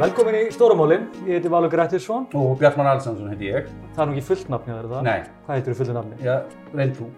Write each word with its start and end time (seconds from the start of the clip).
Velkomin 0.00 0.32
í 0.32 0.46
Stórumólinn, 0.48 1.02
ég 1.26 1.36
heiti 1.36 1.50
Valur 1.52 1.68
Grettisson. 1.68 2.22
Og 2.38 2.54
Bjartmann 2.56 2.88
Alsson 2.88 3.18
heiti 3.28 3.50
ég. 3.50 3.66
Það 3.92 4.00
er 4.00 4.08
nú 4.08 4.14
ekki 4.14 4.24
fullt 4.30 4.48
nafni 4.48 4.72
að 4.72 4.86
það? 4.88 5.02
Nei. 5.04 5.26
Hvað 5.44 5.58
heitir 5.58 5.74
þú 5.74 5.78
fullt 5.80 5.92
nafni? 5.98 6.20
Já, 6.24 6.36
reyn 6.72 6.94
þú. 6.96 7.08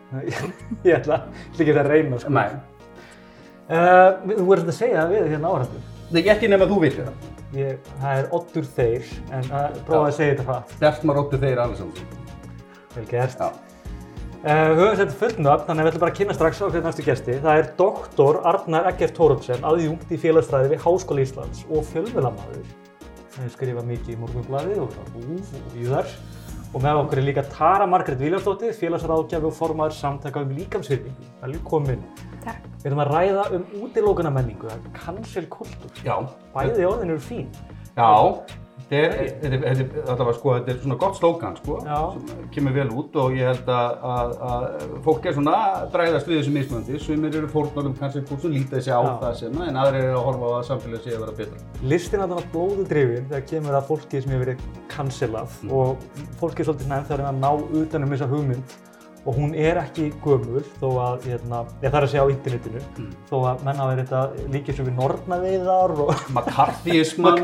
ég 0.88 0.96
ætla 0.96 1.20
ekki 1.52 1.68
það 1.68 1.80
að 1.84 1.90
reyna, 1.92 2.18
sko. 2.18 2.34
Nei. 2.34 2.48
Uh, 3.70 4.18
þú 4.26 4.48
verður 4.48 4.64
þetta 4.64 4.74
að 4.74 4.80
segja 4.80 4.98
það 4.98 5.14
við 5.14 5.30
hérna 5.36 5.54
áhættu. 5.54 5.86
Nei, 6.10 6.22
ekki 6.34 6.50
nema 6.50 6.72
þú 6.72 6.82
vilt 6.82 6.98
það. 6.98 7.32
Ég, 7.60 7.90
það 8.02 8.22
er 8.24 8.30
Ottur 8.40 8.70
Þeir, 8.80 9.12
en 9.30 9.52
uh, 9.52 9.68
prófaði 9.86 10.08
að 10.08 10.18
segja 10.18 10.32
þetta 10.34 10.48
hratt. 10.50 10.78
Bjartmann 10.82 11.22
Ottur 11.22 11.46
Þeir 11.46 11.66
Alsson. 11.68 11.94
Vel 12.96 13.06
gert. 13.12 13.46
Já. 13.46 13.72
Uh, 14.42 14.72
höfum 14.74 14.96
þetta 14.98 15.14
fullt 15.20 15.36
nöfn, 15.38 15.68
þannig 15.68 15.84
að 15.84 15.86
við 15.86 15.92
ætlum 15.92 16.02
bara 16.02 16.10
að 16.10 16.16
kynna 16.18 16.34
strax 16.34 16.58
á 16.58 16.66
hvernig 16.66 16.86
næstu 16.88 17.04
gesti. 17.06 17.36
Það 17.44 17.60
er 17.60 17.68
doktor 17.78 18.40
Arnar 18.50 18.88
Eggert 18.90 19.14
Thorundsen, 19.14 19.62
aðjungt 19.62 20.10
í 20.10 20.18
félagsfræði 20.18 20.72
við 20.72 20.82
Háskóla 20.82 21.22
Íslands 21.22 21.60
og 21.70 21.86
fjölmjölamæður. 21.92 22.64
Það 23.32 23.44
er 23.46 23.52
skrifað 23.54 23.86
mikið 23.88 24.14
í 24.14 24.18
Morgunblæði 24.20 24.78
og 24.82 24.96
Úf 25.22 25.52
og 25.56 25.76
Víðar. 25.76 26.16
Og 26.72 26.80
með 26.80 26.98
okkur 27.02 27.20
er 27.20 27.26
líka 27.26 27.44
Tara 27.52 27.86
Margrét 27.88 28.20
Viljársdóttir, 28.20 28.72
félagsráðgjafi 28.76 29.48
og 29.48 29.56
formaður 29.56 29.96
samtaka 29.96 30.40
um 30.44 30.54
líkamsvirðingu. 30.56 31.28
Velkomin. 31.42 32.04
Takk. 32.44 32.64
Við 32.82 32.88
erum 32.90 33.02
að 33.04 33.12
ræða 33.12 33.44
um 33.58 33.66
útilókana 33.84 34.32
menningu, 34.32 34.68
það 34.68 34.78
er 34.78 34.96
cancel 34.96 35.44
kultúr. 35.52 36.00
Já. 36.04 36.16
Bæði 36.56 36.88
orðin 36.88 37.14
eru 37.14 37.24
fín. 37.24 37.48
Já. 37.92 38.08
Þetta 38.92 40.26
var, 40.26 40.34
sko, 40.36 40.54
þetta 40.58 40.72
er 40.74 40.80
svona 40.82 40.98
gott 41.00 41.16
slókan 41.16 41.56
sko, 41.56 41.78
Já. 41.86 42.00
sem 42.28 42.42
kemur 42.52 42.74
vel 42.76 42.88
út 42.92 43.16
og 43.22 43.36
ég 43.38 43.48
held 43.48 43.70
að, 43.72 44.04
að, 44.12 44.34
að 44.50 44.66
fólk 45.06 45.28
er 45.30 45.36
svona 45.38 45.56
að 45.62 45.86
bræðast 45.94 46.28
við 46.28 46.40
þessu 46.40 46.54
mismöndi. 46.58 47.00
Sumir 47.02 47.38
eru 47.40 47.50
fórnálum 47.52 47.96
kannski 47.98 48.24
fólk 48.28 48.44
sem 48.44 48.54
lítið 48.58 48.84
sig 48.84 48.92
á 48.92 49.00
Já. 49.00 49.12
það 49.24 49.34
sem, 49.40 49.58
en 49.68 49.80
aðrir 49.82 50.06
eru 50.10 50.20
að 50.20 50.28
horfa 50.28 50.52
á 50.52 50.52
að 50.58 50.68
samfélagi 50.70 51.04
sé 51.06 51.16
að 51.16 51.24
vera 51.24 51.36
betra. 51.40 51.66
Listin 51.94 52.24
að 52.24 52.34
þannig 52.34 52.54
blóðu 52.54 52.88
drifin 52.92 53.28
þegar 53.32 53.48
kemur 53.54 53.80
að 53.80 53.90
fólki 53.90 54.22
sem 54.22 54.36
hefur 54.36 54.46
verið 54.46 54.70
cancelað 54.92 55.58
og 55.72 56.08
fólki 56.40 56.62
er 56.64 56.70
svolítið 56.70 56.90
svona 56.92 57.20
reyna 57.22 57.32
að 57.32 57.42
ná 57.42 57.78
utanum 57.82 58.12
þessa 58.12 58.28
hugmynd 58.32 58.80
og 59.22 59.36
hún 59.38 59.52
er 59.54 59.78
ekki 59.82 60.08
gömul 60.22 60.62
þó 60.80 60.88
að, 61.02 61.26
hérna, 61.30 61.62
ég 61.82 61.92
þarf 61.92 62.06
að 62.06 62.10
segja 62.10 62.24
á 62.26 62.32
internetinu, 62.32 62.82
þó 63.30 63.36
að 63.52 63.64
menn 63.66 63.82
hafa 63.82 63.92
verið 63.92 64.08
þetta 64.08 64.48
líkið 64.54 64.78
svo 64.78 64.86
við 64.88 64.96
nornaveiðar 64.98 65.94
og, 66.04 66.12
McCarthyisma. 66.34 67.34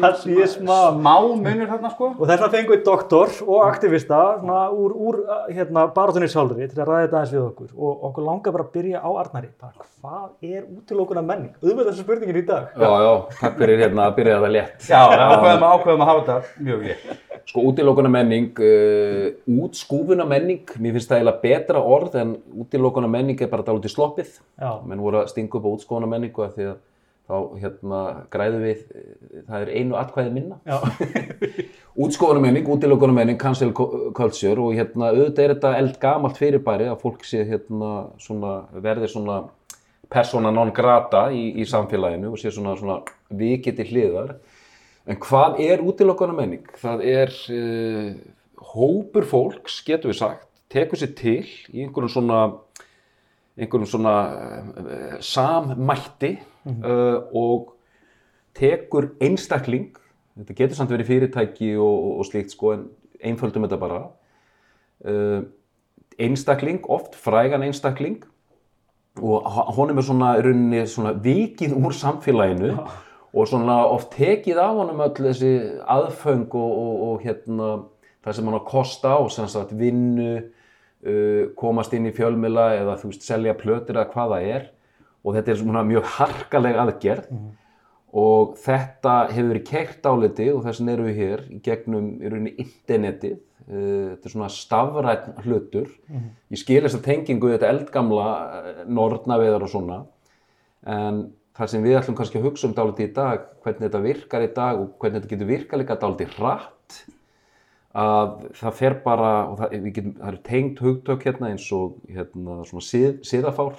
smá 0.99 1.15
munur 1.39 1.71
þarna 1.71 1.93
sko. 1.95 2.11
og 2.17 2.25
þess 2.31 2.49
fengum 2.55 2.75
við 2.75 2.83
doktor 2.89 3.37
og 3.47 3.69
aktivista 3.69 4.23
svona, 4.41 4.65
úr, 4.75 4.97
úr 4.97 5.21
hérna, 5.53 5.87
barátunni 5.95 6.31
sjálfri 6.33 6.67
til 6.67 6.83
að 6.83 6.91
ræða 6.91 7.05
þetta 7.07 7.21
aðeins 7.21 7.37
við 7.37 7.45
okkur 7.45 7.71
og 7.77 8.09
okkur 8.11 8.29
langar 8.33 8.57
bara 8.57 8.67
að 8.67 8.75
byrja 8.75 9.05
á 9.05 9.11
Arnari, 9.23 9.53
bara 9.61 9.89
hvað 9.99 10.29
er 10.47 10.67
útilókuna 10.67 11.23
menning? 11.27 11.55
Auðvitað 11.63 11.93
þessu 11.93 12.05
spurningin 12.05 12.39
í 12.39 12.45
dag. 12.47 12.69
Já, 12.75 12.91
já, 13.03 13.13
takk 13.41 13.57
fyrir 13.59 13.83
hérna 13.83 14.05
að 14.09 14.19
byrja 14.19 14.37
það 14.43 14.55
létt. 14.55 14.77
Já, 14.87 15.01
ákveðum, 15.07 15.65
ákveðum 15.73 16.05
að 16.05 16.11
hafa 16.11 16.23
þetta 16.29 16.67
mjög 16.69 16.85
létt. 16.87 17.09
Sko, 17.49 17.65
útilókuna 17.71 18.13
menning, 18.13 18.61
uh, 18.61 19.29
útskúfuna 19.65 20.27
menning, 20.29 20.75
mér 20.79 20.99
finnst 20.99 21.11
það 21.11 21.23
betra 21.69 21.85
orð 21.85 22.17
en 22.17 22.37
útilókuna 22.57 23.09
menning 23.11 23.41
er 23.41 23.51
bara 23.53 23.67
dálítið 23.67 23.93
sloppið. 23.93 24.39
Já. 24.57 24.71
Menn 24.89 25.03
voru 25.05 25.21
að 25.21 25.35
stinga 25.35 25.59
upp 25.59 25.67
á 25.69 25.75
útskúfuna 25.75 26.09
menningu 26.09 26.45
af 26.47 26.55
því 26.57 26.71
að 26.71 26.79
þá 27.29 27.61
hérna 27.61 27.99
græðu 28.33 28.61
við, 28.63 28.85
það 29.51 29.65
er 29.65 29.71
einu 29.77 29.99
atkvæði 30.01 30.33
minna. 30.33 30.57
Já. 30.65 30.79
Útskóðunum 32.07 32.47
menning, 32.47 32.71
útilókunum 32.73 33.19
menning, 33.21 33.39
cancel 33.41 33.75
culture 33.77 34.63
og 34.63 34.73
hérna 34.79 35.11
auðvitað 35.13 35.45
er 35.45 35.55
þetta 35.55 35.75
eldgamalt 35.83 36.41
fyrirbæri 36.41 36.89
að 36.89 37.03
fólk 37.03 37.27
sé 37.29 37.43
hérna 37.45 37.93
svona, 38.23 38.55
verði 38.81 39.11
svona 39.13 39.43
persona 40.09 40.53
non 40.55 40.73
grata 40.73 41.27
í, 41.35 41.51
í 41.61 41.69
samfélaginu 41.69 42.33
og 42.33 42.41
sé 42.41 42.53
svona, 42.55 42.79
svona 42.81 43.03
vikið 43.29 43.81
til 43.83 43.89
hliðar. 43.93 44.35
En 45.09 45.21
hvað 45.21 45.61
er 45.67 45.85
útilókunum 45.85 46.41
menning? 46.41 46.65
Það 46.81 47.05
er 47.13 47.35
uh, 47.53 48.09
hópur 48.73 49.29
fólks, 49.29 49.83
getur 49.85 50.15
við 50.15 50.23
sagt, 50.23 50.48
tekur 50.73 51.01
sér 51.01 51.15
til 51.17 51.45
í 51.73 51.85
einhverjum 51.85 52.13
svona 52.13 52.41
einhverjum 53.59 53.89
svona 53.89 54.15
uh, 54.69 55.17
sammætti 55.25 56.37
uh, 56.69 57.25
og 57.33 57.75
tekur 58.59 59.13
einstakling 59.25 59.97
þetta 60.39 60.57
getur 60.57 60.79
samt 60.79 60.93
verið 60.95 61.11
fyrirtæki 61.13 61.75
og, 61.77 61.93
og, 61.93 62.19
og 62.21 62.29
slíkt 62.29 62.55
sko 62.55 62.75
en 62.77 62.89
einföldum 63.19 63.67
þetta 63.67 63.81
bara 63.81 64.03
uh, 65.09 65.41
einstakling, 66.19 66.83
oft 66.91 67.15
frægan 67.15 67.63
einstakling 67.63 68.23
og 69.19 69.47
honum 69.75 69.99
er 69.99 70.07
svona, 70.07 70.33
í 70.39 70.43
rauninni, 70.47 70.85
svona 70.87 71.13
vikið 71.23 71.75
úr 71.75 71.95
samfélaginu 71.97 72.75
og 72.79 73.49
svona 73.51 73.81
oft 73.89 74.13
tekið 74.15 74.61
af 74.63 74.77
honum 74.79 75.03
öll 75.03 75.17
þessi 75.17 75.53
aðföng 75.91 76.47
og, 76.55 76.71
og, 76.83 77.01
og 77.09 77.25
hérna 77.25 77.73
það 78.23 78.37
sem 78.37 78.51
hann 78.51 78.61
á 78.61 78.71
kosta 78.71 79.17
á, 79.19 79.21
sem 79.33 79.51
sagt 79.51 79.75
vinnu 79.79 80.37
uh, 81.07 81.49
komast 81.59 81.95
inn 81.97 82.09
í 82.09 82.15
fjölmila 82.17 82.73
eða 82.79 82.99
þú 83.01 83.13
veist 83.13 83.27
selja 83.27 83.57
plötur 83.59 83.99
eða 83.99 84.11
hvað 84.13 84.35
það 84.35 84.51
er. 84.57 84.69
Og 85.27 85.35
þetta 85.37 85.53
er 85.53 85.61
svona 85.61 85.87
mjög 85.87 86.13
harkaleg 86.17 86.79
aðgerð. 86.85 87.33
Og 88.19 88.55
þetta 88.63 89.15
hefur 89.29 89.51
verið 89.53 89.67
keirt 89.69 90.07
áliti 90.09 90.47
og 90.55 90.63
þess 90.65 90.81
vegna 90.81 90.95
erum 90.95 91.09
við 91.11 91.19
hér 91.19 91.43
í 91.53 91.59
gegnum 91.65 92.07
í 92.17 92.31
rauninni 92.33 92.55
internetið. 92.65 93.41
Uh, 93.69 94.15
þetta 94.15 94.31
er 94.31 94.35
svona 94.37 94.53
stafræn 94.53 95.43
hlutur. 95.45 95.91
Ég 96.49 96.63
skil 96.63 96.81
þess 96.85 97.01
að 97.01 97.09
tengingu 97.11 97.53
þetta 97.53 97.73
eldgamla 97.75 98.29
uh, 98.29 98.87
nornaveðar 98.89 99.67
og 99.67 99.75
svona. 99.75 99.99
En 100.89 101.27
það 101.59 101.73
sem 101.73 101.85
við 101.85 101.99
ætlum 101.99 102.17
kannski 102.19 102.39
að 102.39 102.49
hugsa 102.49 102.69
um 102.69 102.75
dálítið 102.77 103.09
í 103.09 103.15
dag 103.17 103.47
hvernig 103.65 103.85
þetta 103.89 104.03
virkar 104.05 104.45
í 104.45 104.51
dag 104.55 104.81
og 104.81 104.93
hvernig 105.03 105.19
þetta 105.19 105.33
getur 105.33 105.49
virkað 105.49 105.81
líka 105.83 105.97
dálítið 105.99 106.37
hratt 106.39 106.99
að 107.97 108.33
það 108.59 108.75
fer 108.79 108.97
bara 109.05 109.31
og 109.49 109.61
það, 109.61 109.77
getum, 109.95 110.17
það 110.19 110.33
eru 110.33 110.41
tengt 110.49 110.83
hugtök 110.85 111.29
hérna 111.29 111.53
eins 111.53 111.69
og 111.73 112.01
hérna 112.13 112.59
svona 112.69 112.85
sið, 112.85 113.13
siðafár. 113.27 113.79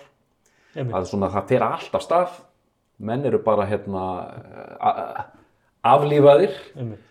Einmitt. 0.75 0.93
að 0.95 1.09
svona 1.09 1.31
það 1.33 1.51
fer 1.51 1.65
allt 1.65 1.97
af 1.97 2.05
stað. 2.05 2.39
Menn 2.99 3.25
eru 3.25 3.39
bara 3.43 3.67
hérna 3.69 4.05
aflífaðir. 5.87 6.57
Einmitt. 6.77 7.05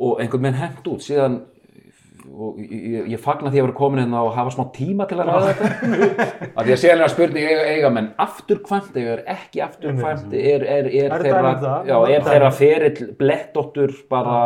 og 0.00 0.20
einhvern 0.22 0.46
menn 0.46 0.56
hent 0.56 0.86
út. 0.88 1.02
Síðan 1.04 1.42
og 2.30 2.58
ég, 2.60 2.70
ég, 2.70 3.08
ég 3.14 3.20
fagna 3.20 3.50
því 3.50 3.60
að 3.60 3.66
vera 3.66 3.76
komin 3.76 4.02
hérna 4.02 4.22
og 4.24 4.34
hafa 4.36 4.52
smá 4.54 4.66
tíma 4.74 5.06
til 5.08 5.18
að 5.20 5.30
ræða 5.30 5.50
þetta. 5.50 6.26
Af 6.54 6.66
því 6.66 6.74
að 6.74 6.84
er 6.90 7.04
að 7.04 7.12
spurning 7.14 7.48
eiga, 7.48 7.64
eiga 7.74 7.90
menn 7.94 8.10
afturkvæmt, 8.20 8.96
eiga 8.96 9.14
er 9.16 9.22
ekki 9.34 9.62
afturkvæmt? 9.64 10.34
Er, 10.36 10.64
er, 10.64 10.88
er, 10.88 11.14
Er 11.16 11.24
þeirra, 11.24 11.52
um 11.80 11.88
já, 11.90 12.18
þeirra 12.28 12.50
ferill 12.56 13.10
blettóttur 13.20 13.96
bara 14.12 14.36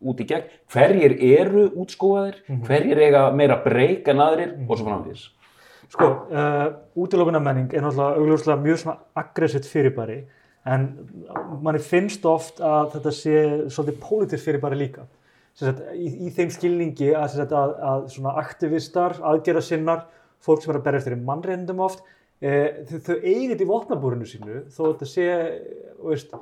út 0.00 0.20
í 0.20 0.26
gegn. 0.28 0.50
Hverjir 0.72 1.16
eru 1.38 1.68
útskóðaðir 1.82 2.42
hverjir 2.66 3.00
eiga 3.06 3.30
meira 3.32 3.60
breyk 3.64 4.08
en 4.12 4.22
aðrir 4.24 4.54
og 4.66 4.76
svo 4.76 4.86
framvís 4.88 5.30
Sko, 5.86 6.06
uh, 6.34 6.64
útilókuna 6.98 7.38
menning 7.38 7.70
er 7.70 7.84
náttúrulega 7.84 8.18
augljóslega 8.18 8.62
mjög 8.64 8.80
svona 8.80 8.96
aggressivt 9.22 9.68
fyrirbæri 9.70 10.16
en 10.66 10.88
manni 11.62 11.78
finnst 11.82 12.26
oft 12.26 12.58
að 12.64 12.96
þetta 12.96 13.12
sé 13.14 13.36
svolítið 13.70 14.00
pólitísk 14.02 14.48
fyrirbæri 14.48 14.80
líka. 14.80 15.04
Sagt, 15.56 15.84
í, 15.94 16.08
í 16.26 16.32
þeim 16.34 16.50
skilningi 16.52 17.12
að, 17.14 17.28
sagt, 17.36 17.54
að, 17.54 17.76
að 17.90 18.08
svona 18.16 18.34
aktivistar, 18.42 19.14
aðgerðasinnar, 19.30 20.02
fólk 20.42 20.64
sem 20.64 20.74
er 20.74 20.80
að 20.80 20.88
berjast 20.88 21.08
fyrir 21.08 21.22
mannreindum 21.28 21.84
oft, 21.86 22.02
eh, 22.42 22.82
þau, 22.90 22.98
þau 23.06 23.14
eigið 23.22 23.62
í 23.62 23.70
vopnabúrinu 23.70 24.28
sínu 24.28 24.64
þó 24.74 24.82
þetta 24.90 25.08
sé, 25.12 25.28
veist, 26.02 26.34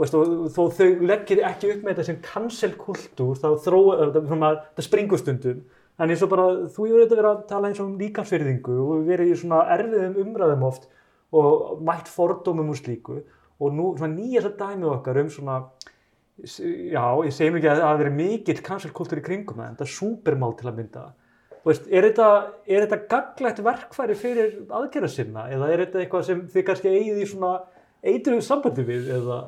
veist, 0.00 0.16
þó 0.54 0.62
þau 0.72 0.88
leggir 1.04 1.42
ekki 1.46 1.74
upp 1.74 1.84
með 1.84 1.92
þetta 1.92 2.08
sem 2.08 2.18
cancel 2.24 2.72
kultúr, 2.80 3.38
þá 3.40 3.48
þróa, 3.66 4.10
þetta 4.14 4.86
springur 4.86 5.20
stundum. 5.20 5.62
En 6.00 6.10
eins 6.10 6.24
og 6.24 6.32
bara, 6.32 6.48
þú 6.72 6.88
hefur 6.88 7.02
auðvitað 7.02 7.18
verið 7.20 7.30
að 7.30 7.46
tala 7.50 7.68
eins 7.68 7.80
og 7.82 7.90
um 7.90 7.98
líkansverðingu 8.00 8.76
og 8.80 8.92
við 8.94 9.10
verið 9.12 9.32
í 9.32 9.38
svona 9.42 9.62
erfiðum 9.74 10.18
umræðum 10.24 10.66
oft 10.66 10.88
og 11.36 11.82
mætt 11.84 12.08
fordómum 12.10 12.72
og 12.72 12.78
slíku 12.80 13.20
og 13.62 13.74
nú 13.76 13.92
svona 13.98 14.14
nýjast 14.16 14.48
að 14.48 14.56
dæmið 14.62 14.92
okkar 14.96 15.20
um 15.22 15.28
svona, 15.30 15.58
já, 16.42 17.04
ég 17.28 17.34
segi 17.36 17.52
mikið 17.54 17.74
að 17.74 17.82
það 17.84 18.00
verið 18.02 18.16
mikill 18.18 18.62
kanselkultúr 18.66 19.20
í 19.20 19.26
kringum 19.26 19.60
það, 19.60 19.68
en 19.68 19.76
þetta 19.76 19.86
er 19.86 19.92
súpermál 19.92 20.56
til 20.58 20.70
að 20.70 20.78
mynda. 20.80 21.04
Veist, 21.62 21.84
er 21.92 22.08
þetta, 22.08 22.28
þetta 22.66 23.00
gaglegt 23.12 23.60
verkfæri 23.62 24.16
fyrir 24.18 24.54
aðgerða 24.66 25.12
sinna 25.12 25.44
eða 25.52 25.68
er 25.70 25.84
þetta 25.84 26.00
eitthvað 26.02 26.24
sem 26.26 26.40
þið 26.50 26.64
kannski 26.66 26.90
eigið 26.96 27.20
í 27.22 27.28
svona 27.30 27.52
eitruðu 28.02 28.42
sambandi 28.42 28.86
við 28.88 29.12
eða 29.14 29.38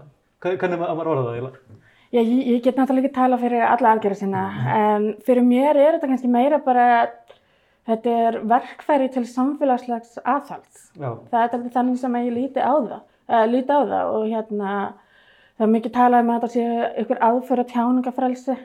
hvernig 0.44 0.80
maður 0.80 1.10
orða 1.14 1.24
það 1.26 1.36
eiginlega? 1.38 1.80
Já, 2.14 2.20
ég, 2.20 2.40
ég 2.46 2.60
get 2.62 2.76
náttúrulega 2.78 3.08
ekki 3.08 3.16
tala 3.16 3.38
fyrir 3.40 3.64
alla 3.66 3.92
aðgerða 3.94 4.18
sinna, 4.20 4.42
en 4.70 5.06
fyrir 5.26 5.42
mér 5.46 5.74
er 5.74 5.96
þetta 5.96 6.10
kannski 6.12 6.28
meira 6.30 6.60
bara, 6.62 6.84
þetta 7.88 8.12
er 8.26 8.36
verkfæri 8.52 9.08
til 9.10 9.24
samfélagslegs 9.26 10.20
aðhalds. 10.22 10.84
Já, 10.94 11.08
Það 11.32 11.40
er 11.40 11.56
alveg 11.58 11.72
þannig 11.74 11.98
sem 11.98 12.18
ég 12.20 12.36
líti 12.36 12.62
á 12.62 12.70
það, 12.76 13.00
uh, 13.32 13.46
líti 13.50 13.74
á 13.74 13.80
það 13.82 14.12
og 14.12 14.28
hérna, 14.30 14.76
það 15.56 15.66
er 15.66 15.72
mikið 15.74 15.94
talað 15.96 16.22
um 16.22 16.30
að 16.30 16.38
þetta 16.44 16.52
sé 16.54 16.94
ykkur 17.02 17.22
aðföra 17.28 17.64
tjáningafrelsi, 17.72 18.56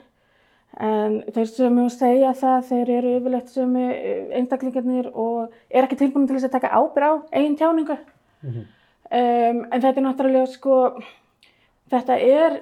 en 0.86 1.16
þeir 1.34 1.48
sem 1.50 1.74
mjög 1.80 1.90
segja 1.96 2.34
það, 2.38 2.68
þeir 2.70 2.92
eru 3.00 3.14
yfirleitt 3.18 3.50
sem 3.50 3.72
einstaklingarnir 4.38 5.10
og 5.10 5.50
er 5.74 5.88
ekki 5.88 5.98
tilbúin 6.04 6.30
til 6.30 6.38
þess 6.38 6.52
að 6.52 6.60
taka 6.60 6.76
ábyrg 6.78 7.10
á 7.10 7.14
eigin 7.34 7.58
tjáningu. 7.58 7.98
um, 8.46 8.68
en 9.10 9.82
þetta 9.82 9.98
er 9.98 10.06
náttúrulega 10.06 10.46
sko, 10.54 10.76
þetta 11.90 12.18
er 12.22 12.60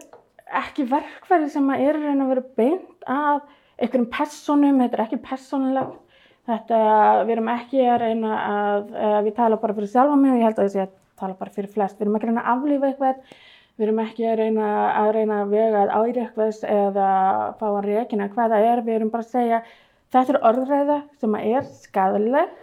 ekki 0.57 0.85
verkfæri 0.88 1.50
sem 1.51 1.69
er 1.75 1.97
raun 1.97 2.24
að 2.24 2.31
vera 2.31 2.44
beint 2.57 3.07
að 3.07 3.41
einhverjum 3.77 4.09
personum, 4.12 4.79
þetta 4.81 4.97
er 4.97 5.03
ekki 5.06 5.19
personulegt, 5.24 5.97
þetta, 6.47 6.79
við 7.27 7.33
erum 7.35 7.51
ekki 7.53 7.83
að 7.83 8.00
reyna 8.06 8.38
að, 8.38 8.94
uh, 8.95 9.19
við 9.25 9.35
tala 9.38 9.59
bara 9.62 9.75
fyrir 9.77 9.91
sjálfa 9.91 10.18
mig 10.18 10.33
og 10.33 10.39
ég 10.39 10.47
held 10.47 10.62
að 10.62 10.68
ég 10.68 10.74
sé 10.74 10.85
að 10.85 10.95
tala 11.19 11.38
bara 11.38 11.53
fyrir 11.53 11.74
flest, 11.74 11.97
við 11.97 12.07
erum 12.07 12.18
ekki 12.18 12.27
að 12.27 12.31
reyna 12.31 12.45
að 12.45 12.53
aflífa 12.53 12.91
eitthvað, 12.91 13.33
við 13.77 13.88
erum 13.88 14.00
ekki 14.06 14.29
að 14.29 14.39
reyna 14.41 14.69
að 15.01 15.09
reyna 15.18 15.41
að 15.41 15.51
vega 15.53 15.81
að 15.83 15.91
ári 15.97 16.24
eitthvað 16.24 16.63
eða 16.77 17.09
fá 17.59 17.68
að 17.68 17.89
reikina 17.89 18.29
hvað 18.31 18.56
það 18.56 18.69
er, 18.71 18.85
við 18.88 19.00
erum 19.00 19.12
bara 19.13 19.27
að 19.27 19.35
segja, 19.35 19.59
þetta 20.15 20.33
er 20.33 20.41
orðræða 20.51 20.97
sem 21.19 21.38
er 21.41 21.69
skadaleg, 21.83 22.56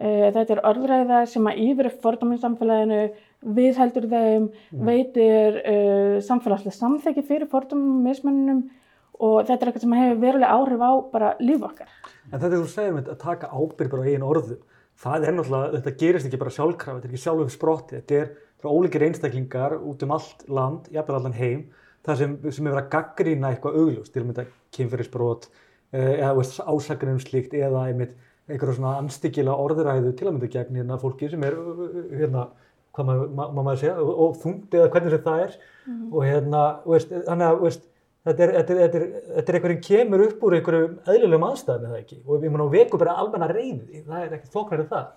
uh, 0.00 0.26
þetta 0.34 0.56
er 0.56 0.64
orðræða 0.72 1.22
sem 1.30 1.52
að 1.52 1.62
yfir 1.68 1.92
fordóminn 2.02 2.42
samfélaginu 2.42 3.04
viðheldur 3.44 4.06
þeim, 4.10 4.48
veitir 4.88 5.58
uh, 5.60 6.16
samfélagslega 6.24 6.76
samþekki 6.76 7.26
fyrir 7.28 7.50
fordómum 7.50 8.02
mismunum 8.06 8.64
og 9.22 9.44
þetta 9.46 9.60
er 9.60 9.70
eitthvað 9.70 9.84
sem 9.84 9.96
hefur 9.98 10.22
verulega 10.22 10.54
áhrif 10.56 10.82
á 10.82 10.92
bara 11.12 11.34
líf 11.42 11.62
okkar. 11.66 11.90
En 12.32 12.40
þetta 12.40 12.56
þú 12.56 12.70
segir 12.72 12.96
með 12.96 13.12
að 13.12 13.20
taka 13.22 13.52
ábyrg 13.52 13.92
bara 13.92 14.02
á 14.02 14.08
eigin 14.08 14.26
orðum. 14.26 14.64
Það 15.04 15.26
er 15.26 15.36
náttúrulega, 15.36 15.70
þetta 15.78 15.94
gerist 16.00 16.28
ekki 16.28 16.40
bara 16.40 16.54
sjálfkrafa, 16.54 16.98
þetta 16.98 17.08
er 17.08 17.14
ekki 17.14 17.22
sjálfum 17.24 17.50
sprotti, 17.50 18.00
þetta 18.00 18.18
er 18.20 18.28
frá 18.62 18.70
ólíkir 18.70 19.04
einstaklingar 19.08 19.76
út 19.82 20.04
um 20.06 20.14
allt 20.14 20.44
land, 20.48 20.86
jafnveg 20.94 21.18
allan 21.18 21.38
heim, 21.38 21.64
það 22.06 22.20
sem, 22.20 22.36
sem 22.46 22.68
er 22.68 22.74
verið 22.76 22.82
að 22.84 22.92
gaggrína 22.94 23.50
eitthvað 23.50 23.78
augljóst, 23.80 24.12
til 24.14 24.22
að 24.22 24.28
mynda 24.28 24.46
kynferðisbrot 24.76 25.48
eða 25.94 26.34
veist, 26.38 26.60
ásakarinn 26.62 27.18
um 27.18 27.22
slíkt 27.22 27.54
eða 27.58 27.88
einmitt 27.88 28.14
einhverja 28.48 28.76
svona 28.76 28.96
anstíkila 29.00 29.54
orðuræðu 29.56 30.12
til 30.16 30.28
að 30.28 30.36
mynda 30.36 30.50
gegn 30.52 30.78
hérna 30.80 30.98
fólki 31.00 31.30
sem 31.32 31.44
er 31.46 31.56
hérna, 32.12 32.48
hvað 32.94 33.08
maður, 33.10 33.32
ma 33.34 33.48
maður 33.62 33.82
segja, 33.82 33.96
og, 34.02 34.12
og 34.24 34.38
þungt 34.42 34.78
eða 34.78 34.92
hvernig 34.94 35.16
sem 35.16 35.26
það 35.26 35.42
er 35.46 35.58
og 36.10 36.22
hérna, 36.24 36.62
veist, 36.86 37.10
þannig 37.26 37.48
að 37.48 37.60
veist, 37.64 37.82
þetta 38.24 38.46
er, 38.46 38.54
þetta 38.58 38.74
er, 38.74 38.80
þetta 38.84 39.00
er, 39.02 39.44
er 39.44 39.58
einhverjum 39.58 39.82
kemur 39.88 40.24
upp 40.28 40.46
úr 40.46 40.56
einhverjum 40.58 40.96
eðlilegum 41.12 41.46
aðstæðum 41.50 41.90
eða 41.90 42.00
ekki 42.00 42.20
og 42.24 42.40
við 42.40 42.54
munum 42.54 42.72
veku 42.72 43.00
bara 43.02 43.18
almenna 43.20 43.50
reyði, 43.50 44.04
það 44.06 44.18
er 44.22 44.38
ekkert 44.38 44.54
flóknarið 44.54 44.90
það. 44.94 45.12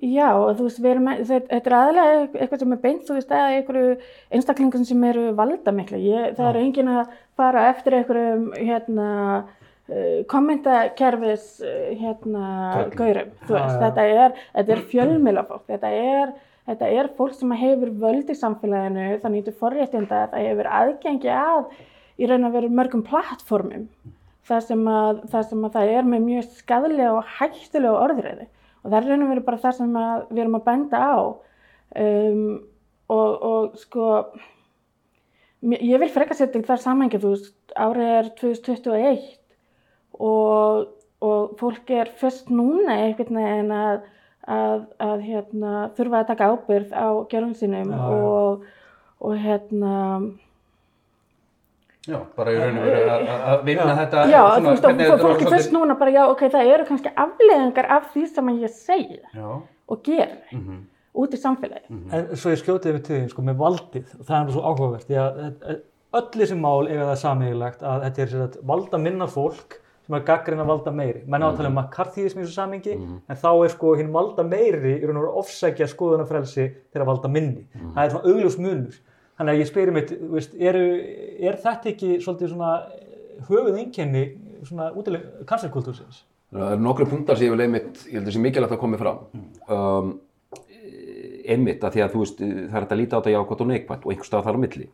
Já, 0.00 0.30
og 0.40 0.54
þú 0.56 0.66
veist, 0.66 0.78
við 0.80 0.90
erum, 0.94 1.08
þetta 1.28 1.58
er 1.58 1.74
aðlega 1.76 2.12
eitthvað 2.40 2.60
sem 2.62 2.70
er 2.72 2.78
beint, 2.80 3.02
þú 3.04 3.16
veist, 3.18 3.32
eða 3.36 3.56
einhverju 3.58 3.88
einstaklingum 4.32 4.86
sem 4.88 5.02
eru 5.04 5.24
valda 5.36 5.74
miklu. 5.76 6.00
Ég, 6.00 6.30
það 6.38 6.48
er 6.48 6.58
engin 6.62 6.88
að 6.94 7.10
fara 7.36 7.66
eftir 7.68 7.98
einhverjum, 7.98 8.46
hérna, 8.56 9.08
uh, 9.92 10.22
kommentakerfis, 10.32 11.44
hérna, 12.00 12.46
gaurum. 12.96 13.34
Þú 13.44 13.58
veist, 13.58 13.68
Já, 13.68 13.76
já. 13.76 13.82
þetta 13.84 14.06
er, 14.24 14.40
þetta 14.56 14.74
er 14.78 14.82
fjölmilafólk, 14.94 15.66
þetta 15.68 15.92
er, 16.00 16.34
þetta 16.68 16.90
er 16.98 17.10
fólk 17.16 17.36
sem 17.36 17.54
hefur 17.58 17.92
völd 18.02 18.30
í 18.30 18.38
samfélaginu, 18.38 19.06
það 19.22 19.34
nýtur 19.34 19.58
forréttinda, 19.58 20.26
það 20.32 20.48
hefur 20.48 20.70
aðgengi 20.80 21.32
að 21.34 21.62
í 22.18 22.28
raun 22.30 22.48
að 22.48 22.58
vera 22.58 22.74
mörgum 22.80 23.04
plattformum 23.06 23.86
þar 24.48 24.64
sem 24.66 24.82
að 24.90 25.22
það, 25.32 25.46
sem 25.50 25.66
að 25.66 25.76
það 25.76 25.92
er 25.96 26.08
með 26.08 26.26
mjög 26.26 26.48
skadlega 26.58 27.12
og 27.16 27.30
hættulega 27.38 28.02
orðræði 28.06 28.48
og 28.82 28.86
það 28.88 28.98
er 28.98 29.08
raun 29.10 29.24
og 29.24 29.32
verið 29.32 29.46
bara 29.48 29.62
það 29.62 29.76
sem 29.78 29.98
að 30.02 30.24
við 30.30 30.42
erum 30.42 30.58
að 30.58 30.64
benda 30.66 31.02
á. 31.02 31.18
Um, 32.02 32.46
og, 33.12 33.44
og 33.46 33.76
sko 33.78 34.06
ég 35.62 36.00
vil 36.02 36.10
frekar 36.10 36.38
setja 36.38 36.62
í 36.62 36.66
þar 36.66 36.82
samhengi 36.82 37.20
þú 37.22 37.34
veist, 37.34 37.54
árið 37.76 38.08
er 38.16 38.30
2021 38.40 39.28
og, 40.18 40.88
og 41.22 41.54
fólk 41.60 41.92
er 41.94 42.10
fyrst 42.18 42.50
núna 42.52 42.96
einhvern 43.04 43.38
veginn 43.38 43.74
að, 43.76 44.08
að, 44.48 44.86
að 44.98 45.20
hérna, 45.26 45.72
þurfa 45.96 46.20
að 46.22 46.26
taka 46.32 46.48
ábyrgð 46.52 46.92
á 46.94 47.06
gerðum 47.30 47.54
sínum 47.54 47.90
Já, 47.92 47.98
já. 47.98 48.22
og, 48.22 48.64
og 49.22 49.36
hérna 49.38 49.92
Já, 52.02 52.18
bara 52.34 52.50
í 52.50 52.56
raun 52.58 52.78
og 52.80 52.86
veru 52.88 53.10
að- 53.14 53.60
vinna 53.68 53.92
þetta 53.94 54.22
Já, 54.26 54.40
svona, 54.42 54.62
þú 54.64 54.70
veist, 54.72 54.84
og 54.84 54.88
hvernig 54.90 55.10
fólk 55.12 55.20
þetta 55.20 55.44
er 55.44 55.44
var 55.44 55.52
fyrst 55.54 55.72
núna 55.76 55.94
bara, 56.00 56.10
já, 56.10 56.22
ok, 56.32 56.40
það 56.50 56.70
eru 56.74 56.86
kannski 56.88 57.12
afleðingar 57.24 57.90
af 57.94 58.08
því 58.14 58.24
sem 58.32 58.48
að 58.50 58.64
ég 58.64 58.72
segi 58.74 59.20
Já, 59.36 59.46
og 59.88 60.02
gera 60.02 60.38
mhm, 60.50 60.80
út 61.22 61.36
í 61.36 61.38
samfélagi. 61.38 62.00
En 62.10 62.26
svo 62.34 62.50
ég 62.50 62.58
skjótið 62.64 62.96
við 62.96 63.02
til 63.06 63.16
því, 63.20 63.28
sko, 63.30 63.42
með 63.46 63.56
valdið, 63.62 64.10
og 64.18 64.26
það 64.26 64.36
er 64.40 64.44
nú 64.48 64.56
svo 64.56 64.62
áhugavert, 64.66 65.06
því 65.06 65.20
að 65.22 65.40
að- 65.46 65.80
öll 66.12 66.40
þessi 66.42 66.58
mál 66.58 66.88
eiga 66.90 67.06
það 67.12 67.20
samíðilegt 67.22 67.82
að 67.86 68.02
þetta 68.08 68.22
er 68.26 68.32
sér 68.34 68.42
að 68.48 68.58
valda 68.72 68.98
minna 68.98 69.26
fólk 69.30 69.78
sem 70.06 70.16
er 70.18 70.24
gaggrinn 70.26 70.62
að 70.62 70.70
valda 70.72 70.92
meiri. 70.94 71.22
Menn 71.30 71.46
átala 71.46 71.70
um 71.70 71.78
McCarthyism 71.78 72.40
í 72.40 72.44
þessu 72.44 72.56
samingi, 72.56 72.96
en 73.28 73.38
þá 73.38 73.50
er 73.52 73.72
sko 73.74 73.94
hinn 74.00 74.12
valda 74.14 74.44
meiri 74.46 74.96
í 74.98 75.06
raun 75.06 75.20
og 75.22 75.38
ofsækja 75.44 75.88
skoðunarfrelsi 75.92 76.66
til 76.92 77.02
að 77.02 77.08
valda 77.12 77.30
minni. 77.30 77.66
Það 77.94 78.02
er 78.04 78.14
svona 78.14 78.32
augljós 78.32 78.58
munur. 78.58 78.98
Þannig 79.38 79.54
að 79.54 79.62
ég 79.62 79.70
spyrir 79.70 79.96
mitt, 79.96 80.10
veist, 80.34 80.58
eru, 80.60 80.82
er 81.40 81.56
þetta 81.62 81.88
ekki 81.94 82.18
svolítið 82.22 82.52
svona 82.52 82.72
höfuð 83.48 83.78
einkenni 83.80 84.26
svona 84.66 84.90
útileg 84.98 85.24
kanserkultúrsins? 85.48 86.24
Það 86.52 86.74
eru 86.74 86.84
nokkru 86.84 87.06
punktar 87.08 87.38
sem 87.38 87.48
ég 87.48 87.54
vil 87.54 87.64
einmitt, 87.64 88.04
ég 88.10 88.18
held 88.18 88.26
að 88.26 88.28
það 88.28 88.36
sé 88.36 88.42
mikilvægt 88.44 88.76
að 88.76 88.82
komi 88.82 89.00
fram. 89.00 89.22
Um, 89.72 90.12
einmitt 91.48 91.84
að 91.84 91.96
því 91.96 92.04
að 92.04 92.12
þú 92.12 92.22
veist, 92.22 92.42
það 92.42 92.76
er 92.78 92.86
að 92.86 93.00
líta 93.00 93.16
á 93.16 93.20
þetta 93.20 93.34
jákvæmt 93.34 93.64
og 93.64 93.70
neikvæmt 93.70 94.04
og 94.04 94.12
einhver 94.12 94.28
stað 94.28 94.44
þar 94.46 94.58
á 94.58 94.62
milli. 94.62 94.88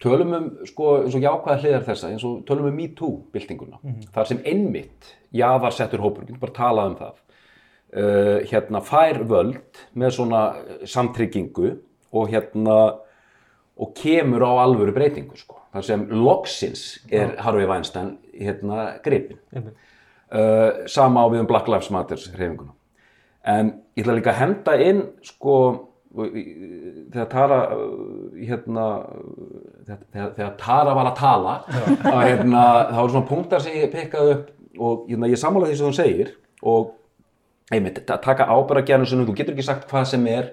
Tölum 0.00 0.32
um, 0.32 0.46
sko, 0.64 0.94
eins 1.02 1.16
og 1.18 1.24
jákvæða 1.24 1.58
hliðar 1.60 1.82
þessa, 1.90 2.08
eins 2.08 2.24
og 2.24 2.38
tölum 2.48 2.70
um 2.70 2.78
MeToo-byltinguna. 2.78 3.80
Þar 4.14 4.30
sem 4.30 4.40
einmitt, 4.48 5.10
jaðarsettur 5.36 6.00
hópur, 6.00 6.24
við 6.24 6.32
getum 6.32 6.40
bara 6.46 6.56
talað 6.56 6.88
um 6.90 6.96
það, 7.02 7.20
uh, 8.00 8.38
hérna 8.48 8.80
fær 8.80 9.20
völd 9.28 9.84
með 9.92 10.16
svona 10.16 10.42
samtryggingu 10.88 11.74
og 12.16 12.32
hérna, 12.32 12.78
og 13.80 13.92
kemur 13.96 14.44
á 14.44 14.52
alvöru 14.64 14.96
breytingu, 14.96 15.36
sko. 15.36 15.60
Þar 15.74 15.86
sem 15.86 16.08
loksins 16.10 16.82
er 17.12 17.36
Harvey 17.44 17.68
Weinstein, 17.68 18.16
hérna, 18.34 18.96
gripinn. 19.04 19.38
Einmitt. 19.52 19.86
Uh, 20.30 20.86
sama 20.86 21.22
á 21.22 21.30
við 21.30 21.42
um 21.42 21.46
Black 21.50 21.68
Lives 21.68 21.90
Matter 21.90 22.16
hreyfinguna. 22.16 22.72
En 23.44 23.72
ég 23.96 24.04
ætla 24.04 24.14
líka 24.14 24.30
að 24.30 24.40
henda 24.44 24.74
inn 24.78 25.00
sko 25.26 25.54
þegar 26.10 27.28
Tara 27.30 27.58
hérna 28.34 28.86
þegar, 29.86 30.30
þegar, 30.36 30.54
Tara 30.60 30.94
var 30.98 31.10
að 31.12 31.18
tala 31.20 31.56
að, 31.70 32.22
hérna, 32.26 32.62
þá 32.90 32.96
eru 33.02 33.12
svona 33.14 33.28
punktar 33.30 33.62
sem 33.64 33.76
ég 33.78 33.92
pekkaði 33.94 34.32
upp 34.38 34.48
og 34.80 35.04
hérna, 35.10 35.28
ég 35.30 35.40
sammála 35.40 35.68
því 35.70 35.76
sem 35.80 35.90
þú 35.90 35.98
segir 36.00 36.32
og 36.66 36.96
einmitt, 37.70 38.00
ta- 38.08 38.16
taka 38.18 38.48
ábæra 38.50 38.80
gerðum 38.82 39.06
sem 39.06 39.20
þú 39.28 39.34
getur 39.38 39.54
ekki 39.54 39.62
sagt 39.62 39.84
hvað 39.92 40.06
sem 40.10 40.24
er. 40.26 40.48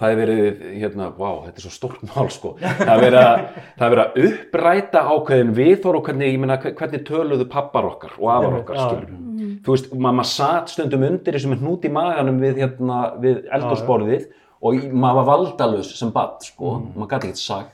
Það 0.00 0.10
er 0.10 0.16
verið, 0.18 0.62
hérna, 0.80 1.06
wow, 1.14 1.36
þetta 1.44 1.60
er 1.60 1.66
svo 1.68 1.70
stórt 1.76 2.00
mál 2.08 2.30
sko, 2.34 2.56
það 2.58 2.90
er 2.96 3.02
verið 3.04 3.18
að 3.20 3.44
það 3.78 3.84
er 3.86 3.92
verið 3.94 4.02
að 4.02 4.18
uppræta 4.30 5.02
ákveðin 5.12 5.52
viðhor 5.60 5.98
og 6.00 6.08
hvernig, 6.08 6.32
ég 6.34 6.42
meina, 6.42 6.56
hvernig 6.66 7.04
töluðu 7.06 7.46
pappar 7.52 7.86
okkar 7.92 8.16
og 8.18 8.32
afar 8.34 8.58
okkar, 8.64 8.80
skilur 8.82 9.62
þú 9.62 9.76
veist, 9.76 9.92
ma- 9.94 10.10
maður 10.18 10.32
satt 10.32 10.74
stundum 10.74 11.06
undir 11.06 11.38
þessum 11.38 11.54
hnút 11.60 11.86
í 11.86 11.92
maganum 11.94 12.42
við, 12.42 12.58
hérna, 12.64 12.98
við 13.22 13.44
eldhúsborðið 13.60 14.26
og 14.66 14.74
í- 14.78 14.90
maður 14.92 15.18
var 15.20 15.28
valdalaus 15.30 15.92
sem 15.98 16.10
bad, 16.14 16.36
sko, 16.46 16.74
maður 16.96 17.10
gæti 17.14 17.30
ekkert 17.30 17.42
sagt. 17.42 17.72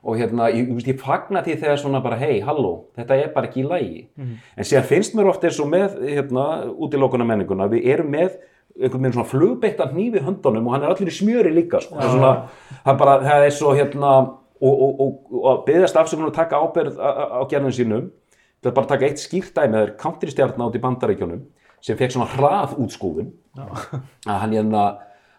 Og 0.00 0.16
hérna, 0.16 0.46
ég, 0.48 0.68
ég, 0.72 0.86
ég 0.94 1.00
fagna 1.02 1.42
því 1.44 1.58
þegar 1.60 1.76
svona 1.82 1.98
bara, 2.00 2.16
hei, 2.16 2.38
halló, 2.40 2.70
þetta 2.96 3.18
er 3.20 3.32
bara 3.34 3.50
ekki 3.50 3.60
í 3.64 3.68
lagi. 3.68 3.98
En 4.56 4.64
síðan 4.64 4.86
finnst 4.88 5.14
mér 5.18 5.28
ofta 5.28 5.48
eins 5.50 5.58
og 5.60 5.68
með, 5.68 5.98
hérna, 6.08 6.44
útilokuna 6.72 7.26
menninguna, 7.28 7.66
við 7.68 7.84
erum 7.92 8.08
með 8.14 8.38
einhvern 8.80 9.02
veginn 9.02 9.16
svona 9.18 9.28
flugbeittan 9.28 9.90
hnífi 9.92 10.22
höndunum 10.24 10.68
og 10.70 10.72
hann 10.76 10.86
er 10.86 10.94
allir 10.94 11.10
í 11.10 11.16
smjöri 11.18 11.52
líka, 11.52 11.82
sko. 11.84 11.98
Er 12.00 12.08
svona, 12.14 12.30
er 12.86 12.96
bara, 12.96 13.18
það 13.26 13.44
er 13.44 13.52
svo, 13.58 13.74
hérna, 13.76 14.12
og, 14.60 14.80
og, 14.86 15.00
og, 15.04 15.36
og 15.42 15.60
byggðast 15.66 15.98
afsökunar 16.00 16.30
að 16.32 16.38
taka 16.38 16.62
ábyrgð 16.64 16.96
á, 16.96 17.08
á, 17.10 17.24
á 17.36 17.42
gerðin 17.50 17.76
sínum, 17.76 18.08
það 18.62 18.70
er 18.70 18.76
bara 18.78 18.86
að 18.86 18.92
taka 18.94 19.08
eitt 19.10 19.20
skýrt 19.20 19.52
dæmi, 19.56 19.74
það 19.76 19.84
er 19.88 19.92
countrystjarn 20.00 20.64
át 20.64 20.76
í 20.80 20.82
bandaríkjunum 20.86 21.44
sem 21.84 21.96
fekk 22.00 22.12
svona 22.16 22.28
hrað 22.38 22.74
útskúfun, 22.80 23.30
að 24.28 24.40
hann 24.46 24.56
hérna, 24.56 24.82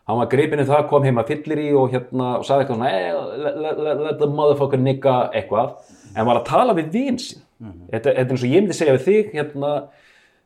hann 0.09 0.19
var 0.19 0.29
greipinn 0.31 0.63
í 0.63 0.67
það, 0.67 0.83
kom 0.89 1.05
heim 1.07 1.21
að 1.21 1.31
fyllir 1.31 1.63
í 1.63 1.69
og 1.77 1.93
hérna 1.93 2.33
og 2.39 2.45
sagði 2.47 2.65
eitthvað 2.65 2.79
svona 2.79 2.91
hey, 2.91 3.13
let, 3.45 3.61
let, 3.65 3.81
let, 3.87 4.03
let 4.07 4.19
the 4.21 4.29
motherfucker 4.29 4.81
nigga 4.81 5.15
eitthvað. 5.37 5.77
En 6.15 6.27
var 6.27 6.41
að 6.41 6.47
tala 6.49 6.75
við 6.77 6.91
vin 6.95 7.19
sín 7.21 7.43
þetta, 7.61 8.09
þetta 8.09 8.13
er 8.13 8.31
eins 8.31 8.43
og 8.43 8.49
ég 8.49 8.63
myndi 8.63 8.77
segja 8.77 8.95
við 8.97 9.07
þig 9.07 9.35
hérna, 9.37 9.71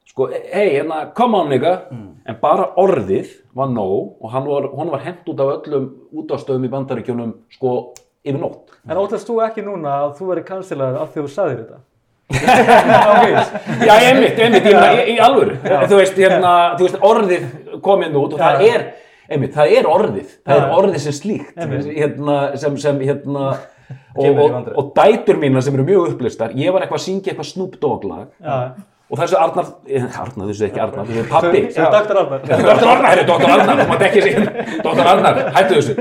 sko, 0.09 0.29
hei, 0.33 0.67
hérna, 0.75 0.99
come 1.17 1.39
on 1.39 1.51
nigga. 1.53 1.73
En 2.27 2.39
bara 2.41 2.69
orðið 2.81 3.31
var 3.55 3.71
nóg 3.71 4.15
og 4.19 4.31
hann 4.33 4.47
var, 4.49 4.69
var 4.91 5.03
hent 5.05 5.27
út 5.31 5.43
af 5.43 5.53
öllum 5.59 5.89
útástöðum 6.11 6.67
í 6.67 6.71
bandaríkjunum 6.75 7.33
sko, 7.55 7.75
yfir 8.25 8.41
nótt. 8.41 8.75
En 8.89 9.01
óttast 9.01 9.27
þú 9.29 9.41
ekki 9.47 9.65
núna 9.65 9.99
að 10.03 10.15
þú 10.19 10.31
verið 10.33 10.47
kansilegaður 10.51 11.03
af 11.03 11.13
því 11.13 11.25
þú 11.25 11.35
sagðir 11.35 11.61
þetta? 11.63 11.83
Já, 13.85 13.93
einmitt, 14.01 14.39
einmitt, 14.41 14.65
í, 14.65 15.15
alvöru. 15.21 15.59
Þú 15.61 15.99
veist, 15.99 16.17
hérna, 16.17 16.53
þú 16.75 16.87
veist, 16.87 17.01
orðið 17.05 17.43
komið 17.85 18.17
út 18.17 18.33
og 18.33 18.41
það 18.41 18.63
er, 18.65 18.85
einmitt, 19.29 19.53
það 19.55 19.75
er 19.79 19.87
orðið 19.89 20.33
það 20.45 20.55
er 20.55 20.65
Já. 20.65 20.73
orðið 20.79 20.99
sem 21.05 21.15
slíkt 21.19 21.61
hérna, 21.95 22.35
sem, 22.61 22.75
sem, 22.81 22.99
hérna 23.05 23.45
og, 24.21 24.41
og, 24.41 24.67
og 24.81 24.91
dætur 24.97 25.39
mína 25.41 25.61
sem 25.65 25.77
eru 25.77 25.85
mjög 25.87 26.11
upplistar 26.15 26.53
ég 26.57 26.73
var 26.73 26.85
eitthvað 26.85 27.01
að 27.01 27.05
syngja 27.07 27.33
eitthvað 27.33 27.49
Snoop 27.51 27.79
Dogg 27.81 28.05
lag 28.09 28.27
Já. 28.41 28.57
og 29.09 29.19
þessu 29.21 29.39
Arnar, 29.39 29.71
eh, 29.89 30.05
Arnar, 30.21 30.51
þessu 30.51 30.67
ekki 30.69 30.83
Arnar 30.85 31.09
þessu 31.09 31.25
pappi 31.29 31.63
Sem 31.75 31.89
Dr. 31.95 32.21
Arnar. 32.23 32.45
Dr. 32.45 32.69
Arnar, 32.73 33.09
herri, 33.11 33.25
Dr. 33.29 33.49
Arnar, 33.55 33.81
þú 33.81 33.89
mátt 33.91 34.05
ekki 34.09 34.23
segja 34.25 34.45
Dr. 34.85 35.09
Arnar, 35.13 35.41
hættu 35.57 35.81
þessu 35.81 35.97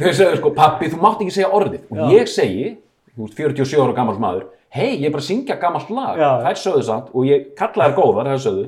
þau 0.00 0.14
segðu 0.22 0.40
sko, 0.40 0.54
pappi, 0.58 0.90
þú 0.94 1.02
mátt 1.04 1.22
ekki 1.26 1.36
segja 1.38 1.52
orðið 1.60 1.92
og 1.94 2.16
ég 2.16 2.30
segi, 2.30 2.72
þú 3.14 3.26
veist, 3.28 3.38
47 3.38 3.84
ára 3.84 3.98
gammal 4.00 4.18
maður 4.22 4.48
hei, 4.70 5.00
ég 5.00 5.08
er 5.08 5.14
bara 5.14 5.22
að 5.24 5.30
syngja 5.30 5.56
gammalt 5.62 5.88
lag 5.94 6.18
Já. 6.18 6.28
þær 6.46 6.60
sögðu 6.64 6.82
samt 6.86 7.08
og 7.14 7.26
ég 7.26 7.48
kalla 7.58 7.88
þær 7.88 7.96
góðar 7.96 8.28
þær 8.30 8.42
sögðu, 8.44 8.66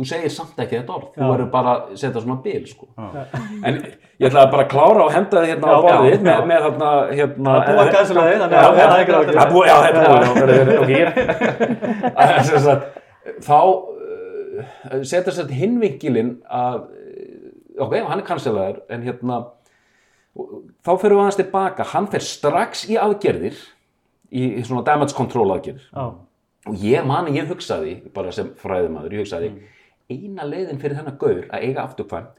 þú 0.00 0.06
segir 0.08 0.32
samt 0.32 0.60
ekki 0.64 0.78
þetta 0.78 0.94
orð. 0.96 1.08
Þú 1.14 1.26
verður 1.28 1.48
bara 1.52 1.72
að 1.74 1.80
setja 2.00 2.20
svona 2.24 2.38
bil 2.44 2.62
sko. 2.68 2.86
en 2.96 3.74
ég 4.20 4.26
ætlaði 4.30 4.52
bara 4.54 4.64
að 4.64 4.70
klára 4.72 5.02
og 5.04 5.12
henda 5.12 5.42
þið 5.42 5.50
hérna 5.50 5.66
á 5.68 5.80
borðið 5.84 6.22
með, 6.24 6.64
þarna 6.64 6.88
hérna, 7.18 7.50
Það 7.50 7.60
er 7.60 7.76
búið 7.76 7.82
að 7.82 7.90
cancela 7.96 8.22
þig, 8.26 8.38
þannig 8.40 8.56
að 8.60 8.64
það 8.78 8.92
er 8.94 9.00
ekki 9.00 9.12
já, 9.12 9.18
ágjörð. 9.18 9.34
það 9.36 9.44
er 9.44 9.52
búið, 9.52 9.66
já, 9.70 9.76
þetta 9.86 10.00
búið, 10.08 10.80
ok, 10.80 10.92
þá 13.48 13.58
uh, 13.60 15.04
setja 15.12 15.36
sér 15.36 15.52
hinvinkilinn 15.60 16.32
að, 16.48 16.78
uh, 16.88 17.84
ok, 17.86 17.92
hann 18.08 18.20
er 18.22 18.26
kanselaður, 18.28 18.80
en 18.92 19.04
hérna, 19.04 19.42
þá 20.80 20.92
fyrir 20.94 21.16
við 21.16 21.22
aðeins 21.26 21.40
tilbaka, 21.42 21.88
hann 21.92 22.08
fer 22.12 22.24
strax 22.24 22.86
í 22.88 22.96
aðgerðir, 23.00 23.60
í, 24.32 24.42
í 24.60 24.64
svona 24.64 24.84
damage 24.86 25.16
control 25.16 25.50
aðgerðir. 25.56 25.88
Já, 25.92 26.08
Og 26.68 26.76
ég 26.84 27.06
mani, 27.08 27.32
ég 27.38 27.48
hugsaði, 27.48 27.94
bara 28.12 28.32
sem 28.36 28.50
fræðumadur, 28.60 29.14
ég 29.16 29.24
hugsaði, 29.24 29.46
eina 30.10 30.46
leiðin 30.48 30.80
fyrir 30.82 30.98
þennan 31.00 31.18
gaur 31.20 31.44
að 31.48 31.66
eiga 31.66 31.84
afturkvæmt 31.84 32.36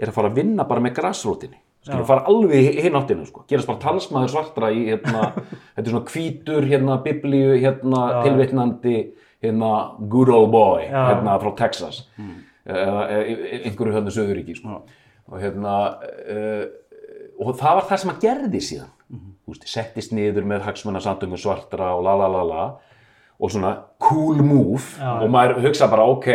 er 0.00 0.10
að 0.10 0.16
fara 0.16 0.30
að 0.30 0.38
vinna 0.40 0.64
bara 0.68 0.82
með 0.84 0.94
grassrótinni. 0.96 1.58
Skilur, 1.80 2.04
fara 2.08 2.26
alveg 2.28 2.76
hinn 2.84 2.96
áttinu, 2.98 3.24
sko. 3.28 3.42
Gerast 3.48 3.68
bara 3.68 3.80
talsmaður 3.80 4.32
svartra 4.34 4.68
í, 4.72 4.82
hérna, 4.90 5.30
þetta 5.76 5.84
er 5.86 5.94
svona 5.94 6.12
hvítur, 6.12 6.66
hérna, 6.68 6.98
biblíu, 7.04 7.54
hérna, 7.56 8.02
Já. 8.12 8.18
tilvitnandi, 8.26 8.96
hérna, 9.44 9.70
good 10.12 10.32
old 10.32 10.52
boy, 10.52 10.84
Já. 10.84 11.06
hérna, 11.08 11.38
frá 11.40 11.54
Texas. 11.62 12.02
Eða 12.68 13.06
e- 13.16 13.62
einhverju 13.70 13.96
hérna 13.96 14.12
Söðuríki, 14.12 14.58
sko. 14.60 14.82
Og 15.30 15.40
hérna, 15.40 15.76
uh, 16.36 16.64
og 17.40 17.56
það 17.56 17.78
var 17.80 17.88
það 17.88 18.02
sem 18.02 18.12
að 18.12 18.22
gerði 18.26 18.62
síðan. 18.66 18.92
Þú 19.10 19.54
veist, 19.54 19.66
settist 19.72 20.12
niður 20.14 20.44
með 20.46 20.66
hagsmunarsamtöngum 20.68 21.40
svartra 21.40 21.94
og 21.96 22.04
la 22.06 22.12
la 22.20 22.28
la 22.30 22.42
la 22.46 22.64
og 23.40 23.50
svona 23.50 23.72
cool 23.98 24.42
move 24.44 24.84
Já. 25.00 25.16
og 25.24 25.30
maður 25.32 25.62
hugsa 25.64 25.88
bara 25.90 26.04
ok 26.12 26.28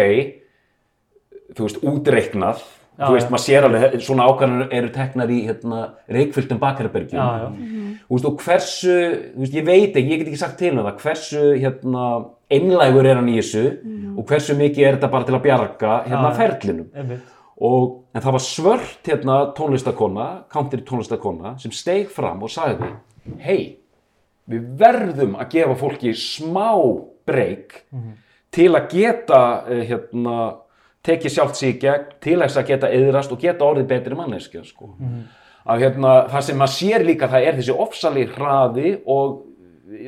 þú 1.57 1.67
veist, 1.67 1.83
útreiknað. 1.91 2.63
Já, 2.95 3.09
þú 3.09 3.15
veist, 3.17 3.31
maður 3.33 3.43
sér 3.43 3.65
alveg, 3.67 3.95
svona 4.05 4.25
ákvæðanir 4.29 4.75
eru 4.77 4.89
teknar 4.95 5.31
í 5.35 5.41
hérna, 5.49 5.79
reikfylltum 6.15 6.59
bakherbergjum. 6.61 7.19
Já, 7.19 7.41
já. 7.41 7.95
Þú 8.05 8.15
veist, 8.15 8.27
og 8.29 8.43
hversu, 8.45 8.95
þú 9.33 9.43
veist, 9.43 9.57
ég 9.59 9.65
veit 9.67 9.97
ekki, 9.99 10.11
ég 10.13 10.21
get 10.21 10.29
ekki 10.31 10.39
sagt 10.39 10.57
til 10.61 10.71
um 10.71 10.83
það, 10.85 11.01
hversu, 11.03 11.43
hérna, 11.59 12.05
einlægur 12.55 13.09
er 13.09 13.19
hann 13.19 13.31
í 13.33 13.35
þessu 13.41 13.65
og 14.15 14.27
hversu 14.29 14.55
mikið 14.55 14.85
er 14.85 14.95
þetta 14.99 15.11
bara 15.11 15.27
til 15.27 15.35
að 15.35 15.43
bjarga, 15.47 15.95
hérna, 16.07 16.33
ferlinum. 16.39 17.15
Og, 17.65 17.85
en 18.15 18.23
það 18.23 18.35
var 18.35 18.43
svört, 18.43 19.01
hérna, 19.07 19.39
tónlistakona, 19.55 20.27
country 20.51 20.83
tónlistakona, 20.87 21.55
sem 21.59 21.71
steig 21.75 22.09
fram 22.15 22.43
og 22.43 22.51
sagði, 22.51 22.93
hei, 23.43 23.77
við 24.51 24.65
verðum 24.79 25.35
að 25.39 25.51
gefa 25.57 25.75
fólki 25.79 26.11
smá 26.15 26.69
breyk 27.27 27.81
til 28.55 28.71
að 28.77 28.87
geta, 28.91 29.41
eh, 29.67 29.83
hérna, 29.89 30.61
tekið 31.05 31.33
sjálft 31.35 31.59
sig 31.59 31.75
í 31.75 31.79
gegn, 31.85 32.13
til 32.23 32.37
þess 32.41 32.61
að 32.61 32.69
geta 32.73 32.91
yðrast 32.97 33.33
og 33.33 33.41
geta 33.41 33.65
orðið 33.65 33.89
betri 33.91 34.17
manneskja, 34.17 34.63
sko 34.65 34.93
að 35.65 35.81
hérna, 35.81 36.13
það 36.29 36.45
sem 36.47 36.59
maður 36.61 36.75
sér 36.75 37.05
líka 37.05 37.29
það 37.31 37.47
er 37.49 37.59
þessi 37.59 37.75
ofsali 37.85 38.25
hraði 38.35 38.91
og 39.09 39.43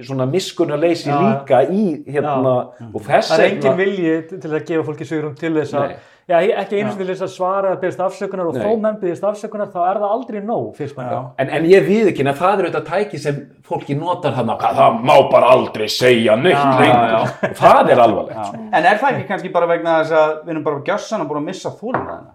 svona 0.06 0.26
miskunnarleysi 0.30 1.10
Já. 1.10 1.18
líka 1.22 1.62
í 1.70 1.86
hérna 2.10 2.54
og 2.92 3.02
þess 3.06 3.32
Það 3.32 3.44
er 3.44 3.50
engin 3.52 3.78
vilji 3.78 4.14
til 4.34 4.52
að 4.52 4.64
gefa 4.70 4.86
fólki 4.88 5.08
sigurum 5.08 5.36
til 5.38 5.54
þess 5.58 5.78
að. 5.78 5.98
Já, 6.28 6.38
ekki 6.62 6.76
einu 6.82 6.92
sinni 6.92 7.06
til 7.06 7.14
þess 7.14 7.24
að 7.24 7.32
svara 7.34 7.70
að 7.72 7.82
byrjast 7.84 8.02
afsökunar 8.04 8.50
og 8.50 8.58
Nei. 8.58 8.64
þó 8.66 8.82
menn 8.84 8.98
byrjast 9.02 9.28
afsökunar 9.30 9.70
þá 9.72 9.78
er 9.84 10.00
það 10.02 10.16
aldrei 10.18 10.40
nóg, 10.44 10.66
fyrst 10.76 10.98
mann. 10.98 11.30
en, 11.40 11.52
en 11.58 11.68
ég 11.72 11.88
við 11.88 12.12
ekki, 12.12 12.26
að 12.28 12.42
það 12.42 12.52
er 12.54 12.68
auðvitað 12.68 12.90
tæki 12.90 13.22
sem 13.24 13.40
fólki 13.68 13.96
notar 13.96 14.36
þarna, 14.36 14.58
hvað, 14.60 14.82
það 14.82 15.00
má 15.08 15.16
bara 15.32 15.54
aldrei 15.56 15.88
segja 15.92 16.36
neitt 16.36 16.58
Já, 16.58 16.66
lengur. 16.82 17.32
og 17.48 17.56
það 17.62 17.94
er 17.94 18.04
alvarlegt 18.04 18.44
Já. 18.44 18.66
En 18.68 18.90
er 18.92 19.00
það 19.00 19.14
ekki 19.14 19.28
kannski 19.32 19.54
bara 19.56 19.72
vegna 19.72 19.96
þess 20.02 20.18
að 20.20 20.36
við 20.44 20.54
erum 20.56 20.68
bara 20.68 20.84
gjössan 20.92 21.24
að 21.24 21.32
búin 21.32 21.42
að 21.42 21.48
missa 21.48 21.74
þólumræðina 21.80 22.34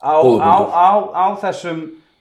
á, 0.00 0.14
á, 0.18 0.56
á, 0.74 0.90
á 1.14 1.26
þessum 1.44 1.80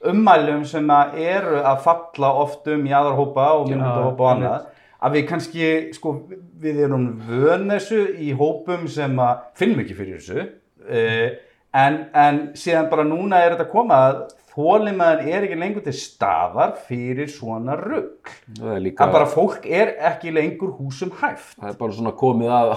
ummælum 0.09 0.61
sem 0.67 0.91
að 0.93 1.17
eru 1.25 1.59
að 1.65 1.81
falla 1.83 2.33
oft 2.43 2.69
um 2.71 2.85
jáðarhópa 2.87 3.47
og 3.57 3.65
minnundahópa 3.67 4.23
og 4.23 4.31
annað 4.35 4.67
að 4.99 5.15
við 5.15 5.27
kannski, 5.29 5.67
sko, 5.95 6.13
við 6.59 6.81
erum 6.85 7.05
vön 7.27 7.69
þessu 7.71 8.01
í 8.19 8.33
hópum 8.35 8.87
sem 8.91 9.13
að 9.23 9.45
finnum 9.59 9.83
ekki 9.83 9.95
fyrir 9.95 10.19
þessu 10.19 10.47
en, 10.87 11.97
en 12.13 12.43
síðan 12.57 12.89
bara 12.91 13.07
núna 13.07 13.41
er 13.43 13.55
þetta 13.55 13.67
að 13.67 13.73
koma 13.73 14.03
að 14.07 14.21
þólimaðin 14.59 15.29
er 15.29 15.45
ekki 15.45 15.57
lengur 15.59 15.83
til 15.85 15.93
staðar 15.95 16.73
fyrir 16.87 17.29
svona 17.31 17.75
rugg 17.79 18.31
að 18.59 19.13
bara 19.13 19.27
fólk 19.29 19.65
er 19.65 19.93
ekki 20.09 20.33
lengur 20.35 20.73
húsum 20.79 21.13
hæft. 21.19 21.55
Það 21.59 21.71
er 21.71 21.77
bara 21.79 21.97
svona 21.99 22.13
komið 22.19 22.55
að 22.57 22.73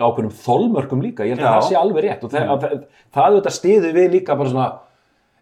ákveðum 0.00 0.34
þolmörkum 0.44 1.04
líka, 1.04 1.26
ég 1.28 1.36
held 1.36 1.44
að 1.44 1.48
Já. 1.48 1.54
það 1.54 1.68
sé 1.68 1.78
alveg 1.80 2.06
rétt 2.08 2.26
og 2.26 2.34
það, 2.34 2.50
að, 2.54 2.64
það, 2.66 2.84
það 3.16 3.30
auðvitað 3.30 3.56
stiður 3.58 3.96
við 3.98 4.10
líka 4.18 4.38
bara 4.40 4.54
svona, 4.54 4.68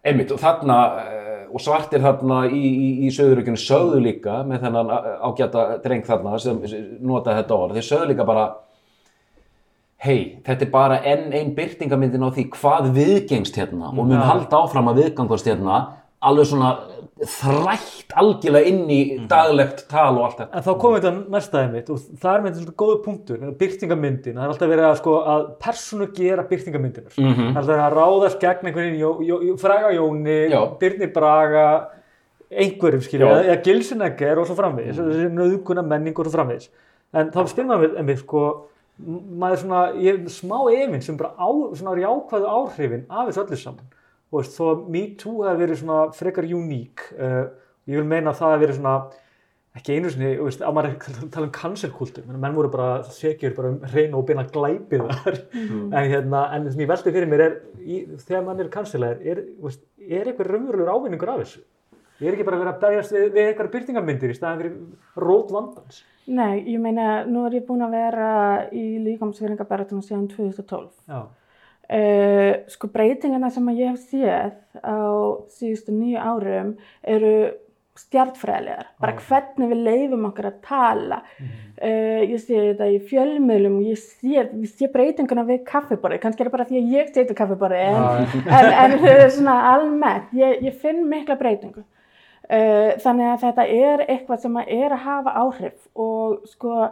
einmitt, 0.03 0.33
og 0.35 0.43
þarna 0.43 0.79
eh, 1.03 1.31
og 1.53 1.61
svartir 1.61 2.03
þarna 2.03 2.43
í, 2.49 2.61
í, 2.61 2.91
í 3.07 3.13
söðurökjunum 3.13 3.61
sögðu 3.61 4.03
líka 4.03 4.39
með 4.47 4.67
þennan 4.67 4.93
ágæta 5.27 5.65
dreng 5.83 6.05
þarna 6.07 6.37
sem 6.41 6.61
notaði 7.03 7.41
þetta 7.41 7.57
orð, 7.59 7.79
þeir 7.79 7.89
sögðu 7.89 8.11
líka 8.13 8.27
bara 8.29 8.47
hei, 10.03 10.39
þetta 10.43 10.65
er 10.65 10.71
bara 10.73 10.97
enn 11.07 11.29
ein 11.33 11.53
byrtingamyndin 11.55 12.25
á 12.25 12.29
því 12.35 12.49
hvað 12.57 12.89
viðgengst 12.97 13.55
hérna 13.59 13.91
og 13.93 14.01
mun 14.03 14.17
Já. 14.17 14.25
halda 14.27 14.59
áfram 14.65 14.89
að 14.91 14.99
viðgangast 15.03 15.47
hérna 15.47 15.77
alveg 16.23 16.45
svona 16.49 16.73
þrætt 17.23 18.13
algjörlega 18.19 18.67
inn 18.67 18.89
í 18.91 18.99
daglegt 19.29 19.85
tal 19.91 20.17
og 20.17 20.25
allt 20.25 20.37
þetta 20.41 20.57
En 20.59 20.63
þá 20.65 20.71
komum 20.81 20.95
við 20.97 21.05
þetta 21.05 21.35
næstaðið 21.35 21.71
mitt 21.75 21.89
og 21.93 22.01
það 22.23 22.33
er 22.37 22.43
með 22.45 22.57
þetta 22.59 22.75
góða 22.83 22.97
punktur, 23.05 23.43
byrtingamyndin, 23.61 24.35
það 24.39 24.43
er 24.47 24.53
alltaf 24.53 24.71
verið 24.73 24.87
að, 24.89 24.97
sko, 24.99 25.13
að 25.33 25.45
persónu 25.63 26.07
gera 26.17 26.45
byrtingamyndinar. 26.49 27.13
Mm 27.17 27.29
-hmm. 27.33 27.37
Það 27.37 27.47
er 27.53 27.61
alltaf 27.61 27.73
verið 27.73 27.85
að 27.87 27.97
ráðast 27.99 28.39
gegn 28.43 28.67
einhvern 28.67 28.85
veginn, 28.85 28.99
Jó- 28.99 29.21
Jó- 29.29 29.41
Jó- 29.47 29.57
Fræga 29.59 29.91
Jóni, 29.93 30.49
Já. 30.51 30.61
Birnir 30.79 31.13
Braga, 31.13 31.87
einhverjum 32.51 33.01
skilja, 33.01 33.43
eða 33.43 33.63
Gilsinegger 33.63 34.37
og 34.39 34.47
svo 34.47 34.55
framvegis, 34.55 34.97
þessi 34.97 35.29
nöðguna 35.31 35.81
menning 35.87 36.17
og 36.19 36.25
svo 36.25 36.31
framvegis. 36.37 36.69
En 37.13 37.31
þá 37.31 37.47
spyrir 37.47 37.67
maður 37.67 37.97
einmitt, 37.97 38.19
sko, 38.19 38.43
m- 38.49 38.72
maður 39.01 39.63
svona, 39.63 39.81
ég 40.01 40.19
er 40.19 40.31
smá 40.31 40.57
efinn 40.69 41.01
sem 41.03 41.17
bara 41.17 41.33
á, 41.33 41.49
svona 41.73 41.97
jákvæðu 42.01 42.53
áhrifin 42.53 43.03
af 43.09 43.29
þessu 43.29 43.43
öllu 43.43 43.59
saman. 43.59 43.89
Og 44.33 44.39
veist, 44.39 44.55
þó 44.57 44.69
að 44.69 44.85
Me 44.93 45.03
Too 45.19 45.43
hefði 45.47 45.65
verið 45.65 45.81
svona 45.81 45.99
frekar 46.17 46.47
uník, 46.49 47.03
uh, 47.17 47.43
ég 47.89 47.99
vil 47.99 48.07
meina 48.07 48.31
að 48.31 48.39
það 48.39 48.53
hefði 48.53 48.65
verið 48.65 48.79
svona, 48.79 48.95
ekki 49.73 49.97
einu 49.97 50.13
sinni, 50.13 50.31
þú 50.37 50.47
veist, 50.47 50.63
að 50.63 50.77
maður 50.77 50.91
að 50.93 51.19
tala 51.33 51.49
um 51.49 51.53
cancelkultur, 51.57 52.29
menn, 52.29 52.57
voru 52.57 52.71
bara 52.73 52.89
sekjur 53.09 53.55
bara 53.57 53.73
um 53.73 53.79
reyna 53.93 54.19
og 54.19 54.27
beina 54.29 54.45
glæpið 54.53 55.05
þar, 55.09 55.39
en 55.57 56.11
hérna, 56.13 56.43
en 56.53 56.69
sem 56.69 56.85
ég 56.85 56.91
veldi 56.93 57.13
fyrir 57.15 57.29
mér 57.31 57.45
er, 57.47 57.59
í, 57.81 58.03
þegar 58.21 58.45
mann 58.45 58.61
er 58.61 58.73
cancelaður, 58.73 59.23
er, 59.33 59.45
þú 59.57 59.73
er 60.05 60.29
eitthvað 60.29 60.51
raunverulegur 60.53 60.93
ávinningur 60.93 61.33
af 61.33 61.41
þessu? 61.41 61.63
Ég 62.21 62.29
er 62.29 62.35
ekki 62.37 62.47
bara 62.47 62.59
að 62.59 62.65
vera 62.65 62.73
að 62.75 62.81
berjast 62.83 63.15
við, 63.15 63.29
við 63.33 63.47
eitthvað 63.47 63.71
byrtingamyndir 63.73 64.33
í 64.33 64.35
staðan 64.37 64.59
fyrir 64.61 65.23
rót 65.25 65.53
vandans. 65.53 66.03
Nei, 66.29 66.63
ég 66.71 66.79
meina, 66.79 67.07
nú 67.27 67.47
er 67.47 67.57
ég 67.57 67.65
búin 67.67 67.83
að 67.83 67.95
vera 67.97 68.27
í 68.71 68.83
líkamsveringabarðunum 69.07 70.05
síðan 70.05 70.27
2012. 70.31 70.91
Já, 71.09 71.23
Uh, 71.93 72.63
sko 72.71 72.87
breytingarna 72.87 73.49
sem 73.51 73.65
ég 73.75 73.91
hef 73.91 74.05
séð 74.07 74.53
á 74.79 75.03
síðustu 75.51 75.91
nýju 75.91 76.15
árum 76.15 76.69
eru 77.03 77.33
stjartfræðilegar, 77.99 78.87
bara 79.03 79.17
hvernig 79.19 79.69
við 79.73 79.81
leifum 79.89 80.23
okkur 80.29 80.47
að 80.47 80.61
tala. 80.63 81.19
Uh, 81.75 82.23
ég 82.23 82.39
sé 82.39 82.55
þetta 82.55 82.87
í 82.87 83.01
fjölmiðlum 83.11 83.75
ég 83.83 83.99
sé, 83.99 84.45
sé 84.71 84.89
breytinguna 84.95 85.43
við 85.45 85.65
kaffiborði, 85.67 86.21
kannski 86.23 86.45
er 86.45 86.49
það 86.49 86.55
bara 86.55 86.67
því 86.71 86.79
að 86.79 86.95
ég 86.95 87.11
seti 87.13 87.37
kaffiborði 87.37 87.83
en, 87.83 87.99
en, 88.47 88.95
en 88.95 88.97
svona 89.35 89.57
almennt, 89.75 90.31
ég, 90.39 90.63
ég 90.63 90.79
finn 90.79 91.03
mikla 91.11 91.35
breytingu 91.37 91.83
þannig 92.49 93.29
að 93.31 93.43
þetta 93.45 93.65
er 93.71 94.01
eitthvað 94.07 94.41
sem 94.43 94.57
að 94.59 94.71
er 94.75 94.91
að 94.91 95.03
hafa 95.05 95.35
áhrif 95.43 95.85
og 95.95 96.41
sko 96.51 96.89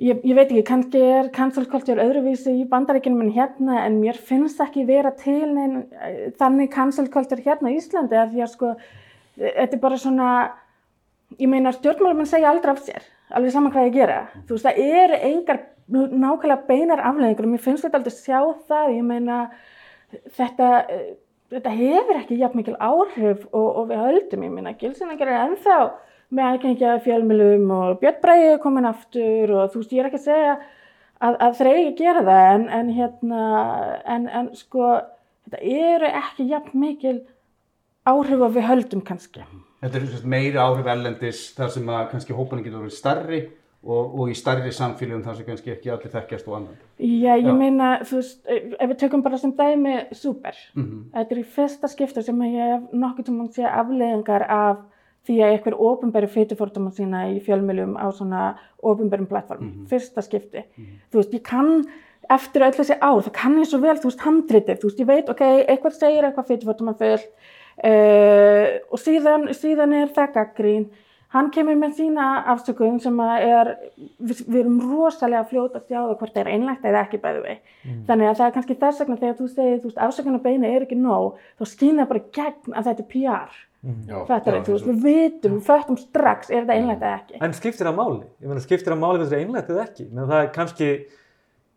Ég, 0.00 0.22
ég 0.24 0.32
veit 0.32 0.48
ekki, 0.48 0.62
kannski 0.64 1.00
er 1.04 1.26
culture 1.68 2.00
öðruvísi 2.00 2.54
í 2.62 2.68
bandaríkinum 2.68 3.20
en 3.26 3.32
hérna 3.34 3.82
en 3.82 3.98
mér 4.00 4.16
finnst 4.16 4.60
ekki 4.64 4.86
vera 4.88 5.10
til 5.12 5.50
neinn 5.52 5.82
eh, 5.92 6.30
þannig 6.40 6.70
culture 6.72 7.42
hérna 7.44 7.68
í 7.68 7.76
Íslandi 7.76 8.16
af 8.16 8.30
því 8.30 8.40
að 8.40 8.52
sko, 8.54 8.70
eh, 9.36 9.50
þetta 9.58 9.76
er 9.76 9.82
bara 9.82 9.98
svona, 10.00 10.28
ég 11.36 11.52
meina 11.52 11.74
stjórnmálum 11.76 12.24
segja 12.24 12.48
aldrei 12.48 12.72
af 12.72 12.80
sér, 12.86 13.04
alveg 13.28 13.52
saman 13.52 13.74
hvað 13.74 13.90
ég 13.90 13.98
gera. 13.98 14.16
Þú 14.48 14.56
veist, 14.56 14.70
það 14.70 14.80
eru 15.02 15.20
engar 15.28 15.60
nákvæmlega 15.90 16.58
beinar 16.70 17.04
afleðingur 17.10 17.50
og 17.50 17.52
mér 17.52 17.64
finnst 17.66 17.84
þetta 17.84 18.00
aldrei 18.00 18.16
sjá 18.16 18.40
það, 18.70 18.96
ég 18.96 19.06
meina 19.10 19.38
þetta, 20.38 20.70
eh, 20.96 21.10
þetta 21.50 21.72
hefur 21.74 22.20
ekki 22.20 22.38
jafn 22.40 22.60
mikil 22.60 22.76
áhrif 22.78 23.46
og, 23.50 23.68
og 23.68 23.88
við 23.90 24.02
höldum, 24.04 24.44
ég 24.46 24.54
meina, 24.54 24.74
gilsina 24.78 25.16
gerir 25.18 25.40
ennþá 25.40 25.78
með 26.30 26.46
aðgengja 26.46 26.98
fjölmjölum 27.04 27.72
og 27.74 27.96
Björn 28.02 28.20
Bræði 28.22 28.52
er 28.52 28.60
komin 28.62 28.86
aftur 28.86 29.54
og 29.56 29.72
þú 29.72 29.82
veist, 29.82 29.94
ég 29.96 30.02
er 30.02 30.10
ekki 30.10 30.20
að 30.20 30.28
segja 30.28 30.52
að, 30.54 31.34
að 31.34 31.56
þeir 31.58 31.70
eigi 31.72 31.88
að 31.88 31.98
gera 32.04 32.26
það 32.28 32.50
en, 32.52 32.68
en 32.78 32.92
hérna, 32.98 33.46
en, 34.14 34.28
en 34.40 34.50
sko, 34.58 34.92
þetta 35.48 35.62
eru 35.80 36.12
ekki 36.22 36.46
jafn 36.52 36.84
mikil 36.84 37.16
áhrif 38.06 38.44
að 38.46 38.56
við 38.56 38.68
höldum 38.68 39.02
kannski. 39.06 39.42
Þetta 39.80 40.00
er 40.00 40.28
meiri 40.28 40.60
áhrif 40.60 40.92
erlendis 40.92 41.42
þar 41.56 41.74
sem 41.74 41.90
að 41.90 42.06
kannski 42.12 42.36
hópanin 42.36 42.66
getur 42.66 42.84
verið 42.84 42.98
starri 42.98 43.40
og, 43.84 44.14
og 44.20 44.30
í 44.30 44.36
starri 44.36 44.72
samfélagum 44.76 45.22
þar 45.24 45.38
sem 45.38 45.46
kannski 45.48 45.72
ekki 45.72 45.92
allir 45.92 46.12
þekkjast 46.12 46.48
og 46.50 46.56
annan. 46.58 46.78
Já, 47.00 47.32
ég 47.38 47.48
Já. 47.48 47.54
meina, 47.56 47.90
þú 48.04 48.20
veist, 48.20 48.40
ef 48.50 48.90
við 48.92 48.98
tökum 49.00 49.24
bara 49.24 49.40
sem 49.40 49.54
dæmi 49.56 49.96
super. 50.12 50.56
Mhm. 50.76 50.98
Þetta 51.14 51.36
er 51.36 51.40
í 51.40 51.48
fyrsta 51.56 51.90
skipta 51.92 52.24
sem 52.24 52.42
ég 52.44 52.74
hef 52.74 52.92
nokkuð 52.92 53.30
tímann 53.30 53.52
sé 53.54 53.64
afleðingar 53.64 54.46
af 54.48 54.84
því 55.28 55.40
að 55.44 55.54
einhver 55.54 55.76
ofinbæri 55.76 56.28
fytufordóma 56.32 56.92
sína 56.96 57.26
í 57.30 57.40
fjölmjölum 57.44 57.96
á 57.96 58.08
svona 58.12 58.44
ofinbærum 58.82 59.28
plattform. 59.28 59.86
Fyrsta 59.88 60.24
skipti. 60.24 60.64
Þú 61.12 61.20
veist, 61.20 61.34
ég 61.36 61.42
kann 61.44 61.84
eftir 62.30 62.64
öll 62.64 62.76
þessi 62.76 62.96
ár, 63.00 63.20
það 63.26 63.32
kann 63.36 63.58
ég 63.58 63.68
svo 63.68 63.80
vel, 63.82 63.96
þú 63.98 64.10
veist, 64.10 64.24
handritið, 64.24 64.80
þú 64.80 64.88
veist, 64.88 65.00
ég 65.02 65.08
veit, 65.10 65.30
ok, 65.32 65.42
eitthvað 65.68 65.96
segir 65.98 66.24
eitthvað 66.24 66.50
fytufordóma 66.52 66.94
full 67.00 67.20
uh, 67.84 68.66
og 68.90 69.00
síðan, 69.02 69.48
síðan 69.56 69.96
er 70.02 70.12
það 70.14 70.34
gaggrín. 70.36 70.90
Hann 71.30 71.50
kemur 71.54 71.76
með 71.78 71.92
sína 71.94 72.26
afsökun 72.50 72.96
sem 73.02 73.18
að 73.22 73.44
er, 73.46 73.68
við, 74.18 74.40
við 74.50 74.60
erum 74.64 74.78
rosalega 74.82 75.44
fljót 75.46 75.76
að 75.78 75.84
sjá 75.86 75.98
það 76.00 76.14
hvort 76.18 76.32
það 76.34 76.40
er 76.42 76.52
einlægt 76.56 76.86
eða 76.90 77.02
ekki 77.06 77.20
bæðu 77.22 77.42
við. 77.44 77.58
Þannig 78.08 78.30
að 78.30 78.38
það 78.40 78.46
er 78.48 78.54
kannski 78.56 78.76
þess 78.80 79.02
vegna 79.04 79.18
þegar 79.20 79.36
þú 79.38 79.46
segir, 79.52 79.76
þú 79.78 79.90
veist, 79.90 80.00
afsökunarbeini 80.06 80.70
er 80.74 80.86
ekki 80.88 80.98
nóg, 80.98 81.36
þá 81.60 81.64
skýna 81.70 82.08
bara 82.10 82.24
gegn 82.34 82.74
að 82.74 82.88
þetta 82.90 83.04
er 83.04 83.10
PR. 83.14 83.60
Já, 83.80 84.16
Þetta 84.28 84.50
er, 84.52 84.58
þú 84.66 84.74
veist, 84.74 84.88
við 84.90 85.04
vitum, 85.06 85.54
við 85.54 85.68
föttum 85.70 85.96
strax, 85.96 86.50
er 86.50 86.66
þetta 86.66 86.74
einlægt 86.76 87.00
eða 87.06 87.14
ekki. 87.22 87.38
En 87.46 87.54
skiptir 87.56 87.88
það 87.88 87.96
máli? 87.96 88.26
Ég 88.42 88.50
meina, 88.50 88.60
skiptir 88.66 88.92
það 88.92 89.00
máli 89.00 89.22
við 89.22 89.30
þetta 89.30 89.38
er 89.38 89.46
einlægt 89.46 89.70
eða 89.72 89.84
ekki? 89.86 90.06
Meina, 90.10 90.26
það 90.28 90.42
er 90.42 90.50
kannski, 90.58 90.88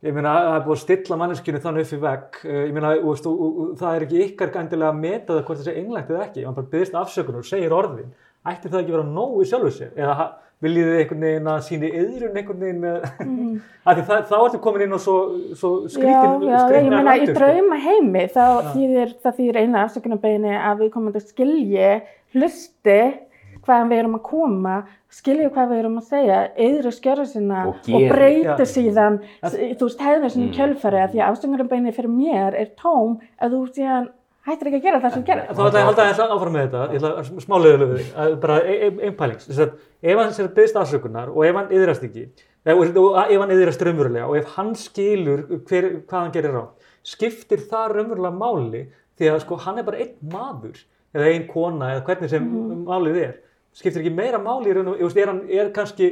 ég 0.03 0.17
meina, 0.17 0.33
það 0.33 0.57
er 0.57 0.65
búið 0.65 0.75
að 0.75 0.81
stilla 0.81 1.19
manneskjunu 1.21 1.61
þannig 1.63 1.85
upp 1.87 1.93
í 1.95 2.01
vegg. 2.03 2.41
eh, 2.43 2.59
Ég 2.65 2.75
meina, 2.75 2.91
og, 2.97 3.13
og, 3.13 3.39
og, 3.47 3.61
og 3.69 3.77
það 3.79 3.95
er 3.95 4.05
ekki 4.09 4.25
ykkar 4.25 4.51
endilega 4.65 4.91
að 4.91 4.99
meta 5.05 5.37
það 5.37 5.45
hvort 5.47 5.61
það 5.61 5.69
sé 5.69 5.77
einlægt 5.79 6.11
eða 6.11 6.25
ekki. 6.27 6.43
Man 6.49 6.57
bara 6.59 6.71
byggðist 6.73 6.99
afsökunar 7.05 7.39
og 7.39 7.47
segir 7.53 7.77
orðin. 7.79 8.11
Ætti 8.43 8.69
það 8.71 8.81
ekki 8.83 8.95
vera 8.97 9.05
nóg 9.07 9.37
í 9.43 9.45
sjálfu 9.47 9.71
sér? 9.71 9.91
Eða 9.95 10.15
ha- 10.19 10.31
viljið 10.63 10.85
þið 10.87 10.97
einhvern 11.01 11.23
veginn 11.27 11.47
að 11.51 11.61
síni 11.67 11.89
yðrun 11.99 12.37
einhvern 12.39 12.61
veginn 12.63 12.81
með... 12.83 13.05
Mm. 13.23 13.55
það, 14.07 14.21
þá 14.29 14.35
ertu 14.39 14.59
komin 14.63 14.85
inn 14.85 14.95
á 14.95 14.99
svo, 15.03 15.15
svo 15.59 15.71
Já, 15.83 15.91
skrítin, 15.97 16.45
já, 16.47 16.61
ég 16.77 16.87
meina, 16.93 17.15
í 17.19 17.25
sko. 17.27 17.35
drauma 17.39 17.79
heimi, 17.83 18.23
þá 18.31 18.43
þýðir, 18.71 19.11
það 19.25 19.37
þýðir 19.39 19.59
eina 19.63 19.83
afsökunarbeini 19.87 20.53
að 20.59 20.83
við 20.85 20.91
komum 20.95 21.11
að 21.11 21.25
skilji, 21.27 21.89
hlusti 22.37 22.97
hvaðan 23.63 23.91
við 23.91 24.01
erum 24.03 24.15
að 24.17 24.23
koma, 24.27 24.77
skilji 25.13 25.49
hvað 25.55 25.69
við 25.71 25.81
erum 25.83 25.99
að 26.01 26.07
segja, 26.09 26.39
yðru 26.65 26.91
skjöru 26.95 27.25
sinna 27.31 27.59
Og 27.69 27.75
og, 27.75 27.85
Já. 28.63 28.71
síðan, 28.73 29.19
þú 29.43 29.87
veist, 29.87 30.01
hefðin 30.03 30.33
sinni 30.33 30.47
Mm. 30.49 30.55
kjölfari 30.57 30.99
að 31.03 31.13
því 31.13 31.21
að 31.23 31.29
afsökunarbeini 31.29 31.93
fyrir 31.95 32.11
mér 32.11 32.57
er 32.59 32.71
tóm 32.79 33.19
að 33.39 33.55
þú 33.55 33.61
síðan 33.77 34.09
hættir 34.47 34.69
ekki 34.69 34.79
að 34.79 34.87
gera 34.87 35.01
það 35.03 35.13
sem 35.15 35.25
gerir. 35.27 35.43
Þá 35.49 35.61
ætla 35.63 35.67
ég 35.67 35.83
að 35.83 35.89
halda 35.89 36.05
aðeins 36.05 36.23
áfram 36.23 36.55
með 36.55 36.65
þetta, 36.65 36.81
ég 36.93 36.99
ætla 36.99 37.11
að 37.19 37.43
smá 37.45 37.55
leiðulega 37.59 37.91
við 37.91 38.01
þig, 38.01 38.09
að 38.23 38.33
bara 38.43 38.57
ein, 38.63 38.81
ein, 38.87 38.97
ein 39.07 39.15
pælings. 39.19 39.45
Þess 39.49 39.63
að 39.63 40.09
ef 40.11 40.19
hann 40.21 40.33
sér 40.35 40.49
byggðist 40.57 40.79
afsökunar 40.81 41.31
og 41.31 41.45
ef 41.47 41.59
hann 41.59 41.71
yðrast 41.77 42.07
ekki, 42.07 42.25
og, 42.73 42.81
ef 43.23 43.43
hann 43.43 43.53
yðrast 43.55 43.85
raunverulega 43.87 44.27
og 44.27 44.39
ef 44.39 44.57
hann 44.57 44.73
skilur 44.79 45.45
hver, 45.69 45.87
hvað 46.09 46.19
hann 46.19 46.35
gerir 46.35 46.57
rátt, 46.57 46.91
skiptir 47.07 47.63
það 47.71 47.95
raunverulega 47.97 48.41
máli 48.41 48.83
því 49.19 49.31
að 49.31 49.41
sko 49.45 49.61
hann 49.63 49.79
er 49.79 49.87
bara 49.87 50.03
einn 50.03 50.13
maður 50.33 50.83
eða 51.13 51.31
einn 51.31 51.47
kona 51.49 51.93
eða 51.93 52.05
hvernig 52.09 52.31
sem 52.33 52.53
málið 52.87 53.19
er. 53.23 53.33
Skiptir 53.73 54.03
ekki 54.03 54.13
meira 54.13 54.41
máli 54.41 54.69
í 54.69 54.75
raun 54.75 54.91
og, 54.91 54.99
ég 54.99 55.07
veist, 55.07 55.19
er 55.21 55.31
hann, 55.31 55.43
er 55.49 55.71
kannski, 55.73 56.09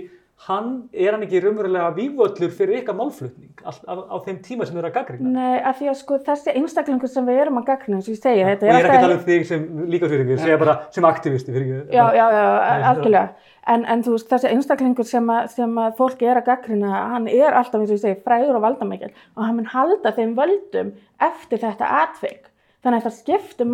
hann, 0.47 0.69
er 0.93 1.13
hann 1.13 1.23
ekki 1.25 1.39
raunverulega 1.43 1.91
vígvöllur 1.95 2.51
fyrir 2.55 2.79
ykkar 2.81 2.95
málflutning 2.97 3.51
á, 3.61 3.69
á, 3.85 3.93
á 4.09 4.15
þeim 4.25 4.39
tíma 4.41 4.65
sem 4.65 4.73
þið 4.75 4.81
eru 4.81 4.89
að 4.89 4.95
gaggrina? 4.95 5.29
Nei, 5.35 5.57
að 5.61 5.75
því 5.79 5.85
að 5.91 5.97
sko 5.99 6.17
þessi 6.25 6.49
einstaklingur 6.57 7.11
sem 7.11 7.25
við 7.29 7.41
erum 7.43 7.59
að 7.61 7.67
gagna, 7.69 7.95
eins 7.99 8.07
og 8.09 8.13
ég 8.15 8.21
segi, 8.23 8.41
þetta 8.47 8.65
Og 8.65 8.69
ég 8.69 8.73
er 8.73 8.77
ekki 8.79 8.89
að 8.89 8.95
alltaf- 8.97 9.05
tala 9.05 9.17
um 9.19 9.25
þig 9.27 9.45
sem 9.51 9.61
líkasfyrirgir, 9.93 10.39
segja 10.41 10.57
bara 10.57 10.75
sem 10.89 11.05
aktivisti 11.05 11.51
fyrir 11.53 11.67
ekki. 11.81 11.93
Já, 11.93 12.05
já, 12.17 12.25
já, 12.31 12.45
algjörlega. 12.89 13.27
En, 13.71 13.85
en 13.85 14.01
þú 14.01 14.11
veist, 14.15 14.29
þessi 14.31 14.49
einstaklingur 14.49 15.05
sem 15.05 15.27
að, 15.29 15.47
sem 15.53 15.71
að 15.77 15.91
fólki 15.99 16.25
er 16.25 16.37
að 16.41 16.47
gaggrina, 16.49 16.89
hann 17.13 17.27
er 17.29 17.53
alltaf, 17.53 17.77
eins 17.81 17.91
og 17.91 17.97
ég 17.99 18.01
segi, 18.01 18.21
frægur 18.25 18.57
og 18.57 18.63
valdamikil 18.65 19.11
og 19.35 19.45
hann 19.45 19.55
mun 19.59 19.69
halda 19.69 20.09
þeim 20.17 20.33
völdum 20.39 20.89
eftir 21.21 21.61
þetta 21.61 21.85
atvik. 22.01 22.49
Þannig 22.81 22.97
að 22.97 23.05
það 23.05 23.15
skiptir 23.21 23.69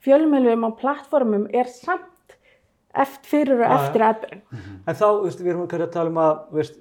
Það 0.00 0.06
fjölmjölum 0.06 0.68
og 0.68 0.76
plattformum 0.80 1.48
er 1.52 1.68
samt 1.68 2.36
eftir, 2.94 3.26
fyrir 3.30 3.64
og 3.64 3.74
eftir 3.78 4.06
atbyrjun. 4.06 4.44
En 4.86 4.96
þá, 4.96 5.08
veist, 5.24 5.42
við 5.42 5.52
erum 5.52 5.66
kannski 5.66 5.86
að 5.86 5.92
tala 5.94 6.10
um 6.10 6.20
að, 6.22 6.38
veist, 6.56 6.78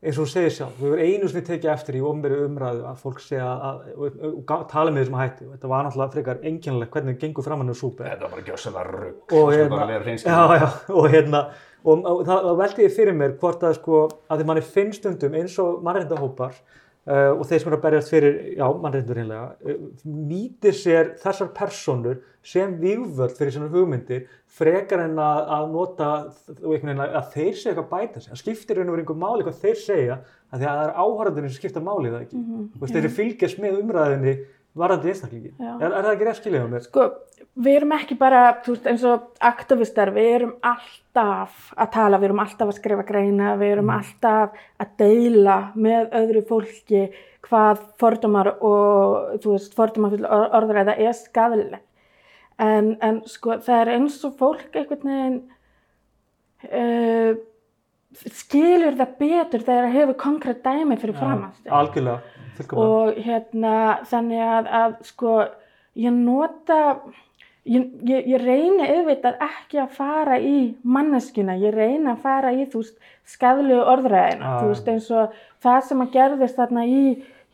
eins 0.00 0.16
og 0.16 0.24
þú 0.24 0.32
segir 0.32 0.54
sjálf, 0.54 0.76
við 0.80 0.94
erum 0.94 1.00
einu 1.04 1.28
sinni 1.28 1.42
tekið 1.44 1.72
eftir 1.74 1.98
í 1.98 2.02
ofnbæri 2.08 2.38
umræðu 2.46 2.84
að 2.88 3.00
fólk 3.02 3.18
segja 3.20 3.48
að, 3.52 3.82
og, 3.92 4.14
og, 4.16 4.36
og 4.54 4.62
tala 4.70 4.94
með 4.94 5.04
þessum 5.04 5.18
hætti 5.20 5.48
og 5.48 5.56
þetta 5.56 5.72
var 5.72 5.84
náttúrulega 5.84 6.14
frekar 6.14 6.46
einkennilegt 6.48 6.94
hvernig 6.94 7.16
það 7.16 7.24
gengur 7.26 7.46
fram 7.48 7.60
hann 7.60 7.74
úr 7.74 7.80
súper. 7.80 8.08
Þetta 8.08 8.24
var 8.24 8.32
bara 8.36 8.46
gjössalega 8.48 8.94
rugg. 8.94 9.18
Sko, 9.26 9.42
hérna, 9.52 9.74
bara 9.74 9.90
vera 9.90 10.06
hreinskilinn. 10.06 10.38
já, 10.38 10.62
já, 10.62 10.96
og 11.02 11.08
hérna, 11.12 11.42
og, 11.84 12.08
og 12.14 12.22
það, 12.30 12.48
það 12.48 12.60
veldi 12.62 12.86
ég 12.86 12.96
fyrir 12.96 13.18
mér 13.20 13.36
hvort 13.42 13.66
að 13.68 13.76
sko, 13.76 14.02
að 14.30 14.40
því 14.40 14.48
manni 14.48 14.64
finnst 14.78 15.02
stundum 15.02 15.36
eins 15.42 15.58
og 15.60 15.84
mannreindahópar 15.84 16.56
uh, 16.56 17.32
og 17.34 17.44
þeir 17.44 17.60
sem 17.60 17.68
eru 17.68 17.80
að 17.82 17.84
berjast 17.84 18.14
fyrir, 18.14 18.40
já, 18.56 18.66
mannreindur 18.80 19.20
hinnlega, 19.20 19.52
uh, 19.60 19.86
nýtir 20.08 20.80
sér 20.80 21.14
þessar 21.20 21.52
personur 21.60 22.22
sem 22.42 22.76
vígvöld 22.80 23.34
fyrir 23.36 23.52
svona 23.54 23.70
hugmyndir 23.72 24.28
frekar 24.50 25.04
en 25.04 25.18
að, 25.20 25.40
að 25.56 25.66
nota 25.74 26.10
og 26.56 26.70
einhvern 26.72 26.92
veginn 26.92 27.02
að, 27.04 27.26
þeir 27.34 27.58
segja 27.58 27.72
eitthvað 27.72 27.84
að 27.84 27.90
bæta 27.96 28.22
sig. 28.22 28.30
Það 28.32 28.42
skiptir 28.42 28.78
raun 28.78 28.88
og 28.88 28.94
verið 28.94 29.04
einhver 29.04 29.20
máli 29.24 29.46
hvað 29.46 29.60
þeir 29.64 29.82
segja 29.82 30.16
að 30.50 30.62
því 30.62 30.70
að 30.70 30.78
það 30.78 30.86
er 30.86 30.94
áhörðunni 31.04 31.50
sem 31.50 31.60
skipta 31.60 31.84
máli 31.84 32.14
það 32.14 32.24
ekki. 32.24 32.38
Mm 32.38 32.48
-hmm. 32.54 32.86
Þeir 32.86 33.02
eru 33.02 33.12
fylgjast 33.18 33.60
með 33.60 33.78
umræðinni 33.82 34.34
varandi 34.74 35.10
einstaklingi. 35.10 35.52
Já. 35.58 35.72
Er, 35.80 35.92
er 35.92 36.06
það 36.06 36.24
ekki 36.30 36.52
á 36.54 36.66
mér? 36.70 36.84
Sko, 36.84 37.06
við 37.58 37.76
erum 37.80 37.94
ekki 37.96 38.16
bara, 38.18 38.42
veist, 38.66 38.86
eins 38.86 39.04
og 39.08 39.26
aktivistar, 39.50 40.12
við 40.14 40.28
erum 40.36 40.52
alltaf 40.62 41.72
að 41.76 41.90
tala, 41.96 42.20
við 42.20 42.30
erum 42.30 42.42
alltaf 42.44 42.70
að 42.70 42.78
skrifa 42.78 43.06
greina, 43.08 43.56
við 43.60 43.74
erum 43.76 43.92
alltaf 43.94 44.56
að 44.80 44.94
deila 45.02 45.58
með 45.74 46.14
öðru 46.20 46.44
fólki 46.48 47.04
hvað 47.48 47.84
fordómar 48.00 48.54
og, 48.60 49.38
þú 49.42 49.56
veist, 49.56 49.74
fordómar 49.74 50.18
orðræða 50.60 50.98
er 51.00 51.16
skadalega. 51.18 51.82
En, 52.60 52.90
en 53.00 53.22
sko, 53.30 53.54
það 53.64 53.80
er 53.80 53.88
eins 53.94 54.18
og 54.28 54.34
fólk 54.36 54.74
einhvern 54.76 55.08
veginn 55.08 55.36
uh, 56.68 57.38
skilur 58.34 58.96
það 58.98 59.14
betur 59.20 59.62
þegar 59.64 59.86
það 59.86 59.94
hefur 59.96 60.18
konkrétt 60.20 60.62
dæmi 60.66 60.96
fyrir 61.00 61.16
framast 61.16 61.70
Algjörlega, 61.70 62.20
fullkomlega. 62.58 62.90
og 62.90 63.20
hérna 63.24 63.74
þannig 64.10 64.42
að, 64.44 64.70
að 64.80 64.96
sko 65.12 65.34
ég 66.04 66.16
nota 66.18 66.78
ég, 67.70 67.86
ég, 68.10 68.28
ég 68.34 68.42
reyni 68.44 68.88
auðvitað 68.90 69.40
ekki 69.46 69.80
að 69.84 69.94
fara 69.96 70.36
í 70.42 70.56
manneskuna, 70.82 71.56
ég 71.62 71.74
reyni 71.76 72.10
að 72.12 72.20
fara 72.26 72.52
í 72.56 72.66
þú 72.72 72.82
veist 72.82 72.98
skadlegu 73.30 73.80
orðræðina, 73.94 74.44
Ah. 74.56 74.58
þú 74.64 74.72
veist 74.74 74.88
eins 74.90 75.08
og 75.14 75.38
það 75.62 75.80
sem 75.88 76.04
að 76.04 76.12
gerðist 76.18 76.58
þarna 76.60 76.84
í 76.90 77.02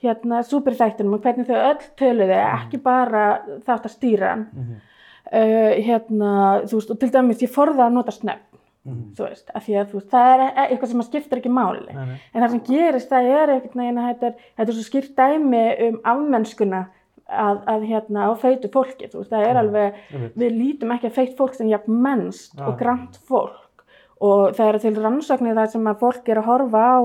hérna 0.02 0.42
superþættunum 0.44 1.14
og 1.18 1.22
hvernig 1.24 1.46
þau 1.48 1.56
öll 1.70 1.86
töluði, 2.00 2.36
ekki 2.58 2.80
bara 2.84 3.26
þátt 3.66 3.86
að 3.90 3.94
stýra 3.98 4.34
hann 4.34 4.46
Mhm. 4.56 4.82
Uh, 5.32 5.72
hérna, 5.86 6.34
þú 6.66 6.80
veist, 6.80 6.92
og 6.94 7.00
til 7.02 7.10
dæmis 7.14 7.42
ég 7.42 7.52
forða 7.52 7.88
að 7.88 7.96
nota 7.98 8.14
snöfn 8.14 8.44
þú 8.86 9.24
veist, 9.26 9.48
af 9.50 9.64
því 9.66 9.78
að 9.80 9.88
þú 9.90 9.98
veist, 9.98 10.10
það 10.12 10.32
er 10.32 10.42
e- 10.46 10.66
eitthvað 10.70 10.90
sem 10.92 11.00
að 11.02 11.08
skiptir 11.08 11.40
ekki 11.40 11.50
máli 11.50 11.80
Nei, 11.90 12.04
nei. 12.06 12.18
en 12.32 12.42
það 12.44 12.52
sem 12.52 12.60
gerist, 12.68 13.08
það 13.10 13.30
er 13.34 13.52
einhvern 13.54 13.82
veginn 13.82 13.98
að 13.98 14.08
þetta 14.12 14.28
er, 14.28 14.36
þetta 14.60 14.70
er 14.72 14.76
svo 14.76 14.84
skýrt 14.86 15.16
dæmi 15.18 15.62
um 15.88 15.96
afmennskuna 16.12 16.82
að, 17.26 17.62
að 17.72 17.86
hérna 17.90 18.28
á 18.30 18.32
feitu 18.38 18.70
fólki, 18.70 19.08
þú 19.10 19.22
veist, 19.22 19.32
það 19.32 19.46
er 19.48 19.60
alveg 19.62 19.96
einmitt. 20.14 20.36
við 20.38 20.58
lítum 20.60 20.92
ekki 20.94 21.10
að 21.10 21.16
feitt 21.18 21.34
fólk 21.40 21.56
sem 21.58 21.70
jafn 21.72 21.96
mennst 22.04 22.54
Já. 22.54 22.66
og 22.68 22.76
grant 22.78 23.18
fólk 23.26 23.82
og 24.22 24.54
það 24.56 24.68
eru 24.70 24.82
til 24.84 24.94
rannsóknir 25.02 25.58
þar 25.58 25.72
sem 25.74 25.90
að 25.90 26.04
fólk 26.04 26.30
er 26.30 26.40
að 26.40 26.48
horfa 26.52 26.84
á 26.86 26.98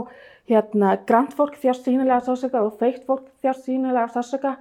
hérna, 0.51 0.93
grant 1.09 1.33
fólk 1.33 1.57
þjást 1.59 1.87
sínilega 1.89 2.21
sásöka 2.27 2.61
og 2.61 2.77
feitt 2.79 3.01
fólk 3.09 3.25
þjást 3.41 3.65
sínilega 3.65 4.05
sásöka 4.13 4.53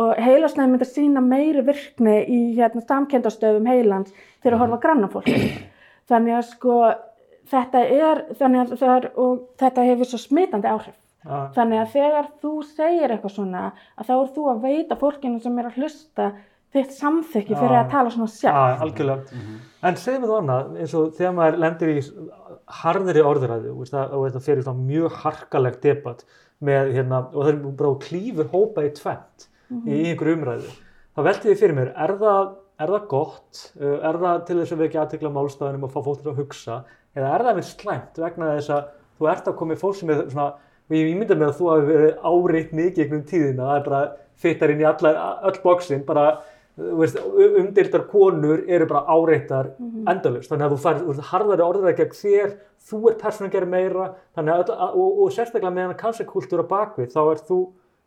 og 0.00 0.12
heilasnæði 0.16 0.72
myndi 0.72 0.86
að 0.86 0.94
sína 0.94 1.22
meiri 1.24 1.62
virkni 1.66 2.18
í 2.24 2.40
hérna, 2.56 2.82
samkendastöfum 2.88 3.68
heilans 3.68 4.12
þegar 4.42 4.56
að 4.56 4.62
horfa 4.64 4.78
á 4.80 4.84
granna 4.84 5.10
fólk. 5.12 5.32
Þannig 6.10 6.38
að 6.38 6.46
sko 6.48 6.76
þetta 7.52 7.82
er, 7.84 8.22
þannig 8.38 8.62
að 8.62 8.78
það 8.80 8.94
er, 8.94 9.08
og 9.20 9.42
þetta 9.60 9.88
hefur 9.90 10.10
svo 10.10 10.20
smitandi 10.22 10.70
áhrif. 10.70 10.96
Já. 11.22 11.36
Þannig 11.54 11.82
að 11.82 11.92
þegar 11.92 12.30
þú 12.42 12.52
segir 12.66 13.12
eitthvað 13.14 13.34
svona, 13.36 13.66
að 13.94 14.08
þá 14.08 14.14
er 14.16 14.32
þú 14.38 14.46
að 14.50 14.64
veita 14.64 14.98
fólkinu 14.98 15.42
sem 15.42 15.60
er 15.60 15.68
að 15.68 15.76
hlusta 15.78 16.32
þitt 16.72 16.94
samþykki 16.96 17.52
fyrir 17.52 17.76
Já. 17.76 17.82
að 17.82 17.92
tala 17.92 18.14
svona 18.14 18.32
sjálf. 18.32 18.56
Já, 18.56 18.82
algjörlega. 18.86 19.38
En 19.82 19.98
segðu 20.00 20.22
mig 20.22 20.32
þú 20.32 20.38
annað, 20.40 20.72
eins 20.80 20.96
og 20.98 21.12
þegar 21.18 21.36
maður 21.36 21.60
lendir 21.62 21.92
í 21.92 22.02
harðri 22.80 23.22
það, 23.22 23.68
og 23.76 24.24
þetta 24.24 24.44
fyrir 24.48 24.66
svona 24.66 24.86
mjög 24.88 25.18
harkalegt 25.22 25.84
debatt 25.84 26.24
með, 26.62 26.92
hérna, 26.96 27.24
og 27.28 27.40
það 27.44 27.52
er 27.52 27.62
bara 27.82 27.94
klífur 28.06 28.50
hópa 28.54 28.86
í 28.86 28.92
tvent 28.96 29.48
í 29.86 30.00
einhverju 30.12 30.38
umræðu. 30.38 30.74
Það 31.12 31.28
velti 31.28 31.48
því 31.48 31.56
fyrir 31.60 31.78
mér, 31.78 31.92
er 32.06 32.16
það, 32.22 32.50
er 32.82 32.92
það 32.96 33.06
gott, 33.12 33.62
uh, 33.80 33.96
er 33.98 34.20
það 34.24 34.42
til 34.48 34.58
þess 34.60 34.74
að 34.74 34.82
við 34.82 34.88
ekki 34.88 35.00
aðtekla 35.02 35.32
málstæðunum 35.36 35.86
og 35.88 35.94
fá 35.94 36.00
fólk 36.02 36.22
til 36.22 36.32
að 36.32 36.42
hugsa, 36.42 36.82
eða 37.16 37.32
er 37.36 37.46
það 37.46 37.58
með 37.58 37.70
slæmt 37.70 38.20
vegna 38.22 38.52
þess 38.56 38.74
að 38.76 38.92
þú 39.18 39.32
ert 39.32 39.50
að 39.50 39.58
koma 39.60 39.76
í 39.76 39.82
fólk 39.82 39.98
sem 39.98 40.12
er 40.12 40.22
svona 40.30 40.52
og 40.92 40.96
ég 40.98 41.12
ímynda 41.12 41.36
mér 41.38 41.52
að 41.52 41.60
þú 41.60 41.68
hafi 41.70 41.86
verið 41.88 42.24
áreitt 42.28 42.72
mikið 42.76 42.98
gegnum 42.98 43.22
tíðina, 43.28 43.68
það 43.68 43.76
er 43.76 43.84
bara 43.86 44.00
fittar 44.42 44.72
inn 44.72 44.82
í 44.82 44.88
alla, 44.88 45.12
öll 45.48 45.60
bóksinn, 45.62 46.02
bara 46.04 46.24
umdeildar 46.76 48.06
konur 48.08 48.62
eru 48.68 48.88
bara 48.88 49.04
áreittar 49.12 49.70
endalust, 50.08 50.48
þannig 50.50 50.66
að 50.66 50.74
þú 50.74 50.80
fær 50.82 50.98
þú 51.00 51.08
veist, 51.10 51.24
harðari 51.28 51.64
orðræði 51.66 51.98
gegn 52.00 52.18
þér, 52.18 52.54
þú 52.88 53.00
ert 53.10 53.22
persónu 53.22 53.48
að 53.48 53.56
gera 53.56 53.70
meira, 53.74 54.08
þannig 54.36 54.54
að, 54.56 54.72
og, 54.88 55.20
og 55.24 55.34
sérstaklega 55.36 55.74
með 55.76 55.88
hann 55.88 56.00
kanserkultúr 56.00 56.64
á 56.64 56.72
bakvið, 56.72 57.10
þá 57.12 57.20
er 57.24 57.42
þú, 57.48 57.60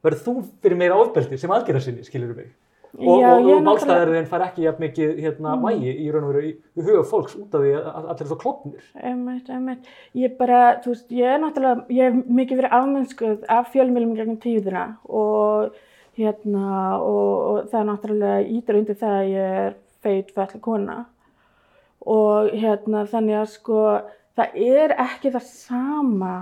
verður 0.05 0.23
þú 0.27 0.35
fyrir 0.63 0.79
meira 0.79 1.01
ofbeldi 1.01 1.39
sem 1.41 1.53
aðgerða 1.55 1.83
sinni, 1.87 2.05
skilur 2.07 2.35
mig. 2.37 2.53
Og, 2.95 3.19
Já, 3.19 3.27
og, 3.33 3.49
og 3.51 3.63
málstæðarinn 3.65 4.27
fær 4.29 4.45
ekki 4.45 4.63
jafn 4.63 4.85
mikið 4.85 5.17
hérna, 5.19 5.57
vægi 5.59 5.95
í 5.99 6.05
raun 6.13 6.27
og 6.29 6.29
veru 6.31 6.43
í, 6.47 6.51
huga 6.79 7.01
fólks 7.09 7.33
út 7.35 7.57
af 7.57 7.65
því 7.65 7.73
að 7.75 8.05
allir 8.13 8.29
svo 8.29 8.37
klopnir. 8.39 8.85
Einmitt, 8.95 9.49
einmitt. 9.51 9.89
Ég 10.15 10.37
bara, 10.39 10.61
þú 10.83 10.93
veist, 10.93 11.09
ég 11.11 11.33
er 11.33 11.41
náttúrulega, 11.43 11.83
ég 11.91 12.07
hef 12.07 12.29
mikið 12.37 12.61
verið 12.61 12.77
afmennskuð 12.77 13.43
af 13.57 13.67
fjölmjölum 13.73 14.13
gegnum 14.15 14.39
tíðina 14.45 14.85
og 15.11 15.75
hérna, 16.15 16.69
og, 17.01 17.33
og 17.49 17.67
það 17.73 17.81
er 17.81 17.89
náttúrulega 17.89 18.47
ítur 18.55 18.79
undir 18.79 18.99
það 19.01 19.17
að 19.17 19.33
ég 19.33 19.57
er 19.65 19.75
feit 20.05 20.31
fætli 20.35 20.61
kona 20.63 21.01
og 22.05 22.53
hérna, 22.53 23.03
þannig 23.09 23.41
að 23.41 23.51
sko, 23.57 23.81
það 24.37 24.57
er 24.69 24.95
ekki 25.03 25.33
það 25.33 25.49
sama 25.49 26.35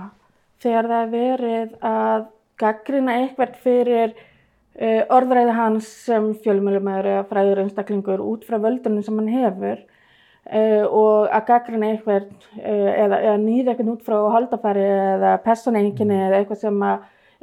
þegar 0.62 0.90
það 0.90 1.02
er 1.02 1.12
verið 1.14 1.76
að 1.82 2.30
gaggrina 2.60 3.16
eitthvað 3.20 3.56
fyrir 3.64 4.14
uh, 4.14 5.02
orðræði 5.14 5.56
hans 5.56 5.88
sem 6.06 6.30
fjölmjölumæður 6.44 7.10
eða 7.14 7.24
fræður 7.30 7.64
einstaklingur 7.64 8.22
út 8.24 8.46
frá 8.48 8.58
völdunum 8.62 9.04
sem 9.06 9.18
hann 9.20 9.32
hefur 9.32 9.80
uh, 9.80 10.84
og 10.88 11.30
að 11.30 11.48
gaggrina 11.50 11.90
eitthvað 11.92 12.28
uh, 12.60 12.92
eða, 12.92 13.22
eða 13.22 13.40
nýða 13.42 13.74
eitthvað 13.74 13.94
út 13.96 14.06
frá 14.06 14.18
holdafæri 14.36 14.86
eða 14.90 15.34
personeinkinni 15.46 16.20
eða 16.28 16.42
eitthvað 16.42 16.62
sem 16.66 16.86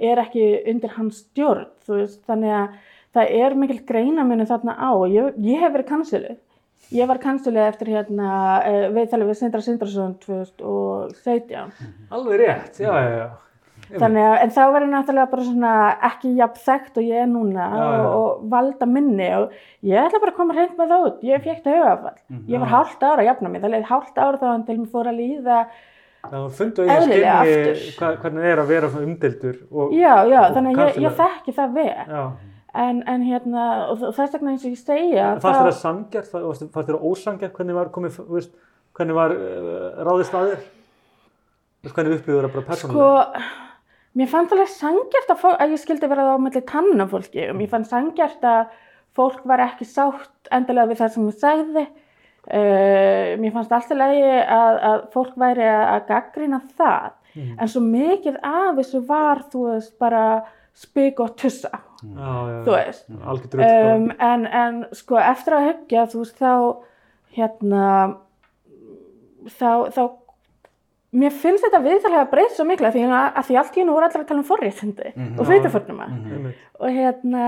er 0.01 0.23
ekki 0.23 0.47
undir 0.71 0.95
hans 0.95 1.25
stjórn 1.25 1.67
veist, 1.87 2.23
þannig 2.29 2.55
að 2.57 2.79
það 3.11 3.35
er 3.43 3.57
mikil 3.59 3.81
greinaminu 3.85 4.47
þarna 4.47 4.73
á. 4.79 4.89
Og 4.95 5.11
ég, 5.11 5.35
ég 5.43 5.59
hef 5.61 5.75
verið 5.75 5.89
kansiluð 5.91 6.39
ég 6.91 7.07
var 7.07 7.19
kansiluð 7.21 7.67
eftir 7.67 7.91
hérna 7.93 8.31
viðtalið 8.95 9.31
við 9.31 9.39
Sindra 9.39 9.61
Sindrason 9.63 10.17
2017 10.23 11.71
Alveg 12.11 12.41
rétt, 12.41 12.81
já, 12.81 12.91
já, 12.91 13.11
já. 13.21 13.27
Þannig 13.99 14.25
að, 14.27 14.35
en 14.43 14.51
þá 14.55 14.61
ég 14.61 14.87
náttúrulega 14.91 15.31
bara 15.31 15.45
svona 15.47 15.73
ekki 16.07 16.33
jafn 16.37 16.61
þekkt 16.65 16.99
og 17.01 17.07
ég 17.07 17.23
er 17.23 17.29
núna 17.31 17.67
Já, 17.71 17.85
og, 17.91 18.09
og 18.15 18.43
valda 18.53 18.87
minni 18.87 19.29
og 19.35 19.55
ég 19.87 20.05
ætla 20.05 20.21
bara 20.23 20.33
að 20.33 20.37
koma 20.39 20.55
hreint 20.57 20.75
með 20.79 20.93
það 20.93 21.07
út. 21.07 21.23
Ég 21.27 21.47
fekk 21.47 21.63
það 21.65 21.79
höfafall. 21.79 22.19
Ég 22.53 22.63
var 22.63 22.71
hálft 22.75 23.03
ára 23.07 23.23
að 23.23 23.29
jafna 23.31 23.51
mig. 23.51 23.63
Það 23.63 23.75
leiði 23.75 23.89
hálft 23.91 24.21
ára 24.21 24.41
þá 24.41 24.47
en 24.51 24.67
til 24.69 24.77
mér 24.79 24.93
fór 24.93 25.11
að 25.11 25.19
líða. 25.19 25.57
Það 26.21 26.47
fundu 26.59 26.85
að 26.85 27.11
ég 27.17 27.83
hva, 27.97 28.13
hvernig 28.21 28.43
það 28.45 28.51
er 28.51 28.61
að 28.61 28.71
vera 28.71 28.89
svona 28.93 29.07
umdeldur. 29.09 29.59
Og, 29.71 29.93
Já, 29.97 30.13
já, 30.29 30.39
og 30.43 30.57
þannig 30.57 30.77
að 30.77 30.89
ég, 30.91 30.99
ég 31.07 31.15
þekki 31.17 31.55
það 31.57 31.77
vel. 31.79 31.87
Já. 32.13 32.23
En, 32.81 33.01
en 33.09 33.23
hérna, 33.27 33.63
þess 33.99 34.35
vegna 34.37 34.53
eins 34.53 34.61
og 34.63 34.71
ég 34.71 34.79
segja, 34.79 35.31
Fannst 35.43 35.57
þér 35.57 35.65
það 35.65 35.79
sangjart, 35.79 36.29
fannst 36.31 36.61
þér 36.77 36.85
það 36.85 37.09
ósangjart, 37.09 37.55
hvernig 37.57 37.75
var 37.75 37.89
komið, 37.91 38.19
veist, 38.29 38.53
hvernig 38.95 39.17
var 39.17 39.33
uh, 39.35 40.05
ráðist 40.07 40.37
að 40.37 40.53
þér? 40.53 40.61
Þú 41.81 41.89
veist, 41.89 41.97
Hvernig 41.97 42.15
upplýður 42.15 42.47
það 42.47 42.55
bara 42.55 42.65
persónulega? 42.69 43.09
Sko, 43.41 43.70
mér 44.17 44.29
fannst 44.31 44.53
alveg 44.55 44.71
sangjart 44.73 45.33
að, 45.33 45.43
að 45.63 45.75
ég 45.75 45.81
skildi 45.81 46.09
vera 46.11 46.33
á 46.35 46.37
melli 46.41 46.61
tanna 46.67 47.07
fólki 47.09 47.45
og 47.49 47.57
mér 47.59 47.69
fannst 47.71 47.93
sangjart 47.93 48.43
að 48.47 48.73
fólk 49.17 49.43
var 49.47 49.63
ekki 49.65 49.87
sátt 49.87 50.51
endilega 50.51 50.91
við 50.91 51.01
það 51.01 51.13
sem 51.15 51.27
ég 51.29 51.39
sagði. 51.41 51.85
Uh, 52.41 53.37
mér 53.37 53.51
fannst 53.53 53.73
alltaf 53.75 53.99
lagi 53.99 54.23
að, 54.25 54.77
að 54.89 55.01
fólk 55.13 55.35
væri 55.39 55.67
að, 55.69 56.05
gaggrina 56.09 56.61
það. 56.79 57.11
En 57.37 57.69
svo 57.71 57.79
mikið 57.85 58.39
af 58.43 58.79
þessu 58.79 58.99
var, 59.07 59.43
þú 59.51 59.67
veist, 59.69 59.93
bara 60.01 60.23
spik 60.75 61.19
og 61.23 61.35
tussa, 61.39 61.69
Já, 62.01 62.31
já, 62.49 62.57
þú 62.65 62.73
veist. 62.73 63.05
algjör 63.21 63.51
drull 63.53 63.61
bara. 63.63 63.93
Um, 63.95 64.07
en, 64.19 64.45
en 64.47 64.79
sko 64.97 65.19
eftir 65.21 65.55
að 65.55 65.67
hugja, 65.69 66.05
þú 66.11 66.23
veist, 66.23 66.41
þá, 66.41 66.53
hérna, 67.37 67.85
þá, 69.53 69.69
þá, 69.93 70.01
mér 71.11 71.35
finnst 71.35 71.65
þetta 71.65 71.81
viðtalega 71.83 72.29
breytt 72.31 72.55
svo 72.55 72.65
mikla 72.67 72.91
því 72.93 73.05
að, 73.09 73.29
að 73.35 73.47
því 73.49 73.59
allt 73.61 73.77
í 73.77 73.81
hennu 73.81 73.95
voru 73.95 74.07
allir 74.07 74.23
að 74.23 74.27
tala 74.29 74.41
um 74.41 74.47
forréttindi 74.47 75.13
og 75.35 75.47
fyrirförnuma 75.49 76.07
Einmitt. 76.07 76.65
og 76.79 76.97
hérna, 76.97 77.47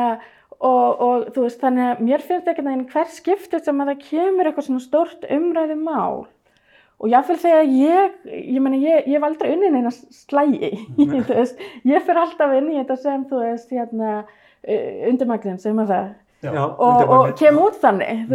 og, 0.60 1.04
og 1.08 1.26
þú 1.36 1.46
veist, 1.46 1.62
þannig 1.64 1.90
að 1.90 2.06
mér 2.10 2.26
finnst 2.28 2.50
ekki 2.52 2.66
neginn 2.66 2.88
hver 2.92 3.12
skiptið 3.14 3.68
sem 3.68 3.84
að 3.84 3.94
það 3.94 4.08
kemur 4.10 4.50
eitthvað 4.50 4.68
svona 4.68 4.84
stórt 4.84 5.28
umræði 5.32 5.78
mál 5.80 6.26
og 7.04 7.12
jáfnvel 7.12 7.40
þegar 7.42 7.72
ég, 7.76 8.18
ég 8.32 8.60
meni, 8.64 8.82
ég, 8.84 9.08
ég 9.08 9.18
hef 9.18 9.28
aldrei 9.28 9.56
unnið 9.56 9.74
neina 9.76 9.92
slægi, 9.92 10.74
þú 11.00 11.24
veist, 11.30 11.64
ég 11.88 12.04
fyrir 12.06 12.22
alltaf 12.24 12.58
inn 12.60 12.70
í 12.72 12.78
þetta 12.82 13.00
sem, 13.00 13.26
þú 13.32 13.42
veist, 13.44 13.72
hérna, 13.72 14.12
undirmagninn, 15.10 15.60
segir 15.60 15.80
maður 15.80 15.96
það, 15.96 16.12
Já, 16.44 16.60
og, 16.60 17.02
og 17.08 17.30
kem 17.40 17.56
út 17.56 17.78
þannig. 17.80 18.26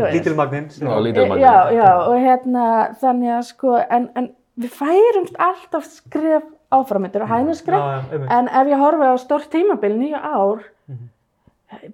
Lítilmagninn. 1.05 1.43
Já, 1.77 1.89
og 2.09 2.15
hérna, 2.23 2.63
þannig 3.03 3.35
að 3.37 3.43
sko, 3.51 3.75
en, 3.85 4.07
en 4.17 4.31
við 4.59 4.73
færumst 4.75 5.37
alltaf 5.39 5.87
skref 5.91 6.43
áfram, 6.75 7.07
þetta 7.07 7.21
eru 7.23 7.29
hægni 7.31 7.55
skref, 7.57 7.87
einmitt. 8.13 8.33
en 8.35 8.49
ef 8.49 8.73
ég 8.73 8.83
horfi 8.83 9.07
á 9.09 9.15
stórt 9.23 9.49
tímabil, 9.53 9.95
nýja 9.97 10.21
ár, 10.21 10.65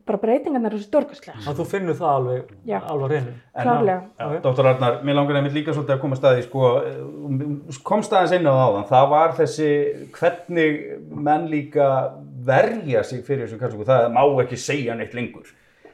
bara 0.07 0.19
breytingarnar 0.23 0.75
eru 0.75 0.83
stórkastlega, 0.83 1.41
Að 1.51 1.59
þú 1.61 1.65
finnur 1.67 1.97
það 1.99 2.11
alveg, 2.17 2.51
Já. 2.67 2.79
alveg. 2.91 3.13
En- 3.55 3.65
klárlega. 3.67 4.03
Já, 4.21 4.43
Dr. 4.43 4.67
Arnar, 4.71 5.01
mér 5.03 5.15
langar 5.19 5.37
einmitt 5.41 5.53
líka 5.57 5.75
svolítið 5.75 5.97
að 5.97 6.01
koma 6.01 6.17
staði, 6.17 6.45
sko, 6.47 6.63
eh, 6.79 7.81
komst 7.83 8.13
aðeins 8.13 8.33
inn 8.39 8.47
á 8.47 8.55
það 8.55 8.89
það 8.89 9.09
var 9.11 9.33
þessi 9.33 9.71
hvernig 10.13 11.01
menn 11.11 11.49
líka 11.51 12.13
verja 12.45 13.03
sig 13.05 13.25
fyrir 13.25 13.47
þessu 13.47 13.59
kallingu, 13.59 13.85
það 13.85 14.13
má 14.13 14.23
ekki 14.45 14.57
segja 14.57 14.95
neitt 14.97 15.13
lengur. 15.15 15.47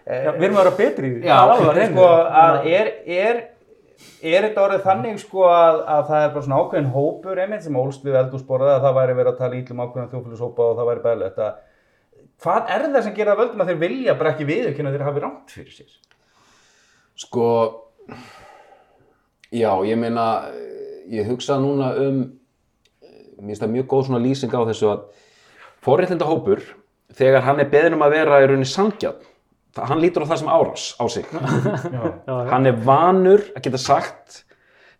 Já, 0.07 0.33
við 0.33 0.45
erum 0.49 0.57
að 0.57 0.65
vera 0.65 0.77
betri. 0.77 1.11
Já, 1.23 1.37
alveg 1.39 1.75
hreinu. 1.75 1.95
sko, 1.95 2.07
að 2.41 2.67
er, 2.67 2.93
er, 3.07 3.45
er 4.21 4.47
þetta 4.47 4.63
orðið 4.67 4.87
þannig, 4.87 5.19
sko, 5.23 5.47
að, 5.49 5.81
að 5.95 6.05
það 6.11 6.25
er 6.25 6.31
bara 6.35 6.47
svona 6.47 6.61
ákveðin 6.61 6.93
hópur 6.95 7.43
einmitt 7.43 7.65
sem 7.67 7.81
ólst 7.81 8.07
við 8.07 8.21
eldúsborða, 8.21 8.77
að 8.77 8.87
það 8.87 8.97
væri 9.01 9.19
verið 9.19 9.33
að 9.33 9.43
tala 9.43 9.59
ítlum 9.61 9.83
ákveðin 9.85 10.13
þjófélagshópa 10.15 10.67
og 10.67 10.79
það 10.79 10.91
væri 10.91 11.05
bæðilegt 11.09 11.43
að 11.47 11.59
Hvað 12.41 12.71
er 12.73 12.87
það 12.87 13.03
sem 13.05 13.15
gera 13.17 13.33
það 13.35 13.41
völdum 13.43 13.63
að 13.63 13.71
þeir 13.71 13.81
vilja 13.83 14.13
bara 14.17 14.31
ekki 14.33 14.47
viðurkenna 14.49 14.91
að 14.91 14.95
þeir 14.97 15.03
hafi 15.05 15.23
rámt 15.25 15.51
fyrir 15.53 15.75
sér? 15.77 15.97
Sko, 17.21 17.49
já, 19.53 19.73
ég 19.85 19.99
meina, 20.01 20.25
ég 21.13 21.29
hugsa 21.29 21.59
núna 21.61 21.91
um, 22.01 22.23
mér 23.41 23.51
finnst 23.51 23.65
það 23.67 23.75
mjög 23.75 23.91
góð 23.93 24.07
svona 24.09 24.23
lýsing 24.25 24.57
á 24.57 24.61
þessu 24.71 24.89
að 24.89 25.03
forréttinda 25.85 26.29
hópur, 26.29 26.65
þegar 27.17 27.45
hann 27.45 27.61
er 27.61 27.69
beðin 27.73 27.99
um 27.99 28.07
að 28.07 28.17
vera 28.17 28.41
í 28.41 28.49
rauninni 28.49 28.69
sangjarn, 28.73 29.21
hann 29.79 30.03
lítur 30.03 30.25
á 30.27 30.31
það 30.31 30.41
sem 30.43 30.51
árás 30.51 30.85
á 30.99 31.05
sig. 31.13 31.27
Já. 31.35 31.41
Já, 31.95 32.03
já. 32.27 32.51
hann 32.51 32.67
er 32.71 32.81
vanur 32.87 33.45
að 33.55 33.67
geta 33.67 33.81
sagt, 33.81 34.43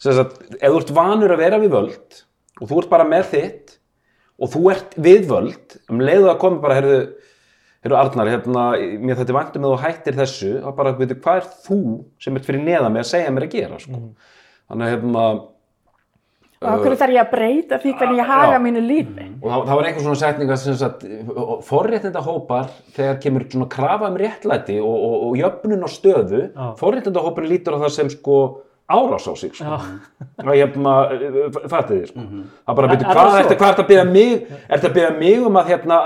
sagt, 0.01 0.41
ef 0.57 0.67
þú 0.71 0.81
ert 0.83 0.95
vanur 0.97 1.35
að 1.35 1.43
vera 1.43 1.61
við 1.63 1.75
völd 1.75 2.21
og 2.61 2.71
þú 2.71 2.83
ert 2.83 2.93
bara 2.93 3.09
með 3.09 3.31
þitt 3.35 3.77
og 4.41 4.53
þú 4.55 4.63
ert 4.73 4.95
við 4.97 5.27
völd, 5.31 5.77
um 5.93 6.01
leiðu 6.01 6.31
að 6.33 6.39
koma 6.41 6.63
bara, 6.63 6.79
heyrðu, 6.79 7.01
heyrðu 7.85 7.99
Arnar, 8.01 8.31
hérna, 8.33 8.67
mér 9.05 9.19
þetta 9.19 9.33
er 9.35 9.37
vantum 9.37 9.67
að 9.69 9.75
þú 9.75 9.81
hættir 9.85 10.17
þessu, 10.17 10.53
þá 10.65 10.71
bara, 10.79 10.95
veitu, 10.97 11.17
hvað 11.21 11.41
er 11.43 11.49
þú 11.67 11.81
sem 12.25 12.39
ert 12.39 12.49
fyrir 12.49 12.65
neða 12.65 12.93
mig 12.93 13.05
að 13.05 13.11
segja 13.11 13.35
mér 13.37 13.47
að 13.49 13.57
gera, 13.59 13.81
sko. 13.83 14.01
Þannig 14.71 14.87
að, 14.87 14.95
hérna, 14.95 15.25
Og 16.61 16.69
af 16.69 16.83
hverju 16.85 16.97
þarf 17.01 17.13
ég 17.15 17.23
að 17.23 17.31
breyta 17.33 17.77
því 17.81 17.93
hvernig 17.97 18.19
ég 18.21 18.27
haga 18.29 18.57
mínu 18.61 18.81
lífi? 18.85 19.27
og 19.41 19.47
það, 19.49 19.61
það 19.69 19.79
var 19.79 19.87
einhver 19.89 20.03
svona 20.05 20.19
setning 20.21 20.51
að 20.53 20.59
sem 20.61 20.75
sagt, 20.77 21.05
forréttinda 21.65 22.21
hópar 22.27 22.67
þegar 22.97 23.21
kemur 23.23 23.47
svona 23.49 23.69
krafa 23.73 24.11
um 24.11 24.19
réttlæti 24.21 24.77
og, 24.83 24.97
og, 25.07 25.15
og 25.31 25.39
jöfnun 25.41 25.87
á 25.87 25.89
stöðu 25.89 26.43
forréttinda 26.77 27.23
hópar 27.25 27.49
lítur 27.49 27.79
á 27.81 27.83
það 27.87 27.95
sem 27.95 28.13
sko 28.13 28.37
árás 28.91 29.25
á 29.25 29.33
sig 29.41 29.55
sko. 29.57 29.79
að 30.45 30.53
hérna, 30.59 30.95
fatið 31.65 31.97
þið 31.97 32.07
sko. 32.11 32.29
það 32.67 32.77
bara 32.77 32.91
En 32.91 32.93
byrju, 32.93 33.09
er 33.09 33.17
hvað 33.17 33.31
það 33.31 33.41
ertu 33.41 33.55
svo? 33.55 33.61
hvað 33.63 33.73
ertu 33.73 33.85
að 33.87 33.91
byrja 33.95 34.07
mig 34.11 34.33
ertu 34.69 34.91
að 34.91 34.97
byrja 34.99 35.11
mig 35.17 35.47
um 35.49 35.61
að 35.63 35.73
hérna, 35.73 36.01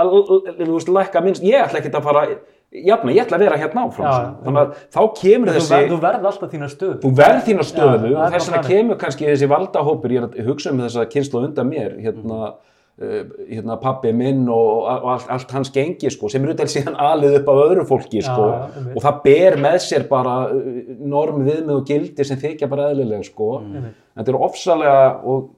lækka 1.00 1.24
minnst, 1.24 1.42
ég 1.42 1.64
ætla 1.66 1.82
ekki 1.82 1.90
að 1.94 2.06
fara 2.12 2.26
jafna, 2.74 3.12
ég 3.14 3.22
ætla 3.24 3.38
að 3.38 3.44
vera 3.46 3.58
hérna 3.60 3.86
áfram 3.86 4.06
Já, 4.08 4.12
sko. 4.18 4.44
þannig 4.44 4.60
að 4.60 4.84
þá 4.96 5.00
kemur 5.20 5.48
Þú, 5.48 5.54
þessi 5.56 5.74
ver, 5.74 5.88
þú 5.92 5.98
verð 6.04 6.28
alltaf 6.30 6.52
þína 6.54 6.68
stöð. 6.72 6.94
þú 7.04 7.10
verð 7.22 7.42
þína 7.48 7.66
stöðu 7.70 8.12
Já, 8.12 8.18
og 8.18 8.34
þess 8.34 8.50
vegna 8.50 8.62
kemur 8.68 9.00
kannski 9.04 9.28
þessi 9.30 9.48
valdahópur, 9.54 10.14
ég 10.14 10.22
er 10.22 10.28
að 10.30 10.48
hugsa 10.50 10.72
um 10.74 10.84
þessa 10.84 11.04
kynslu 11.14 11.42
undan 11.46 11.70
mér, 11.70 11.96
hérna, 12.02 12.50
uh, 12.98 13.18
hérna 13.50 13.78
pabbi 13.82 14.12
minn 14.12 14.44
og, 14.50 14.70
og 14.90 15.08
allt, 15.14 15.30
allt 15.38 15.54
hans 15.54 15.70
gengi 15.74 16.10
sko, 16.10 16.28
sem 16.32 16.42
er 16.42 16.52
auðvitað 16.52 16.72
síðan 16.74 16.98
alið 17.08 17.38
upp 17.40 17.50
af 17.54 17.62
öðru 17.68 17.86
fólki 17.90 18.22
sko, 18.26 18.46
Já, 18.50 18.86
og 18.94 19.02
það 19.06 19.20
ber 19.28 19.58
með 19.68 19.78
sér 19.86 20.08
bara 20.10 20.38
uh, 20.50 20.70
norm 21.14 21.44
viðmið 21.46 21.76
og 21.78 21.84
gildi 21.90 22.26
sem 22.26 22.40
þykja 22.42 22.70
bara 22.70 22.90
eðlilega 22.90 23.26
sko. 23.30 23.52
Einmitt. 23.62 24.00
þetta 24.18 24.34
er 24.34 24.40
ofsalega 24.48 24.96
og 25.22 25.52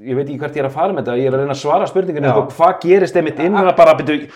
ég 0.00 0.16
veit 0.16 0.26
ekki 0.26 0.38
hvert 0.40 0.56
ég 0.56 0.64
er 0.64 0.70
að 0.70 0.76
fara 0.78 0.94
með 0.96 1.04
þetta, 1.04 1.18
ég 1.20 1.28
er 1.28 1.34
að 1.36 1.42
reyna 1.44 1.54
að 1.54 1.60
svara 1.60 1.86
spurningunni, 1.90 2.30
sko, 2.32 2.46
hvað 2.56 2.78
gerist 2.86 3.16
einmitt 3.20 3.42
inn 3.44 3.58
að 3.60 3.74
bara 3.76 3.92
byrju, 3.98 4.28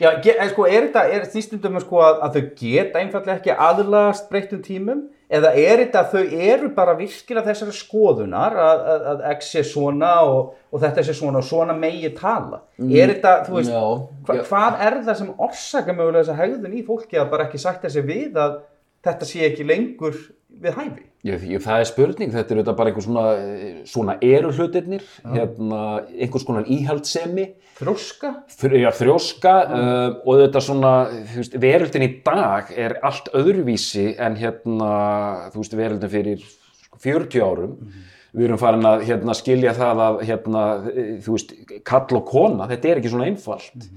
Já, 0.00 0.10
en 0.10 0.48
sko, 0.50 0.66
er 0.66 0.88
þetta, 0.88 1.02
er 1.14 1.26
því 1.30 1.42
stundum 1.44 1.80
sko 1.82 2.00
að, 2.02 2.16
að 2.26 2.36
þau 2.36 2.46
geta 2.58 3.02
einfallega 3.02 3.36
ekki 3.38 3.54
aðlagast 3.54 4.30
breyttum 4.30 4.62
tímum? 4.64 5.04
Eða 5.34 5.54
er 5.56 5.80
þetta 5.80 6.02
að 6.02 6.10
þau 6.12 6.40
eru 6.50 6.68
bara 6.76 6.94
virkilega 6.98 7.46
þessari 7.48 7.74
skoðunar 7.74 8.58
að, 8.60 8.82
að, 8.92 9.06
að 9.12 9.22
X 9.32 9.48
sé 9.54 9.62
svona 9.66 10.10
og, 10.28 10.52
og 10.70 10.82
þetta 10.82 11.04
sé 11.06 11.14
svona 11.16 11.40
og 11.40 11.46
svona 11.48 11.76
megi 11.78 12.10
tala? 12.18 12.60
Er 12.84 13.14
þetta, 13.14 13.32
þú 13.46 13.56
veist, 13.56 13.72
Já, 13.72 13.84
hva, 14.28 14.36
hvað 14.50 14.84
er 14.88 14.98
það 15.06 15.18
sem 15.22 15.32
orsaka 15.48 15.96
mögulega 15.96 16.26
þessa 16.26 16.38
hegðun 16.42 16.76
í 16.76 16.84
fólki 16.86 17.18
að 17.18 17.32
bara 17.32 17.48
ekki 17.48 17.62
sagt 17.62 17.86
þessi 17.86 18.04
við 18.04 18.38
að 18.44 18.60
þetta 19.04 19.28
sé 19.28 19.44
ekki 19.48 19.66
lengur 19.68 20.16
við 20.64 20.78
hæfi. 20.78 21.04
Ég, 21.24 21.44
ég, 21.48 21.60
það 21.64 21.80
er 21.80 21.88
spurning, 21.88 22.32
þetta 22.34 22.52
er 22.52 22.58
auðvitað 22.58 22.78
bara 22.78 22.90
einhver 22.90 23.04
svona, 23.06 23.22
svona 23.88 24.14
eru 24.24 24.50
hlutirnir, 24.52 25.04
hérna, 25.24 25.78
einhvers 26.12 26.44
konar 26.44 26.68
íhaldsemi, 26.68 27.46
þróska 27.78 28.32
þr, 28.52 28.74
já, 28.82 28.88
þrjóska 28.94 29.54
uh, 29.64 30.02
og 30.20 30.42
þetta 30.42 30.62
svona, 30.66 30.90
þú 31.32 31.40
veist, 31.40 31.56
veröldin 31.64 32.04
í 32.04 32.10
dag 32.26 32.74
er 32.76 32.98
allt 33.08 33.32
öðruvísi 33.34 34.10
en 34.20 34.36
hérna, 34.38 34.90
þú 35.54 35.62
veist, 35.62 35.78
veröldin 35.80 36.12
fyrir 36.12 36.44
sko, 36.44 37.00
40 37.06 37.46
árum. 37.48 37.78
Við 38.34 38.48
erum 38.48 38.58
farin 38.58 38.88
að 38.90 39.06
hérna, 39.08 39.34
skilja 39.38 39.72
það 39.78 40.04
að, 40.04 40.20
hérna, 40.28 40.62
þú 41.24 41.38
veist, 41.38 41.56
kall 41.86 42.18
og 42.18 42.24
kona, 42.28 42.68
þetta 42.74 42.90
er 42.90 43.00
ekki 43.00 43.14
svona 43.14 43.30
einfalt. 43.30 43.88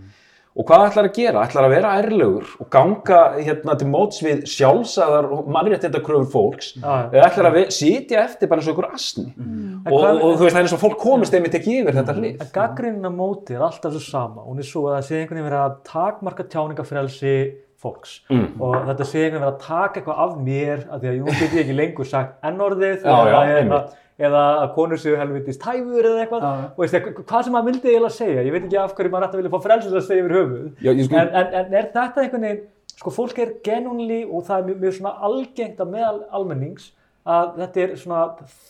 Og 0.57 0.65
hvað 0.65 0.83
ætlar 0.87 1.05
að 1.05 1.13
gera? 1.13 1.41
Ætlar 1.45 1.65
að 1.67 1.73
vera 1.75 1.89
ærlegur 2.01 2.47
og 2.63 2.69
ganga 2.73 3.17
hérna 3.37 3.75
til 3.77 3.87
móts 3.93 4.23
við 4.25 4.39
sjálfsæðar 4.49 5.27
og 5.35 5.51
mannréttindakröfur 5.53 6.31
fólks 6.33 6.71
eða 6.81 7.27
ætlar 7.27 7.49
að 7.51 7.59
sitja 7.75 8.23
eftir 8.23 8.49
bara 8.49 8.63
eins 8.63 8.69
og 8.71 8.73
einhver 8.73 8.89
asni 8.97 9.27
og, 9.37 9.99
hvað- 10.01 10.23
og 10.23 10.33
þú 10.39 10.47
veist 10.47 10.55
það 10.55 10.61
er 10.63 10.65
eins 10.65 10.73
og 10.73 10.81
fólk 10.81 10.97
komist 11.03 11.37
einmitt 11.37 11.53
ekki 11.59 11.77
yfir 11.83 11.93
þetta 11.99 12.15
hlið 12.17 12.41
En 12.41 12.51
gaggrinin 12.57 13.05
á 13.05 13.13
móti 13.13 13.53
er 13.53 13.61
alltaf 13.67 13.93
svo 13.93 14.01
sama. 14.01 14.41
Hún 14.49 14.57
er 14.57 14.67
svo 14.71 14.87
að 14.89 14.97
það 14.97 15.05
sé 15.11 15.19
einhvern 15.21 15.37
veginn 15.37 15.49
verið 15.51 15.63
að 15.67 15.77
takmarka 15.93 16.43
tjáningafrelsi 16.55 17.35
fólks 17.77 18.15
Mm. 18.33 18.47
og 18.59 18.73
þetta 18.89 19.05
sé 19.05 19.19
einhvern 19.21 19.37
veginn 19.37 19.45
verið 19.45 19.53
að 19.53 19.61
taka 19.67 19.99
eitthvað 20.01 20.21
af 20.25 20.37
mér 20.41 20.79
að 20.89 20.99
því 21.03 21.07
að 21.11 21.17
jú 21.19 21.25
get 21.37 21.53
ég 21.53 21.61
ekki 21.67 21.75
lengur 21.77 22.05
sagt 22.09 22.33
ennorðið 22.49 23.03
Já, 23.05 23.13
já, 23.13 23.29
eða, 23.29 23.43
eða, 23.45 23.57
einmitt. 23.61 23.95
Eða 24.17 24.43
að 24.63 24.71
konur 24.73 25.01
séu 25.01 25.17
helvitist 25.19 25.61
tæfur 25.61 26.07
eða 26.09 26.23
eitthvað 26.23 26.45
já. 26.47 26.53
og 26.73 26.81
veist, 26.81 27.09
hvað 27.19 27.43
sem 27.45 27.53
maður 27.53 27.69
vildi 27.71 27.91
eiginlega 27.91 28.15
segja. 28.15 28.45
Ég 28.47 28.55
veit 28.55 28.63
ekki 28.65 28.79
af 28.81 28.95
hverju 28.97 29.13
maður 29.13 29.27
ætti 29.27 29.37
að 29.37 29.43
vilja 29.43 29.53
fá 29.53 29.67
segja 30.07 30.23
yfir 30.23 30.35
höfuð. 30.37 30.63
Já, 30.81 30.91
sko- 31.05 31.19
en, 31.21 31.33
en, 31.41 31.53
en 31.61 31.77
er 31.77 31.89
þetta 31.93 32.23
einhvern 32.23 32.47
veginn, 32.47 32.63
sko 32.97 33.13
fólk 33.13 33.41
er 33.43 33.53
genúnli 33.65 34.23
og 34.25 34.47
það 34.47 34.57
er 34.57 34.69
mjög, 34.69 34.79
mjög 34.85 34.95
svona 34.97 35.13
algengt 35.29 35.83
að 35.83 35.91
meðal 35.93 36.21
almennings 36.39 36.91
að 37.27 37.59
þetta 37.61 37.83
er 37.83 37.95
svona 38.01 38.21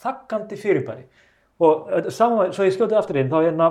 þakkandi 0.02 0.60
fyrirbæri 0.60 1.06
og 1.64 2.10
saman, 2.14 2.52
svo 2.54 2.66
ég 2.68 2.76
skjóti 2.76 2.98
aftur 2.98 3.20
inn 3.22 3.30
þá 3.32 3.38
er 3.40 3.48
hérna, 3.50 3.70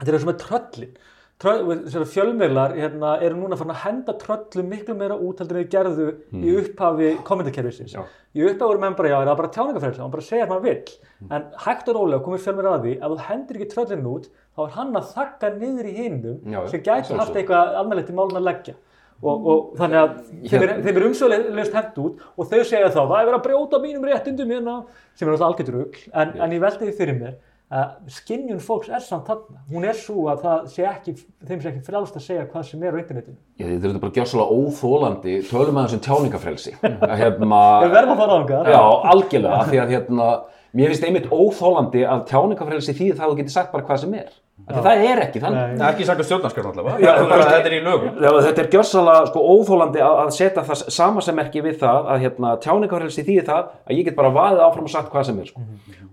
þetta 0.00 0.14
er 0.14 0.26
með 0.28 0.40
tröllin 0.42 0.96
Tröll, 1.44 2.04
fjölmiðlar 2.08 2.72
hérna, 2.78 3.10
eru 3.20 3.36
núna 3.36 3.56
farin 3.60 3.74
að 3.74 3.82
henda 3.82 4.14
tröllum 4.16 4.70
miklu 4.72 4.94
meira 4.96 5.16
út 5.20 5.42
heldur 5.42 5.58
en 5.60 5.66
þau 5.66 5.72
gerðu 5.74 6.06
í 6.40 6.54
upphafi 6.62 7.10
kommentarkerfisins. 7.28 7.96
Í 8.32 8.46
upphafi 8.46 8.70
voru 8.70 8.80
menn 8.80 8.96
bara, 8.96 9.10
já, 9.12 9.16
það 9.18 9.32
er 9.34 9.40
bara 9.42 9.50
tjáningafrelsi, 9.58 10.00
hann 10.00 10.14
bara 10.14 10.24
segja 10.24 10.46
hvað 10.48 10.56
hann 10.56 10.64
vill. 10.64 10.96
En 11.28 11.46
hægt 11.66 11.92
og 11.92 11.98
rólega 11.98 12.24
komið 12.24 12.46
fjölmiðlar 12.46 12.78
að 12.78 12.86
því, 12.86 12.96
ef 12.96 13.12
þú 13.12 13.28
hendir 13.28 13.60
ekki 13.60 13.70
tröllin 13.74 14.08
út, 14.14 14.32
þá 14.56 14.64
er 14.64 14.74
hann 14.78 14.98
að 15.02 15.12
þakka 15.12 15.52
niður 15.58 15.90
í 15.90 15.94
hinnum 15.98 16.58
sem 16.72 16.84
gæti 16.88 17.20
haft 17.20 17.36
eitthvað 17.36 17.78
almennilegt 17.82 18.12
í 18.14 18.16
málun 18.16 18.40
að 18.40 18.48
leggja. 18.48 18.76
Og, 19.24 19.46
og 19.48 19.68
þannig 19.78 20.00
að 20.00 20.14
þeim 20.50 20.62
er, 20.64 20.72
er 20.90 21.04
umsöðulegst 21.06 21.76
hent 21.78 21.98
út 22.02 22.24
og 22.34 22.48
þau 22.50 22.64
segja 22.66 22.90
þá, 22.90 22.98
það 22.98 23.14
er 23.20 23.28
verið 23.28 23.36
að 23.38 23.44
brjóta 23.46 23.78
mínum 23.80 24.06
réttindum 24.08 24.50
hérna, 24.52 24.74
sem 25.14 25.28
er 25.28 25.36
alltaf 25.36 25.52
algjörður 25.52 26.00
en, 26.10 26.32
en 26.34 26.54
ég 26.56 26.64
veldi 26.64 26.88
því 26.88 26.96
fyrir 26.98 27.16
mér 27.20 27.36
að 27.74 28.10
skinnjun 28.14 28.60
fólks 28.62 28.90
er 28.92 29.02
samt 29.02 29.26
þarna. 29.28 29.62
Hún 29.72 29.86
er 29.88 29.96
svo 29.98 30.28
að 30.30 30.44
það 30.44 30.66
sé 30.74 30.86
ekki, 30.88 31.14
þeim 31.48 31.62
sé 31.62 31.70
ekki 31.72 31.82
frjálst 31.88 32.18
að 32.18 32.24
segja 32.28 32.46
hvað 32.52 32.66
sem 32.68 32.84
er 32.84 32.94
á 32.94 32.98
internetinu. 33.00 33.36
Já, 33.58 33.66
þetta 33.66 33.90
er 33.90 34.00
bara 34.04 34.16
gjössalega 34.18 34.58
óþólandi, 34.60 35.36
tölum 35.50 35.80
að 35.80 35.88
þessum 35.88 36.04
tjáningafrelsi. 36.06 36.74
Að, 36.84 37.14
hérna, 37.20 37.62
Við 37.84 37.96
verðum 37.96 38.14
að 38.14 38.22
fara 38.22 38.30
á 38.30 38.36
þangað. 38.36 38.70
Já, 38.74 38.82
algjörlega, 39.14 39.60
því 39.70 39.82
að 39.82 39.94
hérna, 39.96 40.30
mér 40.74 40.94
finnst 40.94 41.08
einmitt 41.08 41.30
óþólandi 41.34 42.06
að 42.14 42.26
tjáningafrelsi 42.30 42.96
því 43.00 43.10
það 43.18 43.32
þú 43.32 43.38
getur 43.42 43.56
sagt 43.58 43.74
bara 43.74 43.88
hvað 43.90 44.02
sem 44.04 44.18
er. 44.22 44.32
Því 44.64 44.80
það 44.84 45.00
er 45.04 45.20
ekki 45.24 45.40
þannig. 45.42 45.72
Það 45.76 45.84
er 45.84 45.94
ekki 45.94 46.04
sagt 46.08 46.20
að 46.22 46.26
stjórnarskrifn 46.28 46.68
allavega, 46.70 47.00
Já, 47.02 47.10
bara 47.18 47.28
bara- 47.28 47.46
þetta 47.50 47.68
er 47.68 47.74
í 47.74 47.80
lögum. 47.84 48.12
Já, 48.22 48.28
þetta 48.46 48.62
er 48.62 48.68
gjörsalega 48.72 49.26
sko, 49.28 49.40
óþólandi 49.54 50.00
að, 50.00 50.14
að 50.22 50.30
setja 50.36 50.62
það 50.64 50.82
samasemmerki 50.94 51.62
við 51.66 51.78
það 51.82 52.08
að 52.14 52.22
hérna, 52.24 52.52
tjáningafrelsi 52.64 53.24
þýðir 53.26 53.48
það 53.50 53.64
að 53.90 53.98
ég 53.98 54.04
get 54.08 54.16
bara 54.16 54.30
vaðið 54.30 54.62
áfram 54.64 54.86
og 54.88 54.92
sagt 54.94 55.10
hvað 55.12 55.26
sem 55.28 55.40
er 55.42 55.50
sko. 55.50 55.64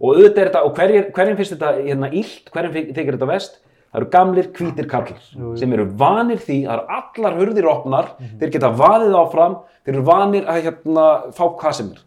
og 0.01 0.15
auðvitað 0.17 0.41
er 0.41 0.49
þetta, 0.49 0.63
og 0.65 0.73
hverjir, 0.82 1.06
hverjum 1.15 1.38
finnst 1.38 1.54
þetta 1.56 1.71
hérna, 1.86 2.10
illt, 2.12 2.51
hverjum 2.51 2.73
þykir 2.73 3.15
þetta 3.15 3.30
vest 3.32 3.60
það 3.91 4.01
eru 4.01 4.10
gamlir 4.17 4.51
hvítir 4.58 4.88
kallar 4.89 5.58
sem 5.60 5.73
eru 5.73 5.86
vanir 6.01 6.39
því, 6.41 6.58
eru 6.65 6.86
allar 6.97 7.38
hurðir 7.39 7.69
opnar, 7.71 8.12
þeir 8.39 8.51
geta 8.58 8.73
vaðið 8.73 9.15
áfram 9.21 9.58
þeir 9.86 9.95
eru 9.95 10.04
vanir 10.08 10.43
að 10.49 10.62
hérna, 10.67 11.08
fá 11.36 11.45
hvað 11.60 11.73
sem 11.77 11.91
er. 11.93 12.04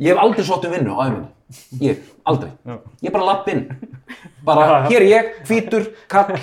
Ég 0.00 0.14
hef 0.14 0.22
aldrei 0.24 0.44
sótt 0.46 0.64
um 0.66 0.72
vinnu 0.74 0.94
á 0.96 1.12
ég, 2.24 2.30
aldrei 2.32 2.50
ég 3.02 3.08
er 3.10 3.12
bara 3.12 3.24
lapp 3.24 3.48
inn. 3.52 3.64
Bara, 4.44 4.64
hér 4.90 5.00
er 5.00 5.06
ég, 5.08 5.28
hvítur, 5.48 5.86
kall 6.12 6.34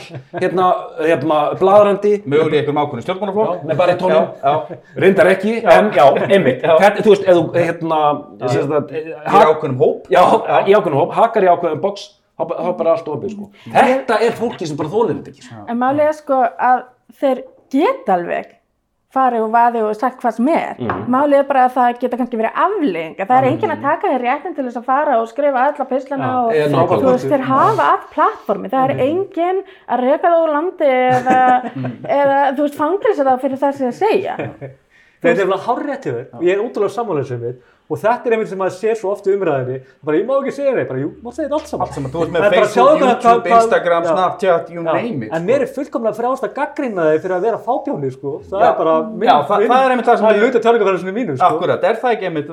hérna, 0.42 0.68
hérna, 1.00 1.36
bladrandi 1.60 2.16
Mögulega 2.26 2.64
einhverjum 2.64 2.80
ákvörnum 2.82 3.04
stjórnmálaflokk. 3.06 3.66
með 3.70 3.78
bara 3.78 3.94
í 3.94 4.00
tónum. 4.00 4.32
Já, 4.42 4.54
já. 4.72 4.78
reyndar 5.04 5.30
ekki, 5.36 5.54
en 5.64 5.92
já, 5.94 6.06
einmitt. 6.26 6.64
Þetta, 6.66 7.04
þú 7.06 7.14
veist, 7.14 7.28
ef 7.30 7.38
þú, 7.38 7.44
hérna 7.54 8.00
sem 8.50 8.66
sagt, 8.72 8.92
Í 8.98 9.04
ha- 9.36 9.44
ákvörnum 9.52 9.78
hóp. 9.84 10.10
já, 10.10 10.24
í 10.66 10.74
ákveðnum 10.74 11.00
hóp, 11.04 11.14
hakar 11.20 11.44
í 11.46 11.52
ákveðum 11.54 11.82
box 11.82 12.08
þá 12.40 12.48
þá 12.50 12.66
er 12.72 12.74
bara 12.82 12.96
allt 12.96 13.08
opið, 13.14 13.36
sko. 13.36 13.52
Þetta 13.70 14.20
er 14.26 14.32
fólki 14.42 14.68
sem 14.68 14.78
bara 14.82 14.90
þólir 14.90 15.20
þetta 15.22 15.30
ekki, 15.36 15.46
sko. 15.46 15.62
En 15.70 15.78
málið 15.78 16.08
er 16.10 16.18
sko 16.18 16.42
að 16.72 16.84
þeir 17.22 17.44
geta 17.72 18.18
alveg 18.18 18.56
farið 19.12 19.46
og 19.46 19.50
vaðið 19.54 19.86
og 19.90 19.96
sagt 20.00 20.22
hvað 20.22 20.36
sem 20.38 20.50
er. 20.54 20.82
Málið 21.12 21.38
er 21.42 21.48
bara 21.50 21.64
að 21.68 21.74
það 21.76 21.98
geta 22.04 22.20
kannski 22.20 22.40
verið 22.40 22.60
afling. 22.66 23.16
Það 23.20 23.34
er 23.38 23.48
enginn 23.50 23.74
að 23.76 23.82
taka 23.86 24.12
þér 24.14 24.26
réttin 24.26 24.56
til 24.56 24.66
þess 24.68 24.80
að 24.82 24.86
fara 24.92 25.18
og 25.22 25.28
skrifa 25.32 25.66
alla 25.68 25.88
pislana 25.90 26.30
Já, 26.30 26.38
og 26.38 26.52
nákvæmlega. 26.76 27.02
þú 27.02 27.12
veist, 27.12 27.28
þeir 27.34 27.44
hafa 27.50 27.90
allt 27.96 28.06
plattformi. 28.16 28.72
Það 28.72 28.86
er 28.96 29.04
enginn 29.08 29.60
að 29.92 30.06
reka 30.06 30.32
það 30.32 30.46
úr 30.46 30.54
landi 30.56 30.94
eða, 30.94 31.42
eða 32.22 32.40
þú 32.56 32.68
veist, 32.68 32.80
fangilsa 32.80 33.28
það 33.28 33.44
fyrir 33.44 33.62
það 33.66 33.76
sem 33.78 33.92
það 33.92 34.00
segja. 34.00 34.38
Þetta 35.22 35.38
er 35.38 35.46
alveg 35.46 35.66
hárrétt 35.68 36.06
hjá 36.08 36.14
þér 36.16 36.24
og 36.34 36.48
ég 36.48 36.56
er 36.56 36.64
útrúlega 36.64 36.96
sammálaður 36.96 37.28
sem 37.30 37.42
við 37.44 37.60
og 37.92 38.00
þetta 38.00 38.30
er 38.30 38.36
einmitt 38.38 38.50
sem 38.52 38.60
maður 38.62 38.76
sér 38.80 38.96
svo 39.00 39.12
oft 39.12 39.28
í 39.28 39.34
umræðinni 39.36 39.80
bara 40.08 40.18
ég 40.22 40.26
má 40.30 40.34
ekki 40.40 40.54
segja 40.56 40.86
bara 40.88 41.02
jú, 41.04 41.10
má 41.22 41.30
segja 41.36 41.50
þetta 41.50 41.58
allt 41.60 41.68
saman 41.72 41.86
Allt 41.88 41.98
sem 41.98 42.06
að 42.08 42.14
þú 42.16 42.22
ert 42.26 42.32
með 42.32 42.46
Facebook, 42.56 43.02
YouTube, 43.04 43.50
Instagram. 43.58 44.06
Snapchat, 44.12 44.70
you 44.72 44.84
name 44.86 45.26
it. 45.28 45.34
En 45.36 45.46
mér 45.46 45.66
er 45.66 45.72
fullkomlega 45.76 46.16
frjálst 46.22 46.46
að 46.48 46.54
gaggrina 46.56 47.08
þig 47.12 47.22
fyrir 47.26 47.36
að 47.38 47.46
vera 47.48 47.60
fábjáni 47.68 48.12
sko. 48.16 48.34
það 48.50 48.66
er 48.70 48.78
bara 48.80 48.96
það- 49.12 49.66
er 49.82 49.92
einmitt 49.96 50.08
það 50.08 50.18
sem 50.22 50.26
er 50.32 50.36
ég- 50.40 50.46
luta 50.46 50.60
tjálingafæðarsinu 50.66 51.14
mínu 51.20 51.38
sko. 51.38 51.50
Akkurat, 51.52 51.84
er 51.84 51.96
það 52.02 52.16
ekki 52.16 52.26
einmitt, 52.30 52.48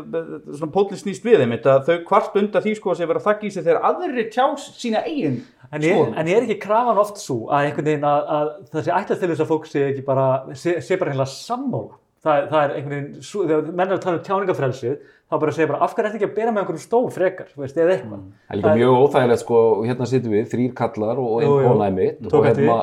svona 0.59 0.73
pótlið 0.75 1.03
snýst 1.05 1.23
við 1.29 1.41
einmitt 1.47 1.65
að 1.71 1.85
þau 1.87 2.05
kvart 2.09 2.35
undan 2.43 2.63
því 2.63 2.75
sko 2.77 2.91
að 2.91 2.97
sé 2.99 3.07
vera 3.07 3.21
þakki 3.21 3.47
í 3.47 3.53
sig 3.53 3.65
þegar 3.65 3.83
aðrir 3.93 4.31
tjá 4.33 4.47
sína 4.59 5.05
eigin 5.07 5.43
En 5.71 5.83
skoðun. 5.83 6.15
en 6.17 6.29
er 6.29 6.43
ekki 6.47 6.59
krafan 6.61 6.97
oft 6.99 7.19
svo 7.21 7.47
að 7.53 7.69
einhvern 7.69 7.85
veginn 7.85 8.07
að, 8.09 8.29
að 8.29 8.47
það 8.73 8.85
sé 8.87 8.93
ætlast 8.99 9.21
til 9.21 9.29
þess 9.29 9.43
að 9.45 9.51
fólk 9.53 9.67
sé 9.69 9.83
ekki 9.93 10.05
bara, 10.07 10.27
sé, 10.55 10.81
sé 10.81 10.97
bara 10.99 11.13
heila 11.13 11.27
sammála. 11.29 11.93
Það, 12.29 12.47
það 12.51 12.63
er 12.63 12.75
einhvern 12.77 12.95
veginn, 12.95 13.27
þegar 13.33 13.69
menn 13.73 13.87
er 13.87 13.95
að 13.95 14.03
tala 14.05 14.19
um 14.19 14.25
tjáningafrelsið, 14.27 14.97
þá 15.29 15.37
bara 15.41 15.55
segja 15.57 15.69
bara 15.71 15.81
af 15.87 15.95
hverju 15.97 16.09
ætti 16.11 16.19
ekki 16.19 16.29
að 16.29 16.35
bera 16.37 16.53
með 16.53 16.63
einhverjum 16.63 16.83
stól 16.83 17.07
frekar, 17.15 17.51
veist, 17.57 17.79
eða 17.79 17.95
eitthvað. 17.95 18.23
það 18.45 18.55
er 18.55 18.61
líka 18.61 18.75
mjög 18.79 18.97
óþægilegt, 19.03 19.43
sko 19.45 19.61
hérna 19.87 20.09
sittum 20.11 20.35
við, 20.37 20.47
þrýr 20.53 20.75
kallar 20.77 21.23
og 21.23 21.35
einn 21.39 21.49
jú. 21.49 21.59
kona 21.65 21.89
er 21.89 21.97
mitt. 21.97 22.29
Og 22.29 22.49
hérna, 22.49 22.79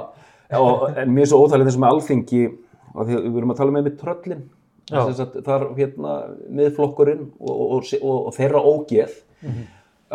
og, 0.57 0.85
en 1.03 1.21
er 1.21 1.29
svo 1.29 1.41
óþægilegt 1.43 1.69
þessum 1.69 1.85
með 1.85 1.95
alþingi 1.95 2.43
því 2.95 3.21
við 3.21 3.39
erum 3.41 3.53
að 3.53 3.61
tala 3.61 3.75
með 3.75 3.87
með 3.89 3.97
tröllin. 4.01 4.43
Er 4.95 5.63
hérna 5.79 6.17
miðflokkurinn 6.59 7.23
og, 7.39 7.63
og, 7.65 7.89
og, 8.01 8.19
og 8.29 8.35
þeirra 8.35 8.61
ógeð. 8.61 9.15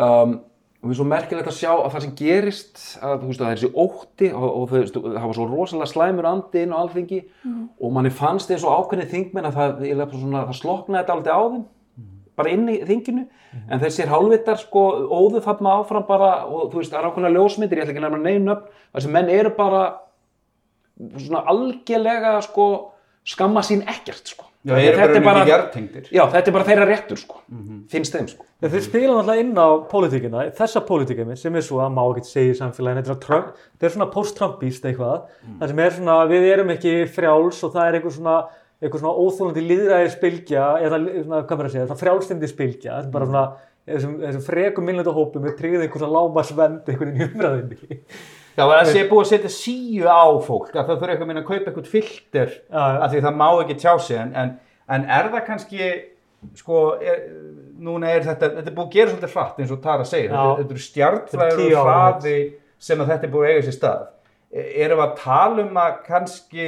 Um, 0.01 0.37
og 0.81 0.89
mér 0.89 0.95
er 0.95 0.97
svo 0.97 1.05
merkilegt 1.05 1.49
að 1.51 1.57
sjá 1.59 1.71
að 1.71 1.91
það 1.93 2.03
sem 2.03 2.13
gerist 2.17 2.79
að, 2.97 3.11
þú 3.21 3.27
veist, 3.29 3.41
að 3.41 3.45
það 3.45 3.51
er 3.51 3.59
þessi 3.59 3.71
ótti 3.83 4.29
og, 4.33 4.47
og 4.49 4.63
þú 4.71 4.79
veist, 4.79 4.95
það 5.03 5.27
var 5.27 5.37
svo 5.37 5.45
rosalega 5.51 5.89
slæmur 5.91 6.27
andi 6.31 6.63
inn 6.65 6.73
á 6.73 6.81
alþingi 6.81 7.19
og 7.77 7.93
manni 7.93 8.11
fannst 8.17 8.49
eins 8.51 8.65
og 8.65 8.79
ákveðni 8.79 9.05
þingmenn 9.11 9.49
að 9.51 9.59
það, 9.59 10.15
svona, 10.15 10.43
það 10.49 10.57
sloknaði 10.57 11.03
þetta 11.03 11.15
aldrei 11.17 11.37
á 11.37 11.43
þeim 11.45 11.63
bara 12.41 12.53
inn 12.55 12.69
í 12.71 12.77
þinginu. 12.87 13.25
En 13.69 13.81
þessir 13.81 14.09
hálfvitar 14.09 14.57
sko 14.57 14.83
óðu 15.11 15.41
þarna 15.43 15.73
áfram 15.81 16.05
bara 16.07 16.29
og 16.47 16.71
þú 16.71 16.79
veist, 16.79 16.93
það 16.93 17.01
er 17.01 17.09
ákveðna 17.11 17.33
ljósmyndir, 17.35 17.77
ég 17.77 17.85
ætla 17.85 17.93
ekki 17.93 18.05
að 18.07 18.17
nefna 18.23 18.55
upp 18.55 18.69
þessi 18.95 19.11
menn 19.11 19.29
eru 19.29 19.51
bara 19.57 19.81
svona 21.17 21.43
algjörlega 21.51 22.37
sko 22.47 22.67
skamma 23.27 23.61
sín 23.65 23.83
ekkert 23.89 24.33
sko 24.33 24.50
Já, 24.61 24.75
þeir 24.77 24.87
eru 24.91 24.97
Þetta 25.01 25.21
bara 25.25 25.39
bara-. 25.41 25.45
Já, 26.13 26.21
þetta 26.35 26.47
er 26.51 26.53
bara 26.57 26.65
þeirra 26.67 26.85
réttur 26.91 27.17
sko, 27.17 27.39
finnst 27.89 28.13
þeim 28.13 28.27
sko. 28.29 28.45
Ja, 28.61 28.69
þeir 28.69 28.83
spila 28.85 29.13
náttúrulega 29.15 29.41
inn 29.41 29.55
á 29.57 29.67
pólitíkina, 29.89 30.43
þessa 30.59 30.83
pólitíkina 30.85 31.37
sem 31.37 31.55
er 31.57 31.65
svo 31.65 31.79
að 31.81 31.95
má 31.95 32.01
ekki 32.11 32.29
segja 32.29 32.53
í 32.53 32.57
samfélaginu, 32.59 33.01
þetta 33.01 33.09
er 33.09 33.15
svona, 33.15 33.25
Trump- 33.25 33.55
þetta 33.73 33.87
er 33.89 33.95
svona 33.95 34.09
post-Trumpist 34.13 34.85
eitthvað, 34.85 35.23
það 35.61 35.71
sem 35.73 35.79
er 35.87 35.95
svona 35.97 36.17
við 36.29 36.45
erum 36.53 36.69
ekki 36.75 36.93
frjáls 37.09 37.63
og 37.65 37.73
það 37.73 37.87
er 37.89 37.97
einhver 37.97 38.15
svona, 38.19 38.35
einhver 38.81 39.01
svona 39.01 39.17
óþólandi 39.25 39.63
líðræðis 39.71 40.19
bylgja, 40.21 40.67
eða 40.85 41.01
svona, 41.07 41.41
hvað 41.41 41.57
maður 41.57 41.71
að 41.71 41.73
segja, 41.75 41.87
svona 41.89 42.03
frjálstindi 42.03 42.51
spylgja, 42.53 42.91
það 42.99 43.07
er 43.09 43.11
bara 43.17 43.29
svona 43.31 43.43
þessum, 43.89 44.13
þessum 44.21 44.45
frekum 44.45 44.85
minnlönda 44.85 45.15
hópum 45.17 45.49
er 45.49 45.57
tryggðið 45.57 45.87
einhver 45.87 46.05
svona 46.05 46.19
lámasvend 46.21 46.85
einhvern 46.93 47.15
veginn 47.17 47.25
í 47.25 47.33
umræðinni. 47.33 48.01
Já, 48.57 48.63
það 48.67 48.89
sé 48.91 49.03
búið 49.09 49.21
að 49.23 49.29
setja 49.31 49.51
síu 49.55 50.07
á 50.11 50.23
fólk, 50.43 50.71
að 50.75 50.87
það 50.89 50.97
þurfa 51.01 51.13
eitthvað 51.13 51.29
minna 51.29 51.41
að 51.43 51.49
kaupa 51.49 51.69
eitthvað 51.71 51.91
filter 51.91 52.55
að 53.05 53.05
því 53.13 53.21
það 53.25 53.37
má 53.41 53.47
ekki 53.63 53.77
tjá 53.79 53.93
sig, 54.03 54.17
en, 54.21 54.33
en, 54.41 54.51
en 54.97 55.05
er 55.17 55.29
það 55.31 55.45
kannski, 55.47 55.91
sko, 56.59 56.81
er, 56.99 57.21
núna 57.81 58.11
er 58.11 58.25
þetta, 58.27 58.49
þetta 58.57 58.71
er 58.73 58.75
búið 58.77 58.87
að 58.89 58.97
gera 58.97 59.13
svolítið 59.13 59.35
hratt 59.37 59.61
eins 59.63 59.75
og 59.75 59.81
Tara 59.85 60.07
segir, 60.09 60.31
þetta, 60.33 60.55
þetta 60.57 60.75
eru 60.75 60.83
er 61.47 61.61
tíu 61.61 61.77
ára 61.79 61.93
hraði 61.99 62.37
sem 62.81 63.03
að 63.03 63.13
þetta 63.13 63.27
er 63.29 63.33
búið 63.35 63.47
að 63.47 63.53
eiga 63.55 63.67
sér 63.69 63.77
stað. 63.77 64.07
E- 64.51 64.67
Erum 64.83 64.99
við 64.99 65.05
að 65.05 65.15
tala 65.21 65.63
um 65.63 65.77
að 65.79 65.91
kannski 66.07 66.67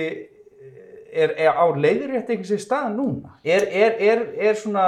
er, 1.13 1.33
er 1.37 1.51
á 1.53 1.65
leiðrétt 1.73 2.29
eitthvað 2.29 2.51
sér 2.53 2.61
stað 2.63 2.91
núna? 2.95 3.33
Er, 3.43 3.65
er, 3.67 3.97
er, 3.99 4.23
er 4.49 4.57
svona, 4.59 4.85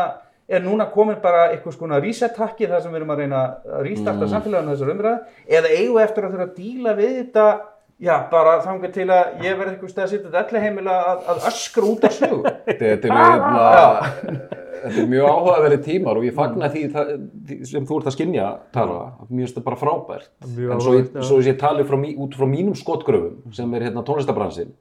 er 0.47 0.61
núna 0.61 0.89
komin 0.93 1.21
bara 1.21 1.47
eitthvað 1.51 1.77
skona 1.77 2.01
reset-takki 2.03 2.67
þar 2.69 2.83
sem 2.83 2.91
við 2.93 3.01
erum 3.01 3.13
að 3.15 3.23
reyna 3.23 3.39
að 3.45 3.85
restarta 3.87 4.25
mm. 4.25 4.33
samfélaginu 4.33 4.75
þessar 4.75 4.91
umræðu 4.93 5.55
eða 5.59 5.71
eigum 5.77 5.95
við 5.95 6.03
eftir 6.03 6.27
að 6.27 6.35
þurfa 6.35 6.49
að 6.49 6.59
díla 6.59 6.97
við 6.99 7.15
þetta 7.21 7.47
Já, 7.95 8.15
bara 8.27 8.57
þangar 8.59 8.91
til 8.91 9.05
að 9.07 9.43
ég 9.45 9.53
verði 9.55 9.71
eitthvað 9.71 9.91
stað 9.93 10.03
að 10.03 10.09
sitja 10.11 10.31
þetta 10.33 10.61
heimila 10.65 10.95
að, 10.99 11.19
að 11.31 11.45
öskra 11.47 11.87
út 11.87 12.01
af 12.03 12.15
sögu. 12.17 12.41
Þetta 12.65 12.89
er, 12.91 13.13
hérna, 13.15 14.41
þetta 14.81 14.99
er 14.99 15.07
mjög 15.13 15.27
áhugaverið 15.29 15.85
tímar 15.85 16.19
og 16.19 16.25
ég 16.27 16.35
fagna 16.35 16.69
því, 16.73 16.81
það, 16.91 17.13
því 17.47 17.57
sem 17.69 17.87
þú 17.87 17.99
ert 18.01 18.09
að 18.11 18.15
skinja, 18.17 18.49
Tara, 18.75 18.97
mér 19.29 19.45
finnst 19.45 19.55
þetta 19.55 19.65
bara 19.69 19.79
frábært. 19.79 20.27
Mjög 20.57 20.75
en 20.75 20.83
svo, 20.83 20.95
ég- 20.97 21.15
svo 21.29 21.39
ég 21.39 21.59
tali 21.61 21.87
frá, 21.87 21.95
mí- 22.01 22.17
út 22.19 22.35
frá 22.35 22.45
mínum 22.51 22.75
skotgröfum 22.75 23.55
sem 23.55 23.77
er 23.79 23.87
hérna 23.87 24.03
tónlistabransin. 24.03 24.75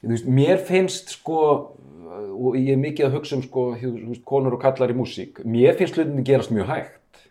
Þú 0.00 0.14
veist, 0.14 0.32
mér 0.32 0.64
finnst 0.64 1.12
sko, 1.18 1.42
og 2.18 2.56
ég 2.58 2.72
er 2.74 2.80
mikið 2.80 3.08
að 3.08 3.18
hugsa 3.18 3.36
um 3.38 3.44
sko, 3.44 3.68
konur 4.28 4.56
og 4.56 4.62
kallar 4.62 4.92
í 4.92 4.96
músík, 4.98 5.42
mér 5.44 5.78
finnst 5.78 5.98
hlutinni 5.98 6.24
gerast 6.26 6.54
mjög 6.54 6.72
hægt. 6.72 7.22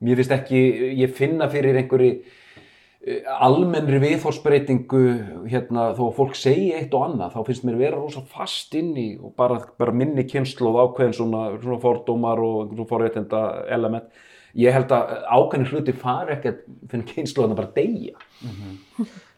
Mér 0.00 0.20
finnst 0.20 0.36
ekki, 0.36 0.60
ég 1.00 1.12
finna 1.16 1.48
fyrir 1.52 1.78
einhverju 1.80 2.10
eh, 2.12 3.28
almennri 3.40 4.00
viðhórsbreytingu 4.02 5.02
hérna, 5.48 5.90
þó 5.96 6.02
að 6.10 6.16
fólk 6.18 6.36
segi 6.36 6.70
eitt 6.76 6.92
og 6.96 7.06
annað 7.08 7.36
þá 7.36 7.40
finnst 7.48 7.64
mér 7.68 7.78
vera 7.80 8.00
rosa 8.00 8.24
fast 8.28 8.76
inn 8.76 8.92
í 9.00 9.08
og 9.16 9.32
bara, 9.40 9.60
bara 9.80 9.96
minni 9.96 10.26
kynslu 10.28 10.68
og 10.72 10.82
ákveðin 10.84 11.16
svona, 11.16 11.46
svona 11.62 11.80
fordómar 11.80 12.42
og 12.44 12.76
forréttinda 12.90 13.46
element. 13.72 14.10
Ég 14.58 14.74
held 14.74 14.92
að 14.92 15.16
ákveðin 15.30 15.68
hluti 15.70 15.96
fari 15.96 16.36
ekki 16.36 16.52
að 16.52 16.62
finna 16.92 17.12
kynslu 17.14 17.46
að 17.46 17.58
bara 17.62 17.74
deyja 17.76 18.16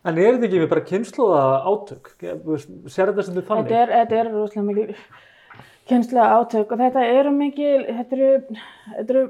En 0.03 0.17
er 0.19 0.35
þetta 0.35 0.49
ekki 0.49 0.63
við 0.65 0.71
bara 0.73 0.87
kynnslóða 0.87 1.43
átök? 1.63 2.09
Sér 2.91 3.13
þetta 3.13 3.27
sem 3.27 3.37
þið 3.37 3.45
þannig? 3.51 3.69
Þetta 3.69 3.83
er, 3.83 3.93
þetta 4.01 4.17
er 4.19 4.33
rosalega 4.33 4.65
mikil 4.71 4.97
kynslega 5.89 6.39
átök 6.39 6.75
og 6.75 6.83
þetta 6.83 7.05
eru 7.19 7.33
mikil, 7.35 7.79
þetta 7.87 8.19
eru, 8.19 8.59
þetta 8.97 9.15
eru 9.15 9.23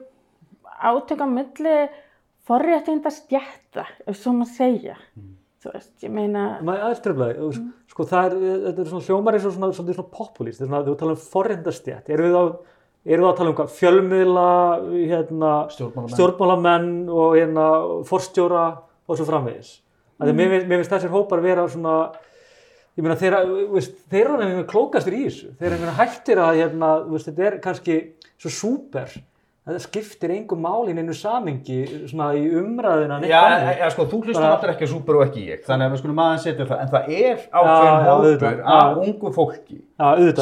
átök 0.93 1.23
á 1.25 1.29
milli 1.31 1.77
forréttinda 2.49 3.13
stjætta, 3.15 3.87
ef 4.07 4.19
svo 4.19 4.35
maður 4.37 4.57
segja. 4.57 4.97
Þú 5.63 5.73
veist, 5.77 5.93
ég 6.03 6.11
meina, 6.11 6.47
Maður 6.67 6.89
aðeins 6.89 7.03
treflaði, 7.05 7.35
mm. 7.47 7.67
sko 7.93 8.07
það 8.11 8.25
er, 8.27 8.33
þetta 8.65 8.83
er 8.83 8.89
svona 8.91 9.07
hljómar 9.07 9.37
eins 9.39 9.45
og 9.47 9.55
svona, 9.55 9.69
svona, 9.77 9.95
svona 9.95 10.15
populist, 10.17 10.59
þetta 10.59 10.67
er 10.67 10.73
svona, 10.73 10.87
þú 10.89 10.95
tala 10.99 11.15
um 11.15 11.21
forrindastjætt, 11.23 12.11
erum 12.11 12.27
við 12.27 12.35
á, 12.35 12.45
erum 13.07 13.27
við 13.27 13.31
að 13.31 13.37
tala 13.39 13.53
um 13.53 13.57
hvað, 13.61 13.71
fjölmiðla, 13.77 14.49
hérna, 14.97 15.53
Stjórnmálamenn. 15.77 16.17
stjórnmálamenn 16.17 16.91
og 17.15 17.37
hérna, 17.39 17.69
forstjóra 18.11 18.65
og 19.07 19.21
svo 19.21 19.29
framvegis. 19.29 19.77
Mm. 20.31 20.37
Mér, 20.37 20.79
finnst- 20.79 20.93
þessir 20.95 21.11
hópar 21.11 21.43
vera 21.43 21.67
svona, 21.69 21.97
ég 22.97 23.03
meina 23.03 23.17
þeir, 23.19 23.37
veist, 23.73 23.99
þeir 24.11 24.25
eru 24.27 24.37
einhvern 24.39 24.55
veginn 24.57 24.71
klókastir 24.71 25.17
í 25.19 25.25
þessu, 25.27 25.53
þeir 25.59 25.71
eru 25.73 25.83
veginn 25.83 25.99
hættir 25.99 26.39
að, 26.39 26.57
hérna, 26.63 26.95
veist, 27.11 27.27
þetta 27.31 27.47
er 27.51 27.59
kannski 27.65 27.99
svo 28.43 28.51
súper, 28.53 29.09
þetta 29.63 29.79
skiptir 29.85 30.31
engum 30.35 30.59
máli 30.65 30.91
í 30.91 30.95
neinu 30.99 31.15
samingi, 31.15 32.09
svona 32.11 32.33
í 32.35 32.49
umræðina, 32.51 33.21
Já, 33.23 33.39
þannig. 33.47 33.79
ja, 33.79 33.91
sko, 33.95 34.07
þú 34.11 34.19
hlustar 34.27 34.43
náttúrulega 34.49 34.75
ekki 34.75 34.89
súper 34.91 35.19
og 35.21 35.25
ekki 35.29 35.45
ég, 35.53 35.61
þannig 35.69 35.87
að 35.87 35.93
við 35.95 36.01
skulum 36.03 36.19
aðeins 36.25 36.43
setja 36.49 36.67
það, 36.67 36.81
en 36.83 36.93
það 36.93 37.13
er 37.23 37.45
ákveðin 37.61 38.07
hópur 38.11 38.63
af 38.77 38.97
ungu 39.07 39.33
fólki 39.37 39.79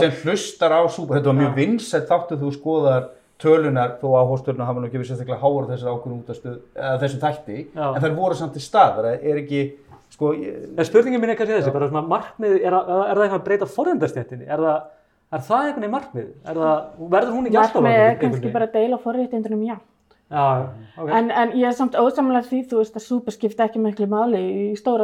sem 0.00 0.14
hlustar 0.24 0.72
á 0.72 0.80
súper, 0.88 1.18
þetta 1.20 1.30
var 1.34 1.38
mjög 1.42 1.54
vinsætt 1.60 2.08
þáttu 2.08 2.38
þú 2.40 2.52
skoðar 2.56 3.08
tölunar 3.40 3.96
þó 4.00 4.08
að 4.20 4.28
hóstölunar 4.30 4.68
hafa 4.68 4.80
nú 4.82 4.88
verið 5.00 5.10
sérstaklega 5.10 5.40
háar 5.42 5.68
þessar 5.70 5.94
ákveðin 5.94 6.18
útastöð, 6.22 6.56
eða 6.76 7.00
þessum 7.04 7.22
þætti, 7.24 7.58
Já. 7.74 7.86
en 7.96 8.02
þær 8.04 8.16
voru 8.18 8.38
samt 8.40 8.56
til 8.56 8.64
staðar, 8.64 9.10
er 9.20 9.42
ekki, 9.42 9.62
sko, 10.14 10.32
ég, 10.36 10.56
En 10.76 10.88
spurningin 10.88 11.22
mín 11.22 11.32
er 11.34 11.38
kannski 11.40 11.56
þessi, 11.58 11.72
bara 11.76 11.88
svona 11.90 12.06
markmið, 12.10 12.56
er, 12.64 12.72
að- 12.80 12.90
er 13.10 13.14
það 13.16 13.24
eitthvað 13.26 13.40
að 13.40 13.46
breyta 13.50 13.70
forrendastjættinni? 13.76 14.48
Er 14.48 14.64
það, 14.66 14.82
er 15.32 15.46
það 15.48 15.62
einhvern 15.66 15.80
veginn 15.86 15.96
markmið? 15.96 16.28
Er 16.44 16.60
það, 16.64 16.82
verður 17.16 17.36
hún 17.38 17.46
ekki 17.50 17.56
alltaf 17.62 17.80
markmið 17.82 17.96
er 18.00 18.08
einhvern 18.10 18.20
kannski 18.26 18.40
veginn? 18.44 18.58
bara 18.58 18.66
að 18.70 18.76
deila 18.80 18.98
forréttindunum, 19.06 19.64
já. 19.70 19.78
Já, 20.30 20.62
ok. 20.94 21.08
En, 21.10 21.30
en 21.34 21.52
ég 21.58 21.66
er 21.66 21.72
samt 21.74 21.96
ósamlega 21.98 22.44
því, 22.46 22.60
þú 22.70 22.76
veist, 22.78 22.94
að 22.94 23.02
súper 23.02 23.34
skipta 23.34 23.64
ekki 23.66 23.80
miklu 23.82 24.06
máli 24.06 24.38
í 24.38 24.66
stóra 24.78 25.02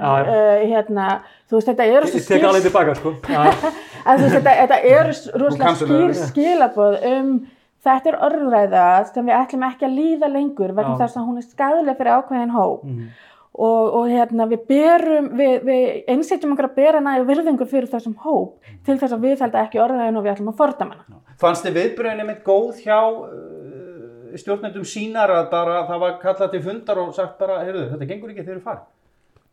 já. 0.00 0.30
Uh, 0.32 0.62
hérna, 0.70 1.08
þú 1.50 1.58
veist, 1.58 1.68
þetta 1.68 1.88
eru 1.92 2.08
Ég 2.08 2.14
svo 2.14 2.22
tek 2.32 2.46
alveg 2.48 2.64
tilbaka, 2.64 2.94
sko. 2.96 3.12
Að 4.08 4.22
þú 4.22 4.22
veist, 4.22 4.36
þetta, 4.38 4.54
þetta 4.62 4.78
eru 4.94 5.12
rosalega 5.42 5.74
það. 6.16 6.30
skilaboð 6.30 6.96
um 7.10 7.34
þetta 7.82 8.10
er 8.12 8.16
orðræða 8.28 8.86
sem 9.12 9.26
við 9.26 9.36
ætlum 9.40 9.66
ekki 9.68 9.86
að 9.88 9.96
líða 9.98 10.28
lengur 10.32 10.72
vegna 10.76 10.96
þess 11.00 11.16
að 11.18 11.26
hún 11.28 11.40
er 11.42 11.46
skadaleg 11.50 11.96
fyrir 12.00 12.16
ákveðin 12.18 12.54
hóp 12.56 12.84
Mhm. 12.84 13.08
og, 13.52 13.94
og 13.98 14.06
hérna 14.08 14.46
við 14.48 14.60
berum, 14.68 15.26
við, 15.36 15.56
við 15.68 16.04
einsetjum 16.08 16.54
okkur 16.54 16.68
að 16.70 16.74
bera 16.78 17.00
nægu 17.04 17.26
virðingu 17.28 17.66
fyrir 17.68 17.90
þessum 17.92 18.14
hóp 18.24 18.54
til 18.86 18.96
þess 18.98 19.12
að 19.12 19.26
við 19.26 19.42
held 19.44 19.58
ekki 19.60 19.82
orðræðin 19.82 20.16
og 20.16 20.24
við 20.24 20.32
ætlum 20.36 20.52
að 20.54 20.56
fordama 20.62 20.94
hana. 21.00 21.18
fannst 21.42 21.66
þið 21.66 21.76
viðbröðinni 21.80 22.26
mitt 22.30 22.44
góð 22.46 22.80
hjá 22.84 22.98
uh, 23.02 24.36
stjórnendum 24.40 24.84
sínar 24.88 25.28
að 25.34 25.50
bara 25.50 25.82
það 25.88 26.00
var 26.06 26.18
kallað 26.22 26.50
til 26.54 26.62
fundar 26.64 26.98
og 27.02 27.14
sagt 27.14 27.38
bara, 27.38 27.58
heyrðu, 27.66 27.88
þetta 27.92 28.08
gengur 28.08 28.30
ekki 28.32 28.44
þegar 28.46 28.58
þið 28.60 28.66
farið. 28.70 28.84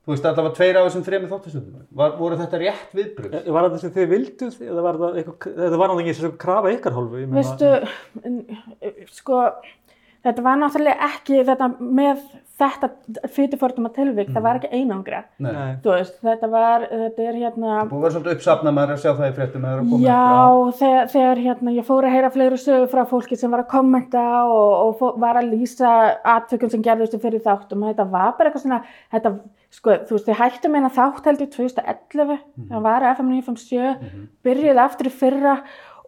Þú 0.08 0.14
veist, 0.16 0.24
það 0.26 0.40
var 0.46 0.54
tveir 0.58 0.78
af 0.80 0.86
þessum 0.88 1.04
þremur 1.06 1.30
þáttastöndum. 1.34 1.82
Voru 2.20 2.38
þetta 2.40 2.60
rétt 2.62 2.94
viðbröð? 2.98 3.34
Var 3.54 3.66
það 3.70 3.80
sem 3.84 3.92
þið 3.98 4.08
vilduð 4.14 4.56
eða 4.66 4.86
var 4.86 5.00
það 5.02 5.18
eitthvað, 5.22 5.58
þetta 5.60 5.80
var 5.82 5.92
náttúrulega 5.92 6.14
ekki 6.14 6.20
sem 6.22 6.38
krafa 6.46 6.72
ykkar 6.74 6.96
hálfu? 6.98 7.20
ég 7.20 7.28
meina- 7.30 7.42
Veistu, 7.44 7.70
n- 8.26 9.08
sko, 9.20 9.42
þetta 10.26 10.46
var 10.48 10.58
náttúrulega 10.64 11.10
ekki 11.12 11.44
þetta 11.52 11.68
með 12.00 12.24
þetta 12.60 12.90
fyrirforduma 13.34 13.90
tilvík, 13.96 14.32
það 14.36 14.46
var 14.46 14.60
ekki 14.60 14.70
einangra. 14.76 15.22
Þú 15.40 15.94
veist, 15.94 16.18
þetta 16.26 16.50
var, 16.52 16.86
þetta 16.92 17.28
er 17.30 17.38
hérna, 17.40 17.76
Búið 17.90 18.00
að 18.00 18.04
vera 18.06 18.16
svolítið 18.16 18.36
uppsafnað 18.36 18.76
maður 18.78 18.96
að 18.96 19.04
sjá 19.04 19.12
það 19.12 19.30
í 19.30 19.36
fréttum 19.38 19.68
að 19.68 19.70
það 19.70 19.76
er 19.76 19.84
að 19.84 19.94
koma 19.94 20.02
Já, 20.08 20.74
þegar, 20.82 21.12
þegar 21.14 21.44
hérna, 21.46 21.76
ég 21.78 21.88
fór 21.90 22.08
að 22.10 22.16
heyra 22.18 22.34
fleiri 22.36 22.60
sögur 22.64 22.92
frá 22.92 23.04
fólki 23.14 23.40
sem 23.40 23.54
var 23.56 23.64
að 23.64 23.72
kommenta 23.76 24.26
og, 24.50 24.74
og 24.84 24.92
fó, 25.00 25.06
var 25.24 25.40
að 25.40 25.54
lýsa 25.54 25.94
attökum 26.36 26.74
sem 26.74 26.84
gerðustu 26.86 27.22
fyrir 27.24 27.44
þáttum 27.46 27.86
og 27.86 27.94
þetta 27.94 28.10
var 28.12 28.36
bara 28.38 28.52
eitthvað 28.52 28.66
svona, 28.66 28.82
þetta, 29.14 29.34
sko, 29.80 29.96
þú 30.10 30.18
veist, 30.18 30.28
þið 30.30 30.40
hættum 30.44 30.78
eina 30.80 30.92
þátt 31.00 31.30
held 31.30 31.46
í 31.46 31.50
2011, 31.56 32.40
það 32.72 32.88
var 32.90 33.08
FM 33.14 33.32
957, 33.38 34.26
byrjuði 34.48 34.84
aftur 34.84 35.10
í 35.10 35.14
fyrra 35.22 35.56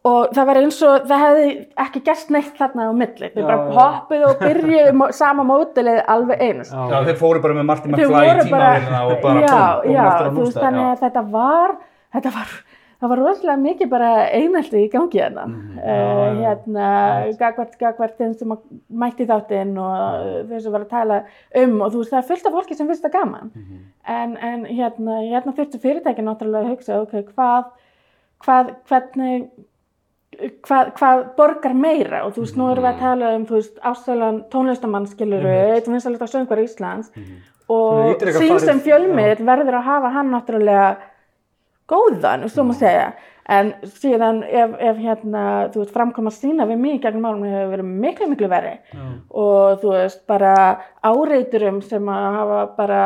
og 0.03 0.31
það 0.33 0.45
var 0.49 0.57
eins 0.57 0.79
og 0.81 1.03
það 1.05 1.19
hefði 1.25 1.49
ekki 1.83 1.99
gert 2.07 2.29
neitt 2.33 2.55
þarna 2.57 2.87
á 2.89 2.93
milli, 2.97 3.27
þau 3.35 3.43
bara 3.45 3.57
hoppuð 3.77 4.23
og 4.31 4.39
byrjuði 4.41 4.93
mó- 4.97 5.11
sama 5.13 5.43
mótilið 5.45 5.99
alveg 6.09 6.41
eins. 6.47 6.71
Já. 6.73 7.03
Þeir 7.05 7.19
fóru 7.21 7.41
bara 7.43 7.53
með 7.59 7.67
Martin 7.69 7.91
McFly 7.93 8.25
í 8.25 8.35
tímavélina 8.47 9.01
og 9.05 9.21
bara 9.21 9.41
já, 9.45 9.61
búm 9.83 9.93
já, 9.93 10.05
þú 10.31 10.45
veist 10.45 10.57
þannig 10.65 10.87
að 10.89 11.03
þetta 11.05 11.23
var 11.37 11.75
þetta 12.15 12.31
var, 12.39 12.55
það 13.01 13.09
var 13.13 13.21
rosalega 13.21 13.57
mikið 13.61 13.89
bara 13.93 14.09
einhelti 14.41 14.81
í 14.81 14.89
gangi 14.97 15.21
hérna 15.21 15.45
já. 15.85 16.33
hérna, 16.41 16.89
gagvart, 17.39 17.77
gagvart 17.79 18.17
þeim 18.17 18.33
sem 18.41 18.57
mætti 19.05 19.29
þáttinn 19.29 19.77
og 19.77 20.27
þeir 20.49 20.61
sem 20.65 20.71
var 20.75 20.81
að 20.87 20.91
tala 20.97 21.21
um 21.61 21.77
og 21.81 21.93
þú 21.93 22.01
veist 22.01 22.11
það 22.17 22.23
er 22.23 22.29
fullt 22.33 22.49
af 22.49 22.57
fólki 22.57 22.75
sem 22.81 22.87
finnst 22.89 23.05
það 23.05 23.15
gaman 23.19 23.51
Mhm. 23.53 23.79
en, 24.17 24.37
en 24.37 24.65
hérna, 24.65 25.21
hérna 25.29 25.53
þurftu 25.57 25.79
fyrirtæki 25.85 26.25
náttúrulega 26.25 26.65
að 26.65 26.73
hugsa, 26.73 27.01
ok, 27.05 27.33
hvað 27.35 27.65
hvað, 28.41 28.71
hvernig 28.89 29.49
hvað, 30.39 30.91
hvað 30.97 31.23
borgar 31.37 31.73
meira? 31.77 32.23
Og 32.25 32.35
þú 32.35 32.45
veist, 32.45 32.59
nú 32.59 32.67
erum 32.71 32.85
við 32.85 32.91
að 32.93 33.01
tala 33.01 33.31
um, 33.37 33.47
þú 33.49 33.57
veist, 33.57 33.79
ástæðan 33.91 34.43
tónlistamann 34.53 35.09
skiluru, 35.09 35.55
eitt 35.75 35.89
vinsælasta 35.91 36.29
söngvar 36.31 36.61
Íslands. 36.63 37.11
Og 37.71 37.89
Svona 37.91 38.13
ítrekað 38.15 38.45
sín 38.45 38.61
sem 38.63 38.79
fjölmiðl 38.83 39.43
verður 39.47 39.79
að 39.79 39.89
hafa 39.89 40.13
hann 40.15 40.31
náttúrulega 40.33 40.87
góðan, 41.91 42.47
svo 42.51 42.65
maður 42.67 42.81
segja. 42.85 43.11
En 43.51 43.71
síðan 43.99 44.43
ef, 44.45 44.75
ef 44.79 44.99
hérna, 45.01 45.43
þú 45.73 45.81
veist, 45.81 45.93
framkoma 45.95 46.31
sína 46.31 46.67
við 46.69 46.79
mig 46.79 46.99
gegnum 47.03 47.25
árum 47.27 47.45
hefur 47.47 47.71
verið 47.73 47.89
miklu, 48.05 48.27
miklu 48.31 48.49
verri. 48.51 48.75
Já. 48.93 49.05
og 49.43 49.81
þú 49.81 49.93
veist, 49.97 50.21
bara 50.29 50.53
áreiturum 51.03 51.81
sem 51.83 52.11
að 52.13 52.27
hafa 52.37 52.59
bara 52.77 53.01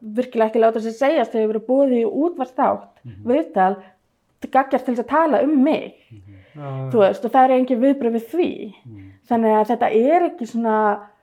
virkilega 0.00 0.48
ekki 0.48 0.62
láta 0.62 0.84
sér 0.84 0.96
segjast 0.96 1.36
hefur 1.36 1.52
verið 1.52 1.66
búið 1.68 1.96
í 1.98 2.02
útvart 2.06 2.54
þátt 2.56 3.02
viðtal, 3.28 3.74
gaggjast 4.46 4.86
til 4.86 4.94
þess 4.94 5.04
að 5.04 5.12
tala 5.12 5.42
um 5.44 5.58
mig. 5.66 5.98
Já. 6.08 6.39
Þú 6.56 7.02
veist, 7.04 7.24
og 7.24 7.32
það 7.34 7.44
er 7.44 7.54
engin 7.58 7.82
viðbröð 7.84 8.16
við 8.18 8.24
því 8.32 8.48
þannig 9.30 9.56
að 9.60 9.68
þetta 9.70 9.90
er 10.00 10.26
ekki 10.30 10.48
svona 10.50 10.76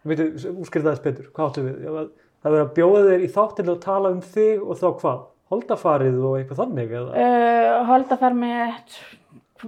útskýrða 0.08 0.94
þess 0.94 1.04
betur, 1.04 1.30
hvað 1.36 1.50
áttu 1.50 1.64
við? 1.66 2.12
Það 2.38 2.54
verður 2.54 2.66
að 2.68 2.76
bjóða 2.78 3.02
þér 3.10 3.24
í 3.26 3.32
þáttil 3.34 3.70
og 3.74 3.80
tala 3.84 4.12
um 4.14 4.22
þig 4.24 4.62
og 4.64 4.78
þá 4.80 4.88
hvað? 5.02 5.26
Holdafarið 5.48 6.18
og 6.28 6.34
eitthvað 6.38 6.60
þannig 6.62 6.94
eða? 7.00 7.24
uh, 7.24 7.86
holdafar 7.88 8.34
mitt 8.36 8.98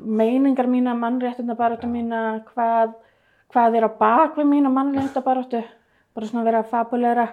meiningar 0.05 0.67
mína, 0.69 0.93
mannréttindabaróttu 0.99 1.87
mína 1.89 2.23
hvað, 2.51 2.91
hvað 3.53 3.77
er 3.79 3.87
á 3.87 3.91
bak 3.99 4.35
við 4.37 4.49
mína 4.51 4.69
mannréttindabaróttu 4.75 5.63
bara 6.15 6.27
svona 6.27 6.43
vera 6.45 6.63
fabulera 6.67 7.27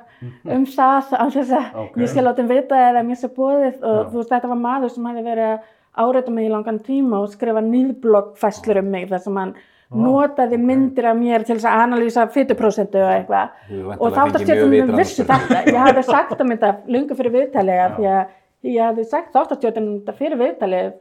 um 0.45 0.64
það 0.68 1.11
á 1.16 1.24
þess 1.33 1.53
að 1.57 1.79
Ok. 1.83 1.97
ég 2.01 2.11
sé 2.12 2.22
látum 2.22 2.49
vita 2.49 2.77
eða 2.91 3.03
mér 3.07 3.18
sé 3.20 3.29
bóðið 3.35 3.83
og 3.83 3.99
Já. 3.99 4.09
þú 4.12 4.20
veist 4.20 4.33
þetta 4.35 4.51
var 4.53 4.61
maður 4.62 4.93
sem 4.95 5.09
hefði 5.11 5.24
verið 5.27 5.66
áreita 5.97 6.34
mig 6.34 6.49
í 6.49 6.53
langan 6.53 6.82
tíma 6.84 7.22
og 7.22 7.32
skrifa 7.32 7.62
nýðbloggfæslur 7.64 8.82
um 8.82 8.92
mig 8.92 9.09
þar 9.11 9.24
sem 9.24 9.40
hann 9.40 9.57
notaði 9.94 10.59
myndir 10.59 11.07
af 11.07 11.18
mér 11.18 11.44
til 11.47 11.57
þess 11.57 11.68
að 11.70 11.82
analýsa 11.84 12.26
fytuprósentu 12.34 13.03
og 13.03 13.12
eitthvað. 13.12 13.53
Þú 13.68 13.82
og 13.94 14.16
vitrænar 14.16 14.97
vissu 14.99 15.26
þetta. 15.26 15.61
ég 15.70 15.78
hafði 15.84 16.03
sagt 16.09 16.40
um 16.42 16.55
þetta 16.55 16.72
lungu 16.90 17.18
fyrir 17.18 17.36
viðtalið 17.36 17.82
af 17.84 17.94
því 17.99 18.09
að 18.14 18.72
ég 18.72 18.80
hafði 18.82 19.05
sagt 19.12 19.36
þáttastjórnum 19.36 19.92
þetta 20.01 20.16
fyrir 20.16 20.40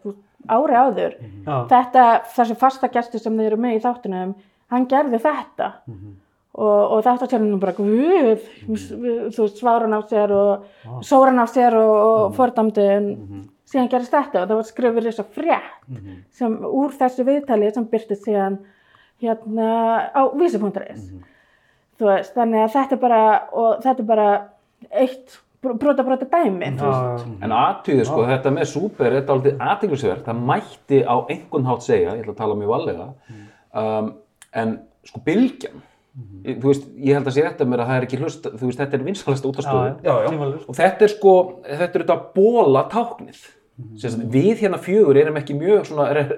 þú 0.04 0.12
veist, 0.12 0.20
ári 0.46 0.78
áður. 0.78 1.16
Já. 1.48 1.56
þetta, 1.72 2.04
þessi 2.36 2.60
fasta 2.62 2.92
gestur 2.94 3.24
sem 3.24 3.40
þið 3.40 3.50
eru 3.50 3.64
með 3.66 3.80
í 3.80 3.82
þáttunum 3.88 4.36
hann 4.74 4.88
gerði 4.92 5.22
þetta. 5.26 5.72
Og, 6.56 6.84
og 6.96 7.02
þáttastjórnum 7.04 7.60
bara 7.60 7.74
guð, 7.76 8.46
þú 8.70 8.78
veist, 9.42 9.58
sváran 9.58 9.98
á 9.98 10.00
sér 10.08 10.32
og 10.32 11.02
sóran 11.04 11.42
á 11.42 11.46
sér 11.52 11.76
og, 11.82 11.96
og 12.06 12.38
fordamdi 12.38 12.86
en 12.94 13.10
síðan 13.76 13.92
gerist 13.92 14.16
þetta 14.16 14.42
og 14.42 14.50
það 14.50 14.56
var 14.62 14.68
skrifur 14.72 15.06
þess 15.10 15.22
að 15.26 15.32
frétt 15.36 16.02
sem 16.40 16.58
úr 16.72 16.96
þessu 17.00 17.28
viðtali 17.28 17.72
sem 17.76 17.86
byrtist 17.92 18.26
síðan 18.26 18.58
hérna 19.22 19.70
á 20.16 20.22
vísi.is 20.36 21.08
þú 22.00 22.10
veist, 22.10 22.34
þannig 22.36 22.66
að 22.66 22.74
þetta 22.76 22.96
er 22.98 23.02
bara 23.06 23.22
og 23.56 23.82
þetta 23.84 24.02
er 24.04 24.08
bara 24.10 24.30
eitt 24.92 25.38
brota 25.66 26.04
brota 26.06 26.28
dæmi 26.30 26.60
veist. 26.60 26.82
Já, 26.84 27.38
En 27.42 27.54
aðtöðu 27.56 28.04
sko, 28.06 28.26
þetta 28.30 28.52
með 28.54 28.68
súper 28.70 29.08
er 29.08 29.16
þetta 29.22 29.34
aldrei 29.34 29.54
aðteglisverð, 29.58 30.20
það 30.28 30.42
mætti 30.52 31.00
á 31.08 31.16
einhvern 31.32 31.66
hátt 31.72 31.86
segja, 31.88 32.12
ég 32.14 32.22
ætla 32.26 32.36
að 32.36 32.42
tala 32.44 32.58
mjög 32.60 32.74
valega, 32.76 33.08
um, 33.82 34.12
en 34.62 34.76
sko 35.10 35.22
bylgjan, 35.26 35.80
ég- 36.46 36.60
þú 36.62 36.70
veist, 36.70 36.86
ég 37.00 37.18
held 37.18 37.32
að 37.32 37.38
sé 37.40 37.48
þetta 37.48 37.66
mér 37.72 37.82
að 37.82 37.90
það 37.90 37.98
er 37.98 38.06
ekki 38.10 38.20
hlust, 38.22 38.46
þú 38.60 38.70
veist, 38.70 38.80
þetta 38.84 39.00
er 39.00 39.08
vinsalasta 39.10 39.50
útastöðu 39.50 40.06
og 40.70 40.76
þetta 40.84 41.02
er 41.08 41.14
sko, 41.16 41.34
þetta 41.66 41.90
er 42.00 42.04
þetta 42.06 42.20
bóla 42.38 42.86
táknið. 42.94 43.42
Sem 43.76 44.08
sagt, 44.08 44.22
við 44.32 44.62
hérna 44.62 44.78
fjögur 44.80 45.18
erum 45.20 45.36
ekki 45.36 45.52
mjög 45.58 45.90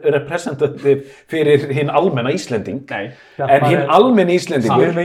representativ 0.10 1.04
fyrir 1.30 1.68
hinn 1.70 1.92
almenna 1.94 2.32
Íslending 2.34 2.80
Nei. 2.90 3.12
en 3.38 3.66
hinn 3.68 3.92
almenni 3.94 4.40
Íslendingur 4.40 4.96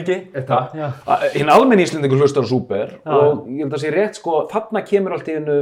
hinn 1.34 1.50
almenni 1.52 1.84
Íslendingur 1.84 2.22
hlustar 2.22 2.46
súper 2.48 2.94
Já. 3.02 3.12
og 3.12 3.50
ég 3.52 3.66
held 3.66 3.76
að 3.76 3.82
sé 3.82 3.92
rétt 3.92 4.16
sko 4.16 4.46
þarna 4.48 4.80
kemur 4.88 5.18
allt 5.18 5.28
í 5.28 5.36
hennu 5.36 5.58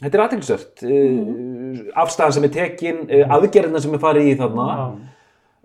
þetta 0.00 0.16
er 0.16 0.22
aðtilsvört 0.24 0.84
mm. 0.88 1.92
afstæðan 2.06 2.36
sem 2.38 2.48
er 2.48 2.54
tekin, 2.56 3.02
mm. 3.04 3.34
aðgerðina 3.36 3.82
sem 3.84 3.96
er 3.98 4.02
farið 4.06 4.30
í 4.30 4.36
þarna 4.40 4.68
Já. 4.72 4.84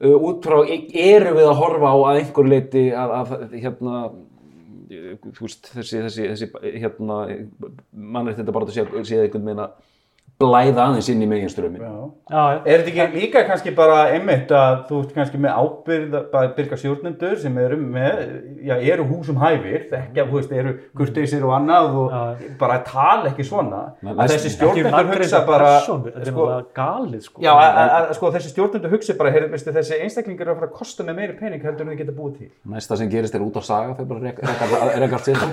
uh, 0.10 0.18
út 0.28 0.49
frá, 0.49 0.57
erum 1.05 1.39
við 1.39 1.47
að 1.53 1.60
horfa 1.62 1.93
á 1.95 1.97
að 2.01 2.20
einhver 2.26 2.49
leiti 2.51 2.89
að, 2.91 3.14
að 3.22 3.55
hérna 3.55 4.01
eh, 4.91 5.14
þú 5.24 5.47
veist, 5.47 5.72
þessi, 5.72 6.03
þessi, 6.03 6.28
þessi 6.34 6.74
hérna, 6.84 7.22
mann 7.95 8.28
er 8.28 8.41
þetta 8.41 8.57
bara 8.60 8.68
að 8.68 8.76
sé 9.07 9.22
einhvern 9.24 9.47
veginn 9.47 9.64
að 9.70 9.80
blæða 10.39 10.85
aðeins 10.87 11.07
inn 11.11 11.23
í 11.23 11.27
meginströmmin 11.27 11.81
Já. 11.83 11.95
Já, 12.29 12.41
já. 12.53 12.59
Er 12.69 12.83
þetta 12.85 12.91
ekki 13.03 13.19
líka 13.19 13.41
kannski 13.47 13.71
bara 13.75 13.95
einmitt 14.13 14.51
að 14.55 14.75
þú 14.87 14.99
ert 15.03 15.13
kannski 15.17 15.39
með 15.41 15.55
ábyrð 15.59 16.13
bara 16.31 16.51
byrga 16.55 16.77
stjórnendur 16.79 17.33
sem 17.41 17.57
eru 17.59 17.79
með, 17.81 18.21
já, 18.63 18.75
eru 18.93 19.07
húsum 19.09 19.39
hæfir, 19.41 19.87
þekkja, 19.89 20.25
þú 20.29 20.37
veist, 20.37 20.53
eru 20.61 20.73
kurteisir 20.95 21.43
og 21.47 21.55
annað 21.57 21.97
og 22.03 22.13
Já. 22.13 22.51
bara 22.61 22.77
tala 22.87 23.31
ekki 23.33 23.47
svona. 23.49 23.81
Nei, 24.05 24.13
Að 24.13 24.35
þessi 24.35 24.53
stjórnendur 24.53 25.09
hugsa 25.15 25.41
bara, 25.49 25.71
sko, 25.83 26.47
galið, 26.77 27.25
sko. 27.25 27.41
já, 27.43 27.51
að, 27.55 27.81
að, 27.83 27.93
að, 27.97 28.13
sko, 28.19 28.31
þessi 28.37 28.53
stjórnendur 28.53 28.93
hugsa 28.95 29.17
bara, 29.19 29.33
heyrðu, 29.35 29.51
veistu, 29.57 29.73
þessi 29.75 29.99
einstaklingar 30.05 30.47
eru 30.47 30.55
að 30.55 30.61
fara 30.61 30.71
að 30.71 30.77
kosta 30.79 31.07
með 31.09 31.19
meiri 31.23 31.37
pening 31.41 31.65
heldur 31.65 31.87
en 31.87 31.95
þið 31.95 32.03
geta 32.05 32.15
búið 32.21 32.37
til. 32.39 32.51
næsta 32.77 32.99
sem 33.01 33.09
gerist 33.11 33.35
er 33.35 33.43
út 33.43 33.57
á 33.59 33.63
saga 33.65 33.97
þau 33.97 34.05
bara 34.13 34.99
rekast 35.01 35.31
sér 35.33 35.43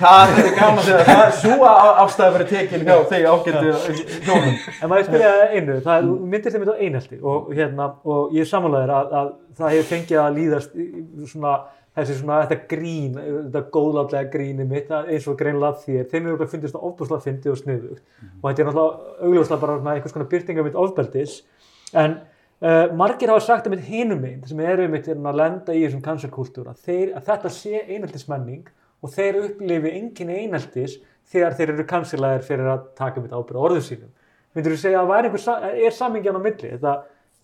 Það 0.00 0.30
er 0.40 0.46
gaman 0.56 0.78
að 0.80 0.86
segja, 0.86 1.00
það 1.04 1.22
er 1.26 1.32
svo 1.36 1.66
afstæða 2.00 2.30
verið 2.38 2.52
tekin 2.54 2.84
hjá 2.86 2.94
þeir 3.10 3.26
ágættu 3.28 3.72
hjónum. 4.26 4.54
En 4.82 4.90
maður 4.90 5.06
spyrja 5.08 5.32
einu, 5.50 5.76
það 5.84 5.98
er, 5.98 6.08
myndir 6.32 6.54
þeim 6.54 6.64
þetta 6.64 6.78
einhelti 6.86 7.18
og, 7.22 7.50
hérna, 7.56 7.90
og 8.04 8.32
ég 8.36 8.44
er 8.46 8.50
samanlegaður 8.50 8.94
að, 8.96 9.12
að 9.20 9.30
það 9.60 9.74
hefur 9.76 9.88
fengið 9.90 10.22
að 10.22 10.38
líðast 10.38 10.74
svona, 11.32 11.54
þessi 11.98 12.16
svona, 12.20 12.40
þetta 12.46 12.68
grín, 12.70 13.20
þetta 13.20 13.62
góðlátlega 13.76 14.32
gríni 14.32 14.66
mitt 14.70 14.90
að- 14.94 15.12
eins 15.14 15.28
og 15.30 15.38
greinlega 15.40 15.84
þér, 15.84 16.08
þeim 16.10 16.20
hefur 16.20 16.32
örugglega 16.34 16.54
fundist 16.54 16.76
það 16.76 16.88
ofbúslega 16.90 17.26
fyndið 17.26 17.54
og 17.54 17.60
sniðugt. 17.62 18.02
Og 18.40 18.44
þetta 18.48 18.62
er 18.62 18.68
náttúrulega 18.70 19.28
augljóslega 19.28 19.60
bara 19.64 19.78
svona 19.78 19.94
einhvers 19.96 20.16
konar 20.16 20.30
byrtinga 20.34 20.66
mitt 20.66 20.78
ofbeldis. 20.78 21.38
En 21.92 22.18
uh, 22.62 22.84
margir 22.94 23.32
hafa 23.32 23.42
sagt 23.42 23.66
að 23.66 23.74
mitt 23.74 23.88
hinum 23.90 24.24
einn 24.28 24.44
sem 24.46 24.60
eru 24.62 24.86
mitt 24.92 25.08
að 25.10 25.40
lenda 25.42 25.74
í 25.74 25.82
þessum 25.86 26.04
cancerkultúra, 26.04 26.76
að 26.76 27.24
þetta 27.26 27.50
sé 27.50 27.82
einheltismenning 27.88 28.68
og 29.00 29.14
þeir 29.14 29.40
upplifi 29.46 29.90
engin 29.96 30.30
einheltis 30.30 30.98
þegar 31.30 31.56
þeir 31.58 31.72
eru 31.76 31.86
cancelaðir 31.92 32.44
fyrir 32.46 32.68
að 32.74 32.84
taka 32.98 33.22
mitt 33.22 33.32
ábyrða 33.36 33.64
orðu 33.68 33.80
sínum. 33.86 34.10
Myndur 34.54 34.74
þú 34.74 34.78
segja 34.82 35.00
að 35.04 35.08
sa- 35.38 35.60
er 35.70 35.94
samingjan 35.94 36.38
á 36.38 36.42
milli? 36.42 36.70
Þetta, 36.74 36.94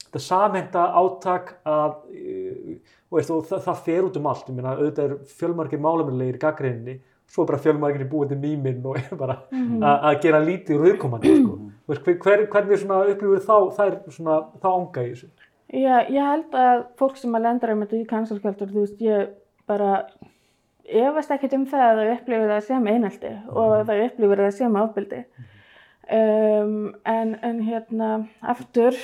þetta 0.07 0.23
samhenta 0.27 0.87
átak 1.03 1.53
að 1.65 1.91
uh, 2.11 2.79
og 3.11 3.19
veist, 3.21 3.31
það, 3.51 3.61
það 3.69 3.83
fer 3.87 4.09
út 4.09 4.17
um 4.19 4.27
allt, 4.33 4.49
ég 4.51 4.57
meina 4.59 4.73
auðvitað 4.75 5.05
er 5.13 5.17
fjölmargir 5.39 5.79
málefnilegir 5.85 6.39
gaggrinni 6.43 6.97
svo 7.31 7.43
er 7.43 7.49
bara 7.53 7.59
fjölmargir 7.63 8.07
búið 8.11 8.29
til 8.35 8.39
mýminn 8.43 8.85
og 8.87 8.99
er 9.01 9.17
bara 9.19 9.39
að- 9.53 10.05
að 10.11 10.21
gera 10.23 10.41
lítið 10.43 10.77
úr 10.81 10.85
viðkomandi 10.91 11.33
sko. 11.41 11.57
Veist, 11.87 12.03
hver, 12.07 12.19
hver, 12.23 12.45
hvernig 12.51 12.73
upplifur 13.15 13.43
þá 13.47 13.57
svona, 14.15 14.37
þá 14.63 14.69
ánga 14.73 15.03
í 15.07 15.11
þessu? 15.15 15.31
Já, 15.75 15.97
ég 16.11 16.23
held 16.23 16.53
að 16.55 16.85
fólk 16.99 17.17
sem 17.19 17.35
að 17.35 17.43
lendar 17.47 17.73
um 17.75 17.81
þetta 17.83 17.99
í 17.99 18.07
cancelkjöldur, 18.11 18.71
þú 18.75 18.85
veist, 18.85 19.01
ég 19.03 19.33
bara 19.67 19.93
efast 20.87 21.35
ekkert 21.35 21.57
um 21.59 21.67
það 21.69 21.85
að 21.85 22.01
þau 22.01 22.15
upplifir 22.15 22.51
það 22.53 22.65
sem 22.71 22.89
einhaldi 22.93 23.35
og 23.51 23.77
þau 23.89 24.01
upplifir 24.07 24.43
það 24.45 24.57
sem 24.57 24.81
ofbeldi. 24.81 25.23
Um, 26.07 26.75
en, 27.03 27.33
en 27.43 27.63
hérna, 27.67 28.11
aftur, 28.47 28.95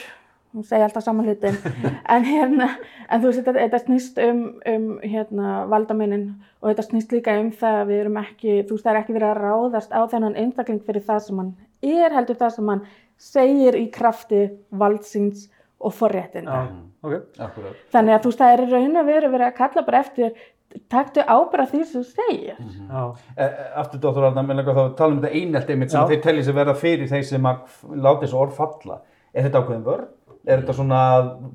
hún 0.54 0.66
segi 0.68 0.84
alltaf 0.86 1.02
saman 1.02 1.26
hlutin, 1.26 1.56
en 2.14 2.26
hérna, 2.28 2.68
en 3.08 3.22
þú 3.22 3.32
veist, 3.32 3.40
þetta, 3.42 3.56
þetta 3.58 3.80
snýst 3.82 4.20
um, 4.22 4.44
um 4.70 4.84
hérna, 5.02 5.64
valdamennin 5.72 6.28
og 6.60 6.70
þetta 6.70 6.86
snýst 6.86 7.16
líka 7.16 7.34
um 7.40 7.50
það 7.58 7.80
að 7.80 7.90
við 7.90 8.04
erum 8.04 8.20
ekki, 8.22 8.54
þú 8.68 8.76
veist, 8.76 8.86
það 8.86 8.92
er 8.92 9.00
ekki 9.00 9.16
verið 9.18 9.32
að 9.32 9.40
ráðast 9.42 9.96
á 9.98 10.00
þennan 10.14 10.38
einstakling 10.44 10.84
fyrir 10.86 11.06
það 11.08 11.24
sem 11.26 11.42
hann 11.42 11.50
er, 11.82 12.14
heldur 12.14 12.38
það 12.38 12.54
sem 12.54 12.70
hann 12.70 12.86
segir 13.22 13.78
í 13.78 13.84
krafti 13.94 14.44
valdsins 14.70 15.48
og 15.82 15.94
forréttinda. 15.98 16.54
Já, 16.54 16.70
ok. 17.02 17.14
Akkurat. 17.42 17.82
Þannig 17.90 18.14
að 18.14 18.22
þú 18.22 18.30
veist, 18.30 18.42
það 18.42 18.52
er 18.54 18.62
í 18.62 18.70
raun 18.70 19.06
veru 19.08 19.30
verið 19.32 19.48
að 19.48 19.56
kalla 19.58 19.84
bara 19.86 20.02
eftir, 20.04 20.44
taktu 20.92 21.20
ábyrða 21.24 21.66
því 21.70 21.80
sem 21.84 22.02
þú 22.02 22.06
segir. 22.10 22.56
Já, 22.88 23.02
E, 23.36 23.44
e, 23.44 23.68
aftur 23.82 24.00
dóttur 24.00 24.26
Arna, 24.28 24.42
mér 24.46 24.60
langar 24.60 24.74
þá 24.78 24.82
að 24.86 24.96
tala 24.96 25.12
um 25.16 25.20
þetta 25.22 25.34
einelt 25.42 25.70
einmitt 25.74 25.90
sem 25.94 26.00
Já. 26.00 26.08
þeir 26.12 26.22
telli 26.22 26.44
sig 26.44 26.54
verða 26.54 26.74
fyrir 26.78 27.08
þeir 27.12 27.24
sem 27.28 27.42
láta 27.42 28.24
þessu 28.26 28.40
orð 28.40 28.56
falla. 28.58 29.00
Er 29.34 29.46
þetta 29.48 29.62
ákveðin 29.62 29.84
vörn? 29.86 30.08
Er 30.46 30.58
þetta 30.62 30.74
svona 30.74 31.02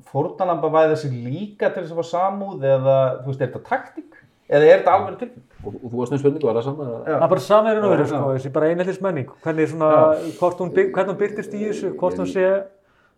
fórnalamba 0.08 0.70
væða 0.72 0.96
sig 0.96 1.12
líka 1.12 1.68
til 1.74 1.82
þess 1.84 1.92
að 1.92 2.00
fá 2.00 2.08
samúð 2.14 2.64
eða, 2.64 2.96
þú 3.22 3.26
veist, 3.32 3.42
er 3.42 3.50
þetta 3.52 3.64
taktík? 3.68 4.14
Eða 4.48 4.64
er 4.64 4.78
þetta 4.80 4.94
alveg 4.96 5.18
til? 5.20 5.30
og, 5.58 5.74
og 5.74 5.90
þú 5.90 5.98
varst 5.98 6.12
með 6.14 6.20
spurningu, 6.22 6.46
var 6.48 6.56
það 6.56 6.66
saman? 6.68 6.90
það 7.04 7.22
er 7.22 7.30
bara 7.32 7.42
samverðin 7.44 7.90
vera 7.92 8.04
Já, 8.04 8.08
sko, 8.12 8.28
þessi 8.36 8.50
bara 8.54 8.68
einheltis 8.70 9.00
menning 9.04 9.30
hvernig 9.44 9.68
svona, 9.72 9.88
hvort 10.38 10.60
hún, 10.62 10.70
byr- 10.76 10.92
hún 11.08 11.18
byrtist 11.18 11.56
í 11.58 11.62
þessu 11.66 11.90
hvort 11.98 12.20
hún 12.22 12.30
sé 12.30 12.44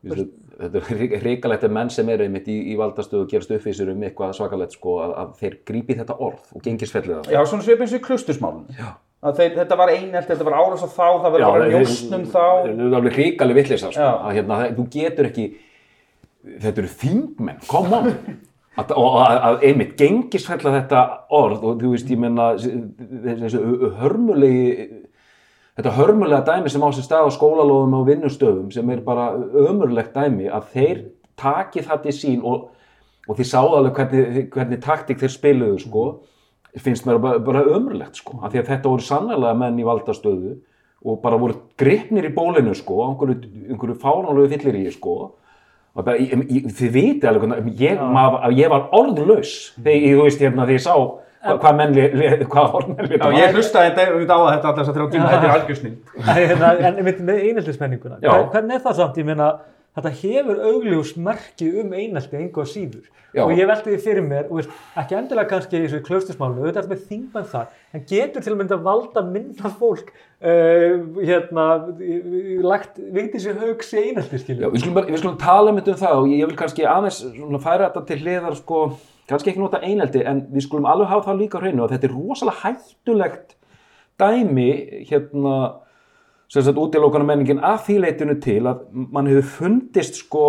Vissu, 0.00 0.24
þetta 0.60 0.80
er 0.80 1.20
hrikalegt 1.22 1.64
að 1.66 1.74
menn 1.76 1.90
sem 1.92 2.08
eru 2.12 2.26
einmitt 2.26 2.48
í, 2.50 2.56
í 2.72 2.74
valdastöðu 2.78 3.24
og 3.24 3.30
gerast 3.32 3.52
uppvísir 3.56 3.92
um 3.92 4.02
eitthvað 4.06 4.34
svakalegt 4.38 4.76
sko, 4.76 4.96
að, 5.04 5.14
að 5.22 5.30
þeir 5.40 5.56
grípi 5.70 5.96
þetta 6.00 6.16
orð 6.26 6.52
og 6.56 6.64
gengisfellið 6.66 7.16
það. 7.16 7.30
Já, 7.34 7.40
svona 7.50 7.66
og 7.66 7.96
í 7.96 8.02
klustusmálunum. 8.04 8.84
Þeir, 9.20 9.50
þetta 9.58 9.76
var 9.76 9.90
einelt, 9.92 10.28
þetta 10.30 10.46
var 10.48 10.54
árás 10.56 10.84
á 10.84 10.88
þá, 10.88 11.08
það 11.24 11.34
var 11.34 11.42
bara 11.44 11.66
njóstnum 11.74 12.22
þá. 12.30 12.38
Það 12.40 12.70
er 12.86 12.94
alveg 13.00 13.18
hrikaleg 13.18 13.58
vitleisa 13.60 13.90
sko, 13.92 14.00
Já. 14.00 14.12
að 14.30 14.38
hérna, 14.38 14.60
það- 14.62 14.78
þú 14.78 14.86
getur 14.94 15.28
ekki, 15.28 15.44
þetta 16.64 16.80
eru 16.84 16.92
þingmenn, 17.02 17.58
come 17.68 17.98
on. 17.98 18.14
Að, 18.78 18.92
og 18.96 19.16
að, 19.20 19.36
að 19.48 19.64
einmitt 19.66 19.96
gengisfella 19.98 20.70
þetta 20.78 21.00
orð 21.36 21.64
og 21.68 21.80
þú 21.82 21.88
veist, 21.92 22.08
ég 22.14 22.20
menna 22.22 22.52
þessu 22.56 23.60
hörmulegi 23.98 24.86
þetta 25.78 25.94
hörmulega 25.96 26.42
dæmi 26.46 26.72
sem 26.72 26.82
á 26.82 26.88
sér 26.94 27.06
stað 27.06 27.30
á 27.30 27.36
skólalóðum 27.36 27.96
og 28.00 28.08
vinnustöðum 28.08 28.70
sem 28.74 28.90
er 28.90 29.02
bara 29.06 29.30
ömurlegt 29.38 30.16
dæmi 30.16 30.50
að 30.50 30.68
þeir 30.74 31.02
taki 31.40 31.84
það 31.86 32.02
til 32.06 32.16
sín 32.16 32.42
og, 32.46 32.70
og 33.28 33.38
þið 33.38 33.50
sáðu 33.52 33.78
alveg 33.78 34.00
hvernig, 34.00 34.50
hvernig 34.54 34.82
taktik 34.84 35.22
þeir 35.22 35.34
spiluðu 35.36 35.78
sko. 35.84 36.04
Finnst 36.78 37.06
mér 37.06 37.18
bara, 37.22 37.40
bara 37.42 37.64
ömurlegt 37.66 38.20
sko 38.20 38.38
af 38.44 38.52
því 38.52 38.60
að 38.60 38.68
þetta 38.74 38.92
voru 38.92 39.06
sannlega 39.06 39.54
menn 39.58 39.80
í 39.80 39.86
valdastöðu 39.86 40.58
og 41.00 41.20
bara 41.22 41.38
voru 41.40 41.56
gripnir 41.80 42.28
í 42.28 42.34
bólinu 42.34 42.74
sko 42.76 43.00
einhverju, 43.06 43.38
einhverju 43.72 43.96
fáránlegu 44.02 44.50
fyllir 44.52 44.78
í 44.82 44.90
sko. 44.94 45.16
Og 45.96 46.06
bara, 46.06 46.20
ég, 46.20 46.44
ég, 46.46 46.68
þið 46.76 46.92
viti 46.94 47.26
alveg 47.26 47.48
hvernig 47.48 47.80
ég, 47.82 47.98
maður, 47.98 48.44
að 48.46 48.60
ég 48.60 48.70
var 48.70 48.86
orðlaus 48.94 49.54
þegar 49.80 49.96
ég, 49.96 50.12
þú 50.14 50.26
veist, 50.28 50.44
hérna, 50.44 50.66
þegar 50.68 50.76
ég 50.76 50.84
sá 50.84 50.94
hvað, 51.40 51.76
menn, 51.80 51.94
li- 51.96 52.10
li- 52.20 52.44
hvað 52.52 52.74
orðmenn 52.80 53.14
Já, 53.16 53.26
ég 53.40 53.54
hlustaði 53.56 53.92
þetta 53.96 54.06
á 54.06 54.18
þetta 54.20 54.38
alltaf 54.54 54.78
þess 54.80 54.92
að 54.92 54.96
þrjá 54.98 55.10
tíma, 55.14 55.30
þetta 55.34 55.48
er 55.48 55.56
algjörsnýnd. 55.58 56.14
en, 56.36 56.64
en 56.90 57.00
einmitt 57.00 57.22
með 57.30 57.44
einheltismenninguna 57.48 58.18
Já. 58.20 58.30
Hvern- 58.34 58.50
hvernig 58.56 58.76
er 58.80 58.84
það 58.88 58.98
samt, 59.00 59.20
ég 59.22 59.30
meina 59.30 59.50
þetta 59.96 60.10
hefur 60.20 60.60
augljós 60.70 61.16
merki 61.18 61.70
um 61.80 61.90
einelti 61.98 62.36
einhver 62.38 62.68
síður 62.70 63.08
Já. 63.34 63.42
og 63.44 63.50
ég 63.54 63.66
velti 63.70 63.90
því 63.92 63.98
fyrir 64.02 64.24
mér, 64.26 64.44
og 64.50 64.58
veist, 64.60 64.70
ekki 64.98 65.14
endilega 65.18 65.48
kannski 65.50 65.78
í 65.78 65.82
þessu 65.86 66.00
klaustusmálinu, 66.06 66.62
auðvitað 66.64 66.82
er 66.86 66.90
með 66.90 67.02
þingmenn 67.10 67.44
þar, 67.50 67.66
en 67.94 68.04
getur 68.10 68.42
til 68.42 68.52
að 68.52 68.58
mynda 68.58 68.78
valda 68.86 69.22
minna 69.26 69.70
fólk 69.78 70.08
uh, 70.10 70.96
hérna, 71.22 71.66
í- 72.02 72.18
í- 72.56 72.56
lagt 72.66 72.98
vikti 73.14 73.38
sér 73.44 73.58
haug 73.62 73.84
sé 73.86 74.02
einelti, 74.08 74.34
Já, 74.38 74.42
skilju. 74.44 74.70
við 74.74 74.82
skulum, 74.82 74.96
bara, 74.98 75.10
við 75.14 75.22
skulum 75.22 75.38
tala 75.42 75.70
um 75.74 75.78
þetta 75.78 75.94
um 75.94 76.00
það 76.02 76.22
og 76.24 76.32
ég 76.34 76.50
vil 76.50 76.58
kannski 76.58 76.86
aðeins 76.90 77.20
færa 77.66 77.86
þetta 77.90 78.02
til 78.10 78.18
hliðar 78.24 78.58
sko, 78.58 78.80
kannski 79.30 79.52
ekki 79.52 79.62
nota 79.62 79.80
eineldi 79.84 80.24
en 80.26 80.44
við 80.50 80.66
skulum 80.66 80.88
alveg 80.90 81.10
hafa 81.12 81.30
það 81.30 81.40
líka 81.44 81.62
hreinu 81.62 81.84
og 81.86 81.94
þetta 81.94 82.08
er 82.10 82.16
rosalega 82.16 82.62
hættulegt 82.64 83.56
dæmi 84.20 84.68
hérna 85.08 85.56
sem 86.50 86.64
sagt 86.66 86.78
útilókana 86.82 87.26
menningin 87.28 87.62
að 87.62 87.84
því 87.86 87.96
leitinu 88.04 88.36
til 88.42 88.60
að 88.66 88.80
mann 88.92 89.28
hefur 89.30 89.50
fundist 89.54 90.18
sko, 90.24 90.44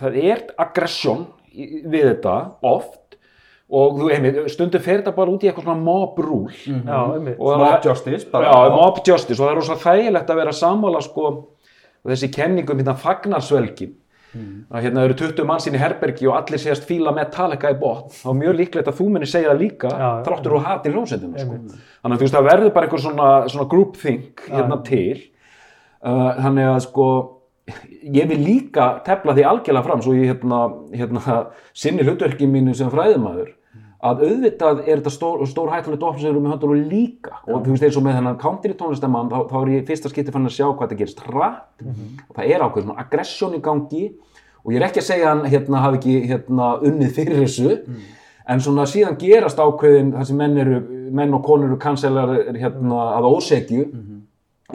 það 0.00 0.20
er 0.22 0.44
aggression 0.64 1.26
við 1.54 2.14
þetta 2.14 2.36
oft 2.64 3.18
og 3.74 3.98
þú 3.98 4.08
einmitt, 4.12 4.38
stundum 4.52 4.82
fer 4.84 5.00
þetta 5.00 5.12
bara 5.16 5.32
út 5.32 5.44
í 5.44 5.48
eitthvað 5.50 5.66
svona 5.68 5.84
mob 5.84 6.18
rule 6.20 6.52
einmitt. 7.16 7.36
og 7.38 7.60
Mob 7.60 7.86
justice, 7.88 8.28
bara. 8.32 8.50
Já, 8.52 8.72
mob 8.74 9.00
justice 9.06 9.38
og 9.40 9.44
það 9.46 9.52
er 9.52 9.60
rosa 9.60 9.76
þægilegt 9.84 10.32
að 10.32 10.40
vera 10.40 10.56
sammála 10.56 11.02
sko, 11.04 11.30
þessi 12.08 12.30
kenningum 12.34 12.80
hérna 12.80 12.96
fagnarsvelgin 13.00 13.94
að 14.34 14.86
hérna 14.86 15.04
eru 15.06 15.16
20 15.18 15.46
mann 15.48 15.62
sín 15.62 15.76
í 15.76 15.82
herbergi 15.82 16.28
og 16.28 16.36
allir 16.38 16.62
séast 16.62 16.86
fíla 16.88 17.12
Metallica 17.14 17.70
í 17.72 17.78
botn 17.78 18.10
þá 18.14 18.28
er 18.32 18.40
mjög 18.40 18.56
líklegt 18.60 18.90
að 18.90 18.98
þú 19.00 19.06
munir 19.14 19.30
segja 19.30 19.52
það 19.52 19.62
líka 19.62 19.92
já. 19.92 20.08
þráttur 20.26 20.56
og 20.58 20.66
hati 20.66 20.92
hljómsveitinu 20.94 21.44
sko. 21.44 21.58
Þannig 22.02 22.16
að 22.16 22.18
þú 22.18 22.26
veist 22.26 22.36
það 22.36 22.48
verður 22.50 22.74
bara 22.74 22.88
einhver 22.88 23.04
svona, 23.04 23.28
svona 23.52 23.68
groupthink 23.74 24.44
hérna 24.50 24.80
til 24.86 25.16
uh, 26.04 26.30
þannig 26.40 26.70
að 26.72 26.80
sko 26.88 27.08
ég 28.14 28.28
vil 28.28 28.40
líka 28.44 28.88
tefla 29.06 29.34
því 29.36 29.44
algjörlega 29.48 29.86
fram 29.86 30.02
svo 30.04 30.14
ég 30.16 30.32
hérna, 30.32 30.64
hérna 30.92 31.36
sinni 31.72 32.04
hlutverki 32.04 32.48
mínu 32.50 32.74
sem 32.76 32.90
fræðumæður 32.92 33.54
að 34.04 34.20
auðvitað 34.26 34.80
er 34.84 35.00
þetta 35.00 35.12
stór, 35.14 35.44
stór 35.48 35.70
hættulegt 35.72 36.02
opn 36.04 36.18
sem 36.20 36.28
erum 36.30 36.44
með 36.44 36.52
höndunum 36.54 36.88
líka. 36.90 37.38
Og 37.48 37.62
þú 37.64 37.72
veist 37.74 37.86
eins 37.88 37.96
og 37.96 38.04
með 38.04 38.18
þennan 38.18 38.38
country 38.42 38.74
tónlistamann 38.76 39.30
þá, 39.32 39.38
þá 39.50 39.54
er 39.62 39.70
ég 39.74 39.86
fyrsta 39.88 40.10
skipti 40.12 40.34
fann 40.34 40.44
að 40.50 40.56
sjá 40.58 40.66
hvað 40.68 40.82
þetta 40.84 40.98
gerist 41.00 41.22
hratt. 41.24 41.86
Og 42.28 42.36
það 42.36 42.50
er 42.52 42.64
ákveð 42.66 42.84
svona 42.86 42.98
aggression 43.04 43.56
í 43.56 43.62
gangi. 43.64 44.04
Og 44.64 44.72
ég 44.74 44.80
er 44.80 44.86
ekki 44.90 45.00
að 45.02 45.08
segja 45.08 45.30
hann 45.32 45.42
hérna, 45.48 45.80
hafi 45.86 45.98
ekki 46.02 46.18
hérna, 46.30 46.68
unnið 46.84 47.14
fyrir 47.16 47.40
þessu. 47.44 47.78
En 48.44 48.60
svona 48.60 48.84
síðan 48.88 49.16
gerast 49.20 49.56
ákveðin 49.60 50.12
það 50.18 50.26
sem 50.28 50.36
menn, 50.36 50.58
eru, 50.60 50.78
menn 51.16 51.32
og 51.36 51.42
konur 51.46 51.70
eru 51.70 51.78
kanselar 51.80 52.34
hérna, 52.52 53.06
að 53.16 53.28
ósegju 53.32 53.86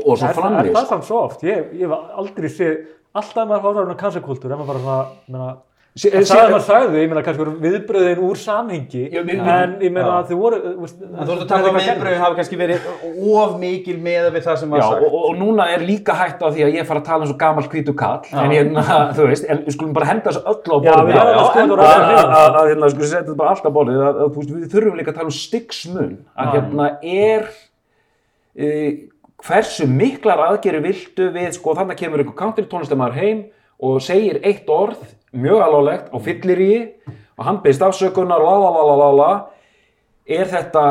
og 0.05 0.17
svo 0.17 0.25
Er, 0.30 0.34
það- 0.34 0.57
er 0.63 0.73
það 0.73 0.88
samt 0.89 1.05
svo 1.05 1.17
oft? 1.27 1.41
Ég, 1.45 1.69
ég 1.77 1.86
hef 1.89 2.17
aldrei 2.17 2.49
séð, 2.49 2.77
alltaf 3.13 3.47
maður 3.49 3.65
hóður 3.65 3.93
á 3.93 3.97
kansakultúr, 4.01 4.53
ef 4.53 4.59
maður 4.61 4.69
bara 4.73 4.82
svona, 5.27 5.49
það 6.00 6.26
sagði 6.30 6.52
maður 6.54 6.64
sagði, 6.66 7.00
ég 7.04 7.10
meina 7.12 7.22
kannski 7.26 7.41
voru 7.43 7.54
viðbröðin 7.64 8.20
úr 8.28 8.38
samhengi, 8.39 9.02
Já, 9.12 9.20
við- 9.28 9.41
en 9.54 9.74
ég 9.84 9.91
meina 9.95 10.06
Já. 10.08 10.14
að 10.20 10.30
þau 10.30 10.38
voru, 10.39 10.60
þú 10.64 10.84
veist, 10.86 11.02
En 11.04 11.28
þú 11.28 11.34
ert 11.36 11.41
að 11.43 11.50
taka 11.52 11.70
um 11.74 11.80
viðbröðin 11.80 12.22
hafa 12.24 12.38
kannski 12.39 12.60
verið 12.62 12.88
of 13.36 13.56
mikil 13.60 13.97
með 14.06 14.30
við 14.38 14.45
það 14.47 14.58
sem 14.62 14.70
var 14.76 14.80
Já, 14.80 14.86
sagt. 14.89 15.04
og, 15.04 15.14
og, 15.14 15.26
og 15.30 15.38
núna 15.41 15.68
er 15.74 15.86
líka 15.89 16.16
hægt 16.20 16.39
á 16.39 16.47
því 16.47 16.64
að 16.68 16.78
ég 16.80 16.88
fara 16.89 17.02
að 17.04 17.08
tala 17.10 17.26
eins 17.28 17.34
og 17.34 17.39
gammal 17.43 17.68
hvítu 17.74 17.95
kall 18.00 18.22
en 18.32 18.54
hérna, 18.56 18.86
þú 19.18 19.28
veist, 19.30 19.45
en 19.50 19.64
við 19.68 19.76
skulum 19.78 19.93
bara 20.00 20.10
henda 20.14 20.30
þessu 20.30 20.43
öllu 20.54 20.72
á 20.72 20.80
Já, 20.80 20.91
borðið. 20.93 21.10
við 21.10 21.20
verðum 21.20 21.39
að 21.39 21.50
skoða 21.50 21.74
að, 21.76 21.84
á 21.84 22.00
að, 22.00 22.34
að, 22.39 22.60
að, 22.64 22.70
hérna, 22.74 22.91
skulum 22.95 23.10
setja 23.12 23.24
þetta 23.26 23.38
bara 23.43 23.50
allt 23.58 23.66
á 23.68 23.72
borðið 23.80 24.02
að, 24.08 24.22
að, 24.24 24.34
þú 24.34 24.43
veist, 24.43 24.56
við 24.56 24.74
þurfum 24.78 25.00
líka 25.02 25.12
að 25.14 25.20
tala 25.20 25.32
um 25.34 25.38
styggsmun 25.39 26.18
að 26.39 26.52
hérna 26.56 26.89
er 27.04 27.50
e, 28.56 28.68
hversu 29.45 29.88
miklar 29.88 30.41
aðgeri 30.50 30.82
viltu 30.84 31.30
við, 31.36 31.52
sko, 31.56 31.76
þannig 31.78 32.00
kemur 32.02 32.24
einhver 32.24 32.38
country 32.39 32.66
tónlistamæður 32.72 33.20
heim 33.20 33.43
og 33.80 34.02
segir 34.04 34.41
eitt 34.43 34.68
orð, 34.68 35.00
mjög 35.34 35.61
alvarlegt 35.65 36.13
og 36.13 36.23
fyllir 36.25 36.61
í 36.63 36.73
og 37.38 37.45
hann 37.45 37.61
beðist 37.63 37.84
afsökunar 37.86 38.41
la 38.43 38.55
la 38.59 38.71
la 38.75 38.86
la 38.89 38.95
la 39.03 39.11
la. 39.19 39.30
Er 40.30 40.45
þetta, 40.45 40.82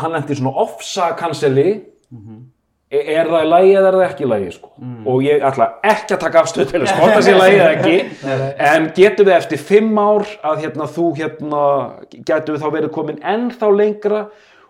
hann 0.00 0.12
lendi 0.16 0.34
svona 0.34 0.56
ofsa 0.64 1.12
kanseli 1.18 1.82
E- 2.88 3.02
er 3.18 3.28
það 3.28 3.42
í 3.44 3.48
lagi 3.50 3.72
eða 3.76 3.88
er 3.90 3.96
það 3.98 4.02
ekki 4.06 4.24
í 4.24 4.28
lagi 4.30 4.52
sko? 4.54 4.70
og 5.12 5.18
ég 5.20 5.42
ætla 5.44 5.66
ekki 5.84 6.14
að 6.14 6.20
taka 6.22 6.40
afstöð 6.40 6.70
til 6.70 6.78
að 6.80 6.86
skotta 6.88 7.18
sér 7.20 7.34
í 7.34 7.40
lagi 7.42 7.58
eða 7.58 7.72
ekki. 7.74 7.96
En 8.70 8.86
getum 8.96 9.28
við 9.28 9.34
eftir 9.36 9.60
fimm 9.60 9.98
ár 10.00 10.24
að 10.40 10.62
hérna, 10.64 10.86
þú 10.88 11.08
hérna, 11.18 11.64
getum 12.14 12.56
við 12.56 12.64
þá 12.64 12.70
verið 12.78 12.94
komin 12.96 13.20
ennþá 13.20 13.68
lengra? 13.76 14.22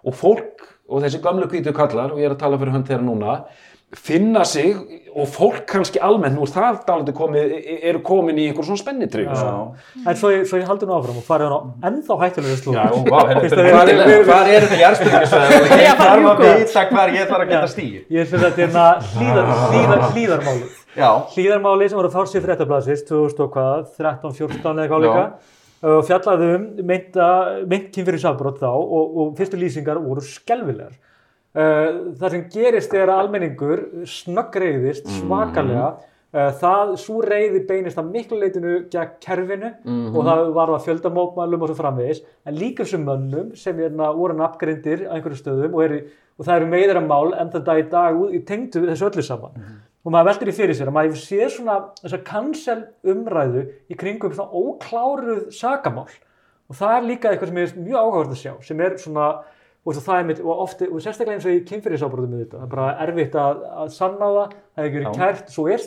Og 0.03 0.19
fólk 0.19 0.67
og 0.89 1.05
þessi 1.05 1.21
gamlu 1.23 1.47
hvítu 1.47 1.71
kallar 1.77 2.11
og 2.11 2.19
ég 2.19 2.27
er 2.27 2.35
að 2.35 2.43
tala 2.43 2.59
fyrir 2.59 2.75
hönd 2.75 2.91
þeirra 2.91 3.07
núna 3.07 3.39
finna 3.97 4.45
sig 4.45 4.75
og 5.17 5.29
fólk 5.33 5.63
kannski 5.67 6.01
almennt 6.05 6.37
nú 6.37 6.45
er 6.45 6.51
það 6.53 6.81
dálítið 6.87 7.15
komið, 7.17 7.53
eru 7.89 8.01
komin 8.05 8.37
í 8.39 8.49
einhver 8.51 8.67
svona 8.67 8.83
spennitrygg 8.83 9.31
sko. 9.33 9.63
En 10.05 10.19
svo 10.19 10.33
ég, 10.35 10.45
svo 10.51 10.61
ég 10.61 10.69
haldi 10.69 10.89
nú 10.89 10.95
áfram 10.99 11.21
og 11.23 11.25
farið 11.25 11.55
hann 11.55 11.57
á 11.57 11.89
ennþá 11.89 12.19
hérna, 12.23 12.45
Fyrst 12.49 12.69
hvað 12.69 13.81
að 13.81 14.53
er, 14.53 14.59
er 14.59 14.67
þetta 14.67 14.81
jarðspurningasvæði? 14.83 15.63
Ég 15.73 15.89
er 15.89 16.03
þarf 16.03 16.29
að 16.35 16.45
vita 16.45 16.85
hvar 16.93 17.15
ég 17.17 17.33
þarf 17.33 17.47
að 17.47 17.55
geta 17.55 17.73
stíð. 17.73 17.97
Ég 18.13 18.29
finnst 18.29 18.45
þetta 18.45 18.63
hérna 18.63 18.87
hlýðar, 19.15 19.53
hlýðar, 19.73 20.05
hlýðarmálið. 20.13 20.79
Já, 20.99 21.11
Hlýðarmáli 21.35 21.87
sem 21.89 21.99
voru 21.99 22.11
fársið 22.11 22.45
fréttablasins 22.45 23.05
2000 23.07 23.45
og 23.45 23.53
hvað, 23.55 23.85
13, 24.01 24.33
14 24.35 24.71
eða 24.73 24.85
eitthvað 24.85 25.05
Já. 25.05 25.09
líka 25.09 25.57
og 25.89 26.01
fjallaði 26.09 26.47
um 26.57 26.65
meinta, 26.89 27.27
meint 27.71 27.93
kynfyrir 27.95 28.19
sábrót 28.19 28.59
þá 28.59 28.71
og, 28.73 29.13
og 29.23 29.37
fyrstu 29.39 29.61
lýsingar 29.61 30.01
voru 30.03 30.25
skelvilegar. 30.27 30.97
Uh, 31.59 32.13
það 32.21 32.31
sem 32.37 32.43
gerist 32.55 32.93
er 32.95 33.11
að 33.11 33.25
almenningur 33.25 33.81
snöggreiðist 34.07 35.09
svakalega. 35.19 35.89
Uh, 36.29 36.51
það, 36.61 36.91
svo 37.01 37.23
reyði 37.25 37.63
beinist 37.67 37.99
að 37.99 38.11
miklu 38.13 38.37
leitinu 38.43 38.73
gegn 38.93 39.15
kerfinu 39.25 39.71
og 40.13 40.19
það 40.29 40.43
var 40.59 40.73
það 40.75 40.85
fjöldamópmælum 40.87 41.63
og 41.65 41.71
svo 41.73 41.77
framvegis. 41.81 42.21
En 42.47 42.55
líka 42.61 42.85
þessum 42.85 43.07
mönnum 43.09 43.49
sem 43.57 43.77
hérna, 43.81 44.11
voru 44.15 44.37
nafngrindir 44.37 45.07
á 45.09 45.17
einhverju 45.17 45.41
stöðum 45.41 45.75
og, 45.75 45.83
er, 45.87 45.97
og 46.39 46.45
það 46.47 46.61
eru 46.61 46.71
meðra 46.77 47.03
mál 47.09 47.33
en 47.35 47.51
þetta 47.57 47.79
í 47.81 47.87
dag 47.91 48.21
út- 48.21 48.37
í 48.37 48.43
tengdu 48.45 48.85
við 48.85 48.93
þessu 48.93 49.09
öllu 49.09 49.25
saman. 49.25 49.59
Og 50.05 50.13
maður 50.15 50.29
veldur 50.31 50.53
í 50.53 50.57
fyrir 50.61 50.77
sér 50.79 50.93
að 50.93 50.99
maður 51.01 51.19
sé 51.25 51.49
svona 51.51 51.79
þessa 52.05 52.23
cancel 52.29 52.79
umræðu 53.03 53.65
í 53.91 53.97
kringum 53.99 54.37
svona 54.37 54.53
ókláruð 54.53 55.49
sakamál. 55.57 56.07
Og 56.69 56.77
það 56.77 56.93
er 57.01 57.09
líka 57.09 57.33
eitthvað 57.33 57.49
sem 57.51 57.63
er 57.65 57.75
mjög 57.89 58.03
áhugavert 58.05 58.37
að 58.37 58.43
sjá 58.45 58.53
sem 58.69 58.81
er 58.85 58.99
svona 59.01 59.31
og 59.89 59.95
það 60.05 60.19
er 60.19 60.27
mitt, 60.29 60.41
og, 60.43 60.59
ofti, 60.67 60.87
og 60.91 61.01
sérstaklega 61.01 61.39
eins 61.39 61.45
og 61.49 61.55
í 61.55 61.61
kynfyrirsábrotum 61.69 62.33
með 62.35 62.41
þetta, 62.43 62.59
það 62.59 62.65
er 62.67 62.73
bara 62.73 62.89
erfitt 63.05 63.37
að, 63.41 63.61
að 63.83 63.93
sanna 63.95 64.27
það, 64.35 64.57
það 64.77 64.89
ekki 64.89 64.99
verið 64.99 65.21
kært, 65.21 65.53
svo 65.55 65.65
er 65.73 65.85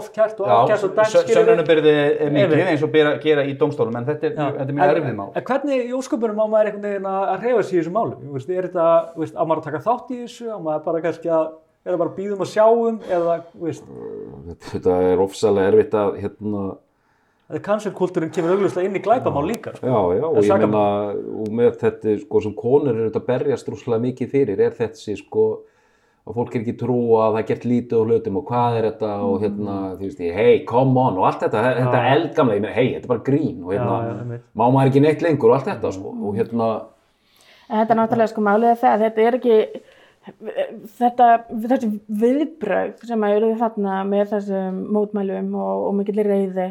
oft 0.00 0.12
kært 0.14 0.42
og 0.44 0.50
já, 0.50 0.54
ákært 0.60 0.84
og 0.86 0.92
dæmt 0.98 1.10
skilurðu. 1.10 1.34
sönnunarbyrði 1.38 1.94
er 2.26 2.34
mikið 2.36 2.62
eins 2.66 2.84
og 2.86 2.92
bera, 2.94 3.14
gera 3.24 3.46
í 3.48 3.56
dómstólum, 3.58 3.96
en 3.98 4.06
þetta 4.06 4.28
er, 4.28 4.36
þetta 4.38 4.66
er 4.68 4.76
mjög 4.78 4.92
erfið 4.94 5.16
mál. 5.18 5.32
En 5.40 5.46
hvernig 5.50 5.82
í 5.88 5.96
ósköpunum 5.98 6.38
á 6.38 6.46
maður 6.52 6.70
einhvern 6.70 6.86
veginn 6.86 7.08
að 7.10 7.32
hreyfa 7.46 7.64
sig 7.64 7.74
í 7.74 7.80
þessu 7.80 7.94
málum? 7.96 8.20
Þú 8.20 8.36
Veist, 8.36 8.52
er 8.54 8.68
þetta, 8.68 8.86
þú 9.16 9.24
veist, 9.24 9.34
á 9.34 9.42
maður 9.42 9.62
að 9.64 9.66
taka 9.70 9.82
þátt 9.88 10.14
í 10.14 10.20
þessu, 10.20 10.46
á 10.52 10.58
maður 10.60 10.84
bara 10.86 11.02
kannski 11.08 11.32
að, 11.34 11.48
er 11.80 11.90
það 11.96 12.02
bara 12.04 12.14
býðum 12.20 12.44
að 12.46 12.52
sjáum, 12.54 13.00
eða, 13.10 13.36
þú 13.50 13.66
veist, 13.66 13.90
þetta 14.70 15.00
er 15.10 15.24
ofsalega 15.26 15.72
erfitt 15.74 15.98
að 15.98 16.20
hérna, 16.22 16.64
þetta 17.50 17.62
kanselkultúrin 17.66 18.30
kemur 18.34 18.54
augljóslega 18.54 18.88
inn 18.88 18.98
í 19.00 19.02
glæpamál 19.02 19.42
líka. 19.48 19.74
sko. 19.74 19.86
Já, 19.86 20.20
já, 20.20 20.26
og 20.28 20.38
ég 20.44 20.62
meina, 20.62 20.84
og 21.42 21.50
með 21.58 21.74
þetta, 21.80 22.14
sko, 22.22 22.42
sem 22.44 22.54
konur 22.54 22.94
eru 22.94 23.08
þetta 23.10 23.26
berjast 23.26 23.68
rúslega 23.68 24.04
mikið 24.06 24.30
fyrir, 24.30 24.62
er 24.62 24.76
þessi, 24.78 25.16
sko, 25.18 25.46
að 26.30 26.36
fólk 26.36 26.54
er 26.54 26.62
ekki 26.62 26.76
trúa 26.78 27.26
að 27.26 27.34
það 27.34 27.40
er 27.40 27.48
gert 27.48 27.66
lítið 27.66 27.96
á 27.98 28.02
hlutum 28.06 28.38
og 28.38 28.46
hvað 28.50 28.78
er 28.78 28.88
þetta 28.90 29.12
og 29.26 29.36
hérna, 29.42 29.76
þú 29.98 30.06
veist, 30.06 30.24
hey, 30.38 30.64
come 30.68 31.00
on 31.00 31.18
og 31.18 31.26
allt 31.26 31.44
þetta, 31.46 31.64
þetta 31.80 32.00
er 32.00 32.10
eldgamla, 32.14 32.58
ég 32.58 32.64
meina, 32.66 32.74
hey, 32.76 32.92
þetta 32.94 33.08
er 33.08 33.14
bara 33.14 33.26
grín 33.26 33.64
og 33.64 33.74
hérna, 33.74 33.96
Já, 34.00 34.36
já, 34.36 34.42
má 34.54 34.64
maður 34.68 34.92
ekki 34.92 35.04
neitt 35.06 35.24
lengur 35.26 35.50
og 35.50 35.58
allt 35.58 35.70
þetta, 35.72 35.94
sko, 35.96 36.14
og 36.20 36.38
hérna, 36.38 36.70
En 37.70 37.78
þetta 37.78 37.94
er 37.94 37.98
náttúrulega 38.00 38.30
sko 38.32 38.42
málið 38.42 38.68
er 38.72 38.78
það 38.80 38.92
að 38.92 39.02
þetta 39.04 39.22
er 39.22 39.36
ekki 39.38 39.58
þetta, 40.98 41.26
þessi 41.70 41.90
viðbrögð 42.22 43.04
sem 43.08 43.26
að 43.26 43.36
eru 43.36 43.50
þarna 43.60 44.00
með 44.08 44.32
þessum 44.34 44.80
mótmælum 44.96 45.54
og, 45.54 45.84
og 45.86 45.94
mikill 46.00 46.24
reyði 46.26 46.66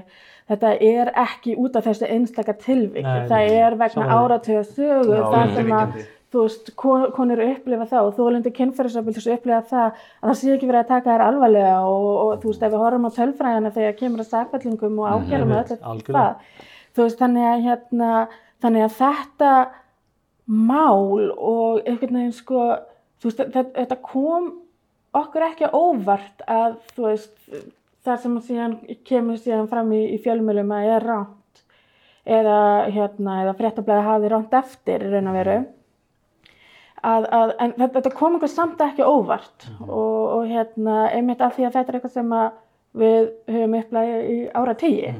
þetta 0.49 0.71
er 0.91 1.11
ekki 1.23 1.55
út 1.61 1.75
af 1.79 1.85
þessu 1.89 2.07
einstaka 2.09 2.55
tilvik, 2.63 3.03
Nei, 3.05 3.27
það 3.29 3.51
er 3.63 3.75
vegna 3.83 4.07
áratuga 4.19 4.63
sögu 4.65 5.19
það 5.33 5.53
sem 5.55 5.75
að 5.79 5.99
þú 6.29 6.41
veist, 6.45 6.67
kon- 6.77 7.07
konur 7.15 7.39
upplifa 7.41 7.85
það 7.89 8.07
og 8.07 8.17
þólundi 8.19 8.51
kynferðisofbildis 8.53 9.27
upplifa 9.33 9.61
það 9.69 9.85
að 9.87 10.27
það 10.27 10.35
sé 10.41 10.51
ekki 10.53 10.67
verið 10.69 10.81
að 10.83 10.91
taka 10.91 11.13
þær 11.15 11.23
alvarlega 11.25 11.77
og, 11.89 12.09
og 12.25 12.33
þú 12.43 12.51
veist, 12.51 12.65
ef 12.67 12.73
við 12.75 12.83
horfum 12.83 13.07
á 13.09 13.17
tölfræðina 13.17 13.71
þegar 13.77 13.95
kemur 14.01 14.21
að 14.25 14.29
sakfællingum 14.33 14.99
og 14.99 15.07
ákjælum 15.15 15.53
og 15.55 15.57
öllu 15.63 15.79
algjörlega. 15.93 16.19
það, 16.19 16.61
þú 16.93 17.05
veist, 17.07 17.19
þannig 17.23 17.47
að 17.49 17.65
hérna, 17.69 18.11
þannig 18.61 18.85
að 18.85 18.95
þetta 18.99 19.51
mál 20.49 21.29
og 21.37 21.81
einhvern 21.85 22.19
veginn 22.21 22.33
sko, 22.37 22.63
þú 23.21 23.29
veist, 23.31 23.43
þetta, 23.77 23.97
kom 24.05 24.51
okkur 25.17 25.45
ekki 25.49 25.69
óvart 25.73 26.45
að 26.49 26.77
þú 26.95 27.07
veist, 27.07 27.35
það 28.09 28.23
sem 28.23 28.37
síðan 28.47 28.77
kemur 29.07 29.39
síðan 29.39 29.69
fram 29.71 29.91
í, 29.95 30.03
í 30.15 30.21
fjölmjölum 30.23 30.71
að 30.75 30.93
er 30.95 31.05
ránt 31.09 31.63
eða 32.29 32.61
hérna, 32.93 33.41
eða 33.43 33.57
fréttablaði 33.57 34.05
hafi 34.05 34.31
ránt 34.31 34.55
eftir 34.59 35.05
í 35.05 35.11
raun 35.11 35.29
og 35.31 35.37
veru. 35.39 35.59
Að, 36.99 37.27
að, 37.31 37.51
en 37.63 37.73
þetta, 37.79 38.11
kom 38.11 38.35
okkur 38.35 38.51
samt 38.51 38.81
ekki 38.83 39.05
óvart 39.07 39.69
og, 39.85 40.23
og 40.35 40.49
hérna, 40.49 41.05
einmitt 41.15 41.41
af 41.41 41.55
því 41.55 41.69
að 41.69 41.77
þetta 41.77 41.93
er 41.93 41.97
eitthvað 41.99 42.15
sem 42.17 42.33
við 42.99 43.29
höfum 43.53 43.77
upplæði 43.79 44.17
í 44.33 44.39
ára 44.51 44.75
tíi. 44.79 45.13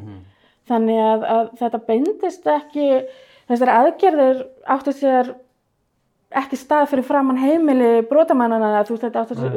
Þannig 0.70 1.00
að, 1.02 1.24
að 1.36 1.46
þetta 1.62 1.82
beindist 1.88 2.50
ekki, 2.52 2.90
þessar 3.50 3.72
aðgerðir 3.78 4.44
áttu 4.76 4.94
sér 4.98 5.32
ekki 6.30 6.58
stað 6.60 6.92
fyrir 6.92 7.06
framann 7.08 7.40
heimili 7.42 8.04
brotamannana, 8.10 8.84
þú 8.86 8.98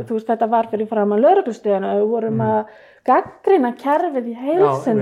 þú 0.08 0.16
veist, 0.16 0.30
þetta 0.30 0.48
var 0.48 0.68
fyrir 0.72 0.88
framann 0.88 1.20
lauruglustöðuna, 1.20 1.90
við 1.98 2.06
vorum 2.08 2.40
að 2.46 2.70
gaggrina 3.04 3.72
kerfið 3.76 4.28
í 4.30 4.34
sem 4.84 5.00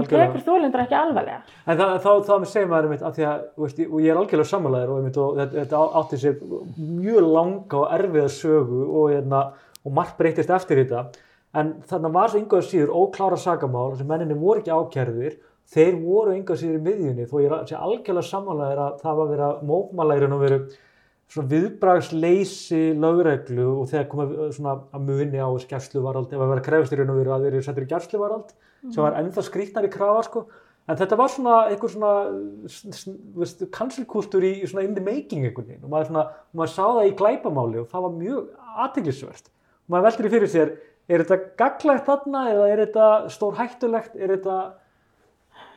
algjörlega. 0.00 0.26
tekur 0.26 0.44
þólendur 0.44 0.82
ekki 0.82 0.98
alvarlega. 0.98 1.38
En 1.64 1.78
það, 1.78 1.92
þá, 2.04 2.10
þá 2.26 2.32
með 2.42 2.50
segir 2.52 2.68
maður 2.72 2.88
einmitt, 2.88 3.04
af 3.06 3.14
því 3.16 3.26
að, 3.30 3.44
veist, 3.64 3.80
og 3.86 4.00
ég 4.02 4.12
er 4.12 4.20
algjörlega 4.20 4.50
sammálaðir 4.50 4.92
og, 4.92 4.98
einmitt, 5.00 5.20
og 5.22 5.40
þetta, 5.40 5.82
átti 6.02 6.18
sér 6.20 6.36
mjög 6.76 7.28
langa 7.32 7.80
og 7.80 7.94
erfiða 7.96 8.32
sögu 8.36 8.80
og, 8.84 9.06
hérna, 9.14 9.42
og 9.86 9.94
margt 9.96 10.18
breytist 10.18 10.52
eftir 10.52 10.82
þetta. 10.82 11.04
En 11.56 11.76
þannig 11.88 12.16
var 12.18 12.32
svo 12.32 12.40
yngur 12.42 12.66
síður 12.66 12.92
óklára 12.92 13.38
sakamál 13.40 13.94
sem 13.96 14.10
menninni 14.10 14.36
voru 14.36 14.60
ekki 14.60 14.74
ákærðir, 14.74 15.38
þeir 15.72 15.94
voru 16.02 16.34
yngur 16.36 16.58
síður 16.60 16.76
í 16.76 16.82
miðjunni 16.84 17.24
þó 17.30 17.38
ég 17.40 17.46
er- 17.48 17.62
algjörlega 17.86 18.28
sammálaðir 18.28 18.82
að 18.82 18.98
það 19.00 19.22
var 19.22 19.30
að 19.46 19.62
í 20.18 20.20
raun 20.26 20.36
og 20.36 20.42
veru 20.44 20.58
svona 21.32 21.50
viðbragsleysi 21.50 22.82
lögreglu 23.02 23.66
og 23.80 23.88
þegar 23.90 24.06
koma 24.10 24.50
svona 24.54 24.76
að 24.94 25.08
muni 25.08 25.40
á 25.42 25.50
skjærsluvarald, 25.64 26.30
ef 26.30 26.44
að 26.44 26.52
vera 26.54 26.66
krefist 26.68 26.94
í 26.94 27.00
raun 27.00 27.12
og 27.14 27.18
veru 27.20 27.34
að 27.34 27.46
þeir 27.46 27.56
eru 27.56 27.66
settir 27.66 27.86
í 27.86 27.90
skjærsluvarald 27.90 28.54
sem 28.86 29.02
var 29.02 29.18
ennþá 29.18 29.44
skrýtnari 29.46 29.90
krafa 29.90 30.22
sko. 30.28 30.46
En 30.86 30.98
þetta 31.00 31.18
var 31.18 31.30
svona 31.32 31.56
einhver 31.66 31.90
svona 31.90 32.12
kansilkultúr 33.74 34.44
í, 34.46 34.52
í 34.62 34.68
svona 34.70 34.84
in 34.86 34.94
the 34.94 35.02
making 35.02 35.42
einhvern 35.42 35.66
veginn. 35.66 35.82
Og 35.82 35.90
maður, 35.90 36.12
svona, 36.12 36.24
maður 36.54 36.72
sá 36.76 36.84
það 36.84 37.08
í 37.08 37.14
glæpamáli 37.18 37.80
og 37.82 37.88
það 37.90 38.04
var 38.06 38.14
mjög 38.20 38.44
aðteglisvert 38.84 39.50
og 39.50 39.94
maður 39.94 40.06
veldur 40.06 40.28
í 40.28 40.32
fyrir 40.36 40.52
sér 40.52 40.72
er 41.06 41.22
þetta 41.22 41.56
gaglegt 41.58 42.06
þarna 42.06 42.42
eða 42.52 42.68
er 42.70 42.82
þetta 42.84 43.10
stór 43.34 43.58
hættulegt 43.58 44.14
er 44.18 44.36
þetta 44.36 44.58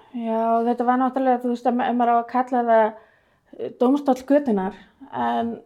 Já, 0.10 0.66
þetta 0.66 0.86
var 0.88 0.97
náttúrulega, 0.97 1.41
þú 1.43 1.52
veist, 1.52 1.68
að 1.70 1.84
ef 1.86 1.97
maður 1.97 2.12
á 2.14 2.18
að 2.18 2.30
kalla 2.32 2.62
það 2.66 2.86
dómstóll 3.80 4.24
götunar, 4.30 4.78
en 5.14 5.58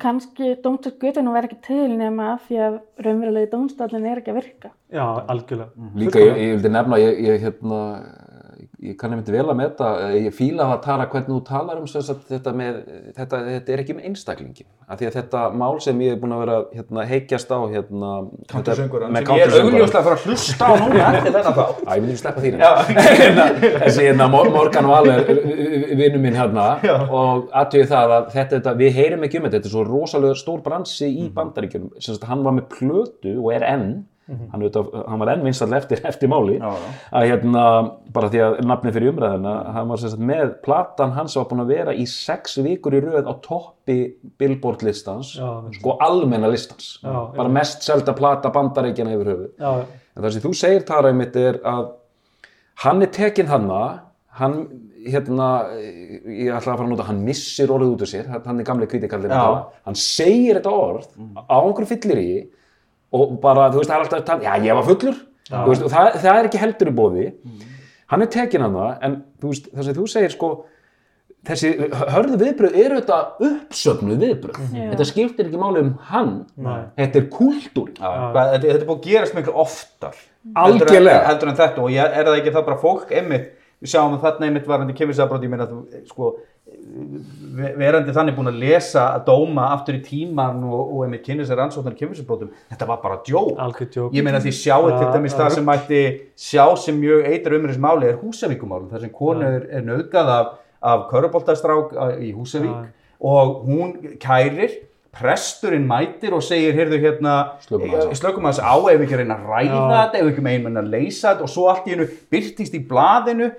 kannski 0.00 0.54
dómstóll 0.64 0.96
götunar 1.02 1.36
verður 1.36 1.50
ekki 1.50 1.66
til 1.66 1.96
nema 1.98 2.32
af 2.36 2.46
því 2.48 2.60
að 2.66 2.78
raunverulegi 3.06 3.50
dómstóllin 3.52 4.08
er 4.08 4.22
ekki 4.22 4.32
að 4.32 4.40
virka. 4.40 4.72
já, 4.92 5.04
algjörlega 5.34 5.90
Líka, 6.00 6.22
ég, 6.22 6.40
ég 6.42 6.54
vildi 6.56 6.72
nefna, 6.72 7.00
ég, 7.02 7.20
ég, 7.26 7.40
hérna, 7.46 7.80
ég 8.82 8.96
kann 8.98 9.12
einmitt 9.14 9.28
vel 9.30 9.44
að 9.46 9.56
meta, 9.60 9.88
ég 10.16 10.34
fíla 10.34 10.64
að 10.74 10.80
tala 10.84 11.04
hvernig 11.10 11.28
þú 11.30 11.40
talar 11.46 11.78
um 11.80 11.86
sem 11.90 12.02
sagt, 12.02 12.24
þetta 12.30 12.52
með, 12.58 12.78
þetta, 13.16 13.38
þetta 13.46 13.72
er 13.76 13.82
ekki 13.84 13.94
með 13.98 14.08
einstaklingin. 14.10 14.66
Af 14.92 14.98
því 15.00 15.06
að 15.08 15.14
þetta 15.20 15.42
mál 15.56 15.76
sem 15.84 16.00
ég 16.02 16.16
er 16.16 16.18
búin 16.20 16.34
að 16.34 16.40
vera 16.42 16.56
hérna, 16.74 17.04
heikjast 17.08 17.52
á, 17.54 17.58
hérna, 17.70 18.10
Countersöngvarann 18.50 19.14
með 19.14 19.28
sem 19.30 19.38
ég 19.38 19.46
er 19.46 19.54
augljóslega 19.62 20.02
að 20.02 20.08
fara 20.08 20.18
að 20.18 20.26
hlusta 20.26 20.66
á 20.68 20.72
núna 20.82 21.06
eftir 21.20 21.36
þetta 21.38 21.54
þá. 21.56 21.64
Æ, 21.86 21.90
ég 21.94 22.02
myndi 22.04 22.18
sleppa 22.20 22.44
því. 22.44 22.52
Já. 22.58 22.72
Hérna, 23.22 23.46
Þessi 23.86 24.06
hérna, 24.08 24.28
Mor- 24.34 24.50
Morgan 24.58 24.90
Waller, 24.90 25.24
vinnu 26.02 26.22
minn 26.26 26.36
hérna, 26.42 26.66
Já. 26.84 26.96
og 27.06 27.48
aðtöðu 27.62 27.88
það 27.94 28.16
að 28.18 28.30
þetta, 28.34 28.56
þetta, 28.58 28.76
við 28.82 28.96
heyrim 28.98 29.26
ekki 29.28 29.38
um 29.40 29.46
þetta, 29.48 29.60
þetta 29.62 29.70
er 29.70 29.76
svo 29.78 29.86
rosalega 29.88 30.38
stór 30.42 30.60
bransi 30.66 31.08
í 31.22 31.28
bandaríkjum, 31.34 31.88
sem 32.02 32.16
sagt, 32.18 32.26
hann 32.28 32.42
var 32.44 32.58
með 32.58 32.68
plötu 32.76 33.36
og 33.38 33.52
er 33.56 33.64
enn, 33.70 33.88
hann, 34.28 34.60
auðvitað, 34.62 34.90
hann 35.10 35.18
var 35.22 35.30
enn 35.32 35.42
vinsall 35.46 35.72
eftir, 35.76 36.00
eftir 36.10 36.30
máli, 36.30 36.58
Já, 36.60 36.68
já. 36.78 36.90
að 37.18 37.26
hérna, 37.30 37.64
bara 38.14 38.28
því 38.32 38.42
að 38.46 38.58
nafnið 38.70 38.94
fyrir 38.98 39.12
umræðina, 39.12 39.54
hann 39.76 39.88
var 39.90 40.02
sagt 40.02 40.22
með 40.32 40.52
platan 40.64 41.14
hans 41.16 41.34
var 41.36 41.48
búin 41.50 41.64
að 41.64 41.72
vera 41.74 41.94
í 41.98 42.06
sex 42.08 42.56
vikur 42.64 42.94
í 42.98 43.02
röð 43.02 43.26
á 43.28 43.34
toppi 43.44 43.98
Billboard 44.38 44.84
listans, 44.86 45.34
Já, 45.40 45.48
sko 45.80 45.96
almenna 46.06 46.48
listans, 46.52 46.94
bara 47.02 47.48
mest 47.50 47.82
selda 47.86 48.14
plata 48.16 48.52
bandaríkjana 48.54 49.16
yfir 49.18 49.32
höfuð. 49.34 49.50
já, 49.58 49.74
En 50.12 50.22
það 50.26 50.32
sem 50.34 50.42
þú 50.44 50.54
segir 50.60 50.82
Tara 50.86 51.08
einmitt 51.08 51.36
er 51.40 51.58
að 51.64 51.86
hann 52.84 53.02
er 53.04 53.08
tekinn 53.14 53.48
hanna, 53.48 53.82
hann 54.38 54.56
hérna, 55.02 55.46
ég 56.30 56.52
ætla 56.54 56.58
að 56.60 56.78
fara 56.78 56.84
að 56.86 56.90
nota, 56.92 57.06
hann 57.08 57.22
missir 57.26 57.70
orðið 57.74 57.94
út 57.96 58.02
úr 58.04 58.10
sér, 58.10 58.28
hann 58.46 58.60
er 58.62 58.66
gamli 58.68 58.86
kvítikallin 58.86 59.32
Já. 59.34 59.66
hann 59.88 59.96
segir 59.98 60.60
þetta 60.60 60.70
orð 60.78 61.08
á 61.50 61.56
einhverju 61.58 61.88
fyllir 61.90 62.20
í 62.22 62.34
og 63.12 63.36
bara, 63.42 63.68
þú 63.72 63.82
veist, 63.82 63.90
það 63.92 63.96
er 63.98 64.04
alltaf 64.06 64.20
að 64.20 64.26
tala, 64.30 64.46
já, 64.46 64.66
ég 64.66 64.78
var 64.78 64.88
fullur, 64.88 65.22
þú 65.52 65.64
veist, 65.70 65.86
og 65.86 65.92
það, 65.92 66.10
það 66.24 66.38
er 66.40 66.48
ekki 66.50 66.60
heldur 66.62 66.90
í 66.92 66.94
bóði, 66.98 67.24
hann 68.12 68.24
er 68.26 68.30
tekinn 68.32 68.66
hanna, 68.66 68.90
en 69.04 69.16
þú 69.42 69.54
veist, 69.54 69.72
það 69.72 69.88
sem 69.88 69.98
þú 69.98 70.06
segir, 70.12 70.34
sko, 70.36 70.50
þessi 71.48 71.72
hörðu 72.14 72.36
viðbröð 72.38 72.76
eru 72.84 73.00
þetta 73.00 73.20
uppsöfnuð 73.48 74.20
viðbröð, 74.26 74.60
þetta 74.76 75.06
skiptir 75.08 75.48
ekki 75.48 75.62
máli 75.62 75.82
um 75.82 75.94
hann, 76.12 76.34
Nei. 76.56 76.82
þetta 77.00 77.18
er 77.22 77.26
kúltúr. 77.34 77.88
Já, 77.98 78.06
hvað, 78.06 78.52
þetta, 78.54 78.68
þetta 78.68 78.78
er 78.78 78.86
búið 78.90 79.00
að 79.00 79.08
gerast 79.08 79.38
miklu 79.38 79.56
oftar. 79.64 80.20
Algjörlega. 80.62 80.92
heldur 80.92 81.16
en, 81.16 81.26
heldur 81.28 81.50
en 81.52 81.58
þetta 81.58 81.82
og 81.82 81.90
ég, 81.94 82.14
er 82.18 82.28
það 82.30 82.38
ekki 82.40 82.54
það 82.54 82.64
bara 82.68 82.80
fólk 82.82 83.12
einmitt 83.14 83.50
við 83.82 83.90
sjáum 83.92 84.14
að 84.16 84.24
þarna 84.26 84.48
einmitt 84.48 84.66
varandi 84.70 84.94
kemursaðbrót 84.98 85.44
ég 85.46 85.50
meina 85.52 85.66
þú 85.70 85.80
sko 86.08 86.32
ve- 87.56 87.72
verandi 87.78 88.12
þannig 88.14 88.36
búin 88.36 88.50
að 88.52 88.60
lesa 88.62 89.02
að 89.16 89.24
dóma 89.26 89.64
aftur 89.74 89.96
í 89.98 90.02
tíman 90.06 90.62
og, 90.64 90.80
og 90.94 91.02
einmitt 91.06 91.24
kynni 91.26 91.46
sér 91.48 91.58
rannsóknar 91.60 91.96
kemursaðbrótum 91.98 92.52
þetta 92.70 92.88
var 92.88 93.00
bara 93.02 93.18
djók. 93.26 93.52
Algjör 93.64 93.90
djók. 93.96 94.14
Ég 94.16 94.24
meina 94.26 94.40
því 94.44 94.52
sjáu 94.60 94.88
til 94.94 95.10
dæmis 95.16 95.34
það 95.38 95.50
sem 95.56 95.66
mætti 95.68 96.02
sjá 96.38 96.64
sem 96.78 96.98
mjög 97.02 97.26
eitur 97.32 97.58
umræðismáli 97.58 98.08
er 98.12 98.20
Húsavíkumálum 98.22 98.88
þar 98.92 99.04
sem 99.06 99.12
konu 99.18 99.46
er, 99.48 99.66
er 99.80 99.84
nöðgað 99.86 100.32
af, 100.38 100.54
af 100.92 101.04
köruboltastrák 101.10 101.92
í 102.22 102.32
Húsavík 102.36 102.88
og 103.22 103.66
hún 103.68 103.92
kærir 104.22 104.78
presturinn 105.12 105.84
mætir 105.88 106.32
og 106.32 106.42
segir 106.44 106.72
heyrðu 106.78 106.98
hérna, 107.02 107.32
Slökum 107.66 107.92
á. 107.92 108.00
slökum 108.16 108.46
aðeins 108.48 108.62
á 108.64 108.74
ef 108.92 108.96
við 108.98 109.04
ekki 109.06 109.18
reyna 109.20 109.36
að 109.36 109.50
ræða 109.52 109.74
Já. 109.76 109.82
þetta 109.92 110.18
ef 110.18 110.24
við 110.24 110.30
ekki 110.32 110.44
megin 110.46 110.80
að 110.80 110.88
leysa 110.94 111.26
þetta 111.34 111.44
og 111.46 111.52
svo 111.52 111.66
allt 111.72 111.86
í 111.86 111.92
hennu 111.94 112.06
byrtist 112.32 112.74
í 112.78 112.80
blaðinu 112.88 113.50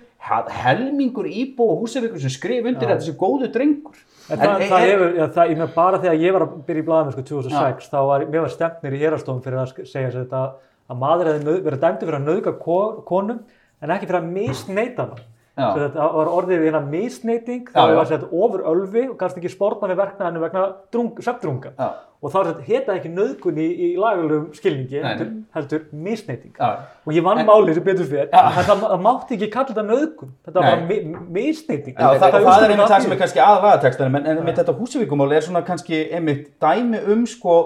helmingur 0.64 1.28
íbú 1.30 1.68
og 1.70 1.84
Húsavíkur 1.84 2.22
sem 2.24 2.32
skrif 2.34 2.66
undir 2.66 2.88
Já. 2.88 2.94
þetta 2.96 3.04
þessi 3.06 3.16
góðu 3.20 3.52
drengur 3.54 4.02
En 4.32 4.40
það, 4.40 4.62
En 4.64 4.70
það 4.72 4.80
er- 4.80 4.90
hefur, 4.94 5.10
já, 5.20 5.26
það, 5.36 5.50
ég 5.52 5.58
meina 5.60 5.72
bara 5.76 5.98
þegar 6.00 6.22
ég 6.24 6.32
var 6.34 6.42
að 6.46 6.52
byrja 6.68 6.82
í 6.82 6.86
blaðamenn 6.88 7.12
sko 7.12 7.24
2006, 7.28 7.90
þá 7.92 7.98
var, 8.08 8.22
mér 8.32 8.42
var 8.46 8.54
stefnir 8.54 8.94
í 8.96 9.02
hérastofum 9.02 9.42
fyrir 9.44 9.60
að 9.60 9.74
segja 9.84 10.12
þetta 10.16 10.44
að 10.90 10.98
maður 11.02 11.30
hefði 11.34 11.56
verið 11.66 11.82
dæmdur 11.84 12.08
fyrir 12.08 12.48
að 12.48 12.60
ko- 12.64 13.04
konum 13.06 13.42
en 13.84 13.90
ekki 13.92 14.08
fyrir 14.08 14.22
að 14.24 14.32
misneita 14.32 15.04
hana. 15.10 15.16
Þetta 15.54 16.06
var 16.16 16.30
orðið 16.34 16.64
hérna 16.66 16.80
misneiting, 16.88 17.68
þá 17.70 17.84
já. 17.84 17.94
var 17.94 18.08
þetta 18.10 18.30
ofur 18.34 18.64
ölvi 18.72 19.04
og 19.12 19.20
kannski 19.20 19.44
ekki 19.44 19.52
sportna 19.54 19.92
við 19.92 20.00
verknaðinu 20.02 20.42
vegna. 20.42 20.64
Já. 21.78 21.90
Og 22.24 22.32
er 22.40 22.48
þetta 22.48 22.66
heta 22.66 22.96
ekki 22.96 23.12
nöðgun 23.12 23.60
í, 23.60 23.68
í 23.68 23.88
lagalegum 24.00 24.48
skilningi, 24.56 25.02
heldur, 25.04 25.30
heldur 25.54 25.84
misneiting. 25.92 26.56
Og 26.58 27.14
ég 27.14 27.26
vann 27.26 27.44
málið 27.46 27.78
sem 27.78 27.86
betur 27.86 28.08
fyrir, 28.08 28.32
það, 28.32 28.72
það 28.88 29.04
mátti 29.04 29.38
ekki 29.38 29.50
kalla 29.54 29.74
þetta 29.74 29.86
nöðgun, 29.90 30.34
þetta 30.48 30.64
var 30.66 30.84
mi, 30.88 31.00
misneiting. 31.38 31.98
Já, 32.00 32.08
það, 32.16 32.24
það, 32.24 32.48
það 32.48 32.66
er 32.66 32.74
einmitt 32.74 32.94
það 32.96 33.06
sem 33.06 33.16
er 33.18 33.22
kannski 33.22 33.44
aðlagatekstanum 33.44 34.20
en, 34.22 34.30
en 34.40 34.54
þetta 34.54 34.78
húsavíkumál 34.80 35.36
er 35.36 35.46
svona 35.46 35.66
kannski 35.68 36.00
einmitt 36.16 36.48
dæmi 36.64 37.04
um 37.14 37.28
sko 37.30 37.60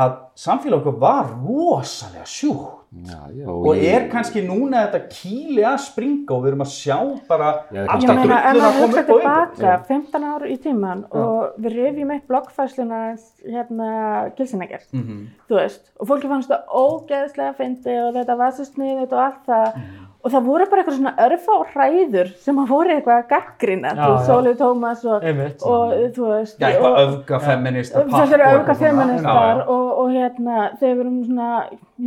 að 0.00 0.12
samfélag 0.40 0.80
okkur 0.82 0.98
var 1.02 1.26
rosalega 1.46 2.24
sjúkt 2.26 2.76
Já, 2.90 3.20
já, 3.30 3.46
og 3.46 3.76
ég- 3.78 3.84
er 3.94 4.08
kannski 4.10 4.40
núna 4.42 4.80
þetta 4.90 5.00
kýli 5.14 5.62
að 5.62 5.76
springa 5.84 6.32
og 6.34 6.40
við 6.42 6.48
erum 6.50 6.64
að 6.64 6.72
sjá 6.74 6.96
bara 7.28 7.50
Já, 7.70 7.84
Ég 7.84 7.92
alltaf 7.94 8.16
meina, 8.18 8.38
ef 8.40 8.50
drulluna 8.50 8.66
maður 8.66 8.80
koma 8.80 8.86
hugsa 8.86 9.00
upp 9.00 9.10
á 9.10 9.14
yfir. 9.14 9.54
tilbaka 9.54 9.84
15 9.86 10.24
ár 10.32 10.42
í 10.50 10.56
tíman 10.64 11.04
og 11.12 11.60
við 11.62 11.76
rifjum 11.78 12.10
eitt 12.16 12.26
bloggfæsluna 12.26 13.00
hérna 13.46 13.90
gilsinagerð, 14.36 14.88
Mhm. 14.92 15.26
þú 15.48 15.54
veist, 15.60 15.82
og 16.00 16.08
fólki 16.08 16.28
fannst 16.28 16.50
það 16.50 16.66
ógeðslega 16.66 17.54
fyndi 17.56 17.94
og 18.08 18.14
þetta 18.18 18.36
var 18.36 18.50
svo 18.58 18.64
sniðut 18.66 19.12
og 19.12 19.18
allt 19.28 19.46
það 19.46 19.74
Mhm. 19.76 20.06
Og 20.22 20.30
það 20.34 20.44
voru 20.44 20.66
bara 20.70 20.82
eitthvað 20.82 20.96
svona 20.98 21.12
örfá 21.24 21.54
hræður 21.72 22.30
sem 22.44 22.58
að 22.60 22.68
voru 22.74 22.90
eitthvað 22.94 23.20
að 23.22 23.28
gaggrina, 23.30 23.92
Já, 23.96 24.00
þú 24.02 24.10
veist. 24.12 24.28
Sólið 24.30 24.56
Tómas 24.60 25.04
og, 25.08 25.24
og 25.70 25.94
þú 26.16 26.26
veist, 26.30 26.58
Já, 26.60 26.66
eitthvað 26.68 26.90
og- 26.90 27.00
öfga 27.04 27.38
feminista 27.46 28.02
þessari 28.04 28.48
pakk 28.50 28.68
og 28.68 29.70
og, 29.76 29.86
og 30.02 30.10
hérna 30.12 30.58
þegar 30.80 30.94
við 30.96 31.00
erum 31.06 31.20
svona, 31.24 31.50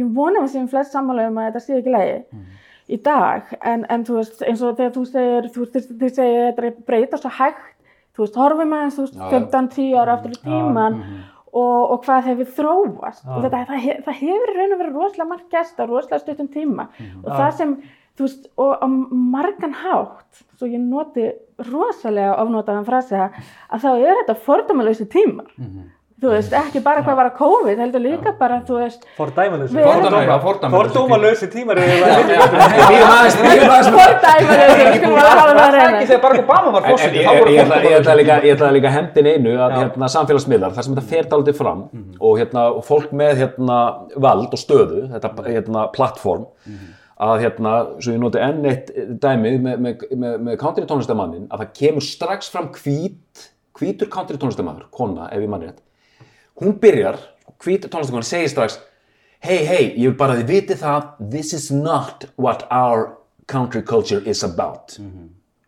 ég 0.04 0.14
vonum 0.20 0.44
að 0.46 0.52
séum 0.54 0.70
flest 0.70 0.94
sammála 0.94 1.28
um 1.32 1.38
að 1.42 1.48
þetta 1.50 1.64
sé 1.66 1.80
ekki 1.82 1.96
lægi 1.98 2.18
í 2.94 2.98
dag, 3.02 3.42
en, 3.64 3.86
en 3.90 4.04
þú 4.06 4.20
veist 4.20 4.42
eins 4.46 4.62
og 4.62 4.76
þegar 4.78 4.92
þú 4.98 5.04
segir, 5.10 5.46
þú 5.56 5.66
veist, 5.66 5.92
þið- 5.98 6.16
segir 6.18 6.42
þetta 6.52 6.62
er 6.62 6.70
að 6.70 6.82
breyta 6.86 7.18
svo 7.18 7.30
hægt, 7.40 7.70
þú 8.14 8.26
veist, 8.28 8.36
horfum 8.44 8.74
aðeins, 8.78 8.98
þú 9.00 9.06
veist, 9.08 9.16
Já, 9.16 9.24
já. 9.24 9.38
15-10 9.40 9.96
ára 10.04 10.18
aftur 10.20 10.36
í 10.36 10.42
tíman 10.44 11.00
og, 11.54 11.92
og 11.94 12.04
hvað 12.06 12.28
hefur 12.30 12.52
þróast. 12.58 13.24
Já. 13.24 13.32
og 13.38 13.44
þetta, 13.46 13.64
það, 13.70 13.88
það 14.06 14.16
hefur 14.20 14.52
í 14.54 14.56
raun 14.58 14.72
og 14.76 14.80
verið 14.84 14.96
rosalega 15.00 15.30
margt 15.30 15.50
gest 15.54 15.80
á 15.80 15.84
rosalega 15.86 16.20
stuttum 16.24 16.48
tíma. 16.54 16.88
Og 17.24 17.30
Já. 17.32 17.36
það 17.40 17.52
sem, 17.62 17.74
þú 18.18 18.28
veist, 18.28 18.46
og 18.58 18.78
á 18.78 18.88
margan 19.12 19.74
hátt, 19.74 20.44
svo 20.60 20.68
ég 20.70 20.80
noti 20.80 21.32
rosalega 21.72 22.36
ofnotaðan 22.44 22.86
frasa, 22.86 23.32
að 23.74 23.80
þá 23.84 23.90
er 23.98 24.16
þetta 24.22 24.36
fordómalausi 24.46 25.06
tímar. 25.10 25.46
þú 26.24 26.30
veist, 26.32 26.54
ekki 26.56 26.80
bara 26.80 27.02
hvað 27.04 27.16
var 27.20 27.28
að 27.32 27.38
COVID, 27.38 27.78
heldur 27.84 28.00
líka 28.00 28.32
bara, 28.40 28.62
þú 28.64 28.78
veist, 28.80 29.02
Fordæmalösi. 29.18 29.74
Við 29.76 29.84
erum- 29.84 30.04
Fordæma- 30.06 30.38
fordæmalausi 30.40 30.94
Fordómalösi 30.94 31.48
tímar 31.52 31.78
hafa 34.24 35.54
það 35.58 35.76
er 35.76 35.96
ekki 35.98 36.08
þegar 36.08 36.22
Barack 36.24 36.44
Obama 36.46 36.72
var 36.76 36.88
fórseti, 36.88 37.18
Ég 37.20 37.28
þá 37.28 37.40
voru 37.40 37.52
ég 37.52 37.62
ætla- 37.66 37.82
ég 37.84 37.98
ætla 38.00 38.16
líka- 38.16 38.40
fordæmalausi. 38.40 38.48
ég 38.48 38.56
ætla 38.56 38.72
líka 38.78 38.88
að 38.88 38.96
hendin 38.98 39.28
einu 39.34 39.52
að 39.58 39.72
hérna, 39.80 40.10
samfélagsmiðlar, 40.16 40.72
þar 40.78 40.84
sem 40.84 40.96
þetta 40.96 41.10
fer 41.10 41.24
dálítið 41.34 41.56
fram 41.60 41.84
og, 42.20 42.38
hérna, 42.40 42.62
og 42.78 42.84
fólk 42.86 43.12
með 43.12 43.34
hérna, 43.44 43.78
vald 44.18 44.48
og 44.54 44.60
stöðu, 44.60 45.10
þetta 45.12 45.46
hérna, 45.48 45.88
plattform 45.94 46.46
að 47.22 47.44
hérna, 47.44 47.74
svo 48.02 48.16
ég 48.16 48.22
noti 48.22 48.42
enn 48.42 48.64
eitt 48.70 48.94
dæmi 49.22 49.58
með, 49.62 49.84
með, 49.86 50.08
með, 50.18 50.40
með 50.48 50.58
country 50.62 50.88
tónlistamannin, 50.90 51.50
að 51.52 51.66
það 51.66 51.76
kemur 51.82 52.08
strax 52.08 52.50
fram 52.54 52.72
hvít, 52.78 53.44
hvítur 53.78 54.10
country 54.14 54.40
tónlistamæður, 54.42 54.90
kona 54.94 55.30
ef 55.30 55.44
ég 55.44 55.52
mann 55.52 55.68
rétt. 55.68 55.84
Hún 56.62 56.80
byrjar, 56.82 57.20
hvít 57.62 57.86
tónlistakona 57.90 58.26
segir 58.28 58.52
strax 58.52 58.80
hei 59.44 59.64
hei, 59.68 59.84
ég 60.00 60.12
vil 60.12 60.18
bara 60.20 60.38
þið 60.40 60.50
viti 60.50 60.76
það 60.80 61.08
this 61.34 61.54
is 61.56 61.70
not 61.72 62.28
what 62.40 62.64
our 62.72 63.18
country 63.52 63.84
culture 63.84 64.22
is 64.30 64.44
about. 64.48 64.96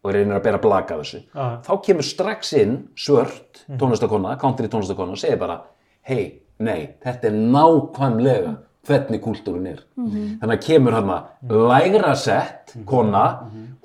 Og 0.05 0.13
reynir 0.13 0.37
að 0.37 0.45
bera 0.45 0.61
blaka 0.61 0.99
þessu. 0.99 1.23
Já. 1.33 1.59
þá 1.65 1.71
kemur 1.87 2.05
strax 2.05 2.53
inn 2.55 2.75
svört 2.95 3.65
tónlistakona, 3.79 4.37
country 4.39 4.69
tónlistakona 4.71 5.17
og 5.17 5.19
segir 5.19 5.41
bara 5.41 5.59
hei, 6.07 6.41
nei, 6.61 6.95
þetta 7.03 7.31
er 7.31 7.39
nákvæmlega 7.55 8.53
hvernig 8.87 9.21
kúltúrin 9.23 9.71
er. 9.73 9.81
Þannig 9.97 10.55
að 10.55 10.63
kemur 10.67 10.97
hann 10.97 11.11
lægra 11.49 12.15
sett 12.19 12.75
kona. 12.85 13.25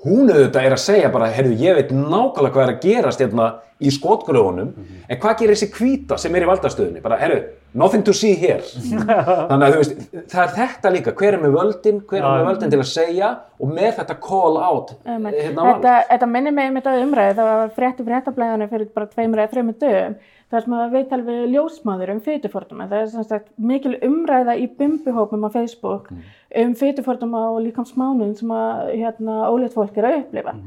Hún 0.01 0.31
auðvitað 0.33 0.65
er 0.65 0.73
að 0.73 0.81
segja 0.81 1.09
bara 1.13 1.27
heyrðu, 1.29 1.57
ég 1.61 1.75
veit 1.77 1.91
nákvæmlega 1.93 2.55
hvað 2.55 2.63
er 2.63 2.71
að 2.73 2.79
gerast 2.87 3.21
hérna 3.21 3.51
í 3.81 3.89
skotgröfunum. 3.93 4.71
En 5.09 5.19
hvað 5.21 5.35
gerir 5.41 5.57
þessi 5.57 5.67
hvíta 5.75 6.17
sem 6.21 6.35
er 6.37 6.45
í 6.45 6.49
valdastöðunni? 6.49 7.01
Bara, 7.03 7.19
heyrðu, 7.21 7.39
nothing 7.77 8.03
to 8.05 8.13
see 8.13 8.33
here. 8.37 8.61
Þannig 8.65 9.65
að 9.67 9.75
þú 9.75 9.79
veist, 9.83 9.93
það 10.33 10.41
er 10.43 10.55
þetta 10.57 10.91
líka. 10.95 11.13
Hver 11.21 11.37
er 11.37 11.43
með 11.45 11.55
völdin, 11.57 12.01
hver 12.09 12.21
er 12.21 12.27
með 12.27 12.49
völdin 12.49 12.73
til 12.73 12.81
að 12.81 12.89
segja? 12.91 13.31
Og 13.61 13.73
með 13.77 13.91
þetta 14.01 14.17
call 14.25 14.57
out 14.57 14.93
Einmitt. 15.05 15.37
hérna 15.37 15.67
vald. 15.67 15.81
Þetta, 15.85 15.95
þetta 16.11 16.29
minnir 16.33 16.57
mig 16.57 16.69
einmitt 16.69 16.89
að 16.89 17.01
umræði, 17.05 17.37
það 17.37 17.51
var 17.51 17.73
frétti 17.77 18.05
fréttablaðinu 18.09 18.69
fyrir 18.73 18.91
bara 18.97 19.11
tveimur 19.13 19.43
eða 19.43 19.53
þreimur 19.53 19.77
dögum, 19.85 20.15
þar 20.51 20.65
sem 20.65 20.75
að 20.77 20.95
viðtal 20.95 21.21
við 21.27 21.41
ljósmáður 21.55 22.13
um 22.13 22.21
fytuforduma. 22.25 22.87
Það 22.91 23.03
er 23.03 23.27
sagt 23.29 23.51
mikil 23.57 23.93
umræða 24.03 24.57
í 24.59 24.69
bumbuhópum 24.77 25.47
á 25.47 25.49
Facebook 25.53 26.09
um 26.11 26.73
fytuforduma 26.77 27.45
og 27.53 27.61
líkamsmánuðin 27.67 28.37
sem 28.39 28.55
að 28.55 28.95
hérna, 28.95 29.37
ólétt 29.51 29.77
fólk 29.77 29.97
er 29.97 30.09
að 30.09 30.17
upplifa. 30.21 30.57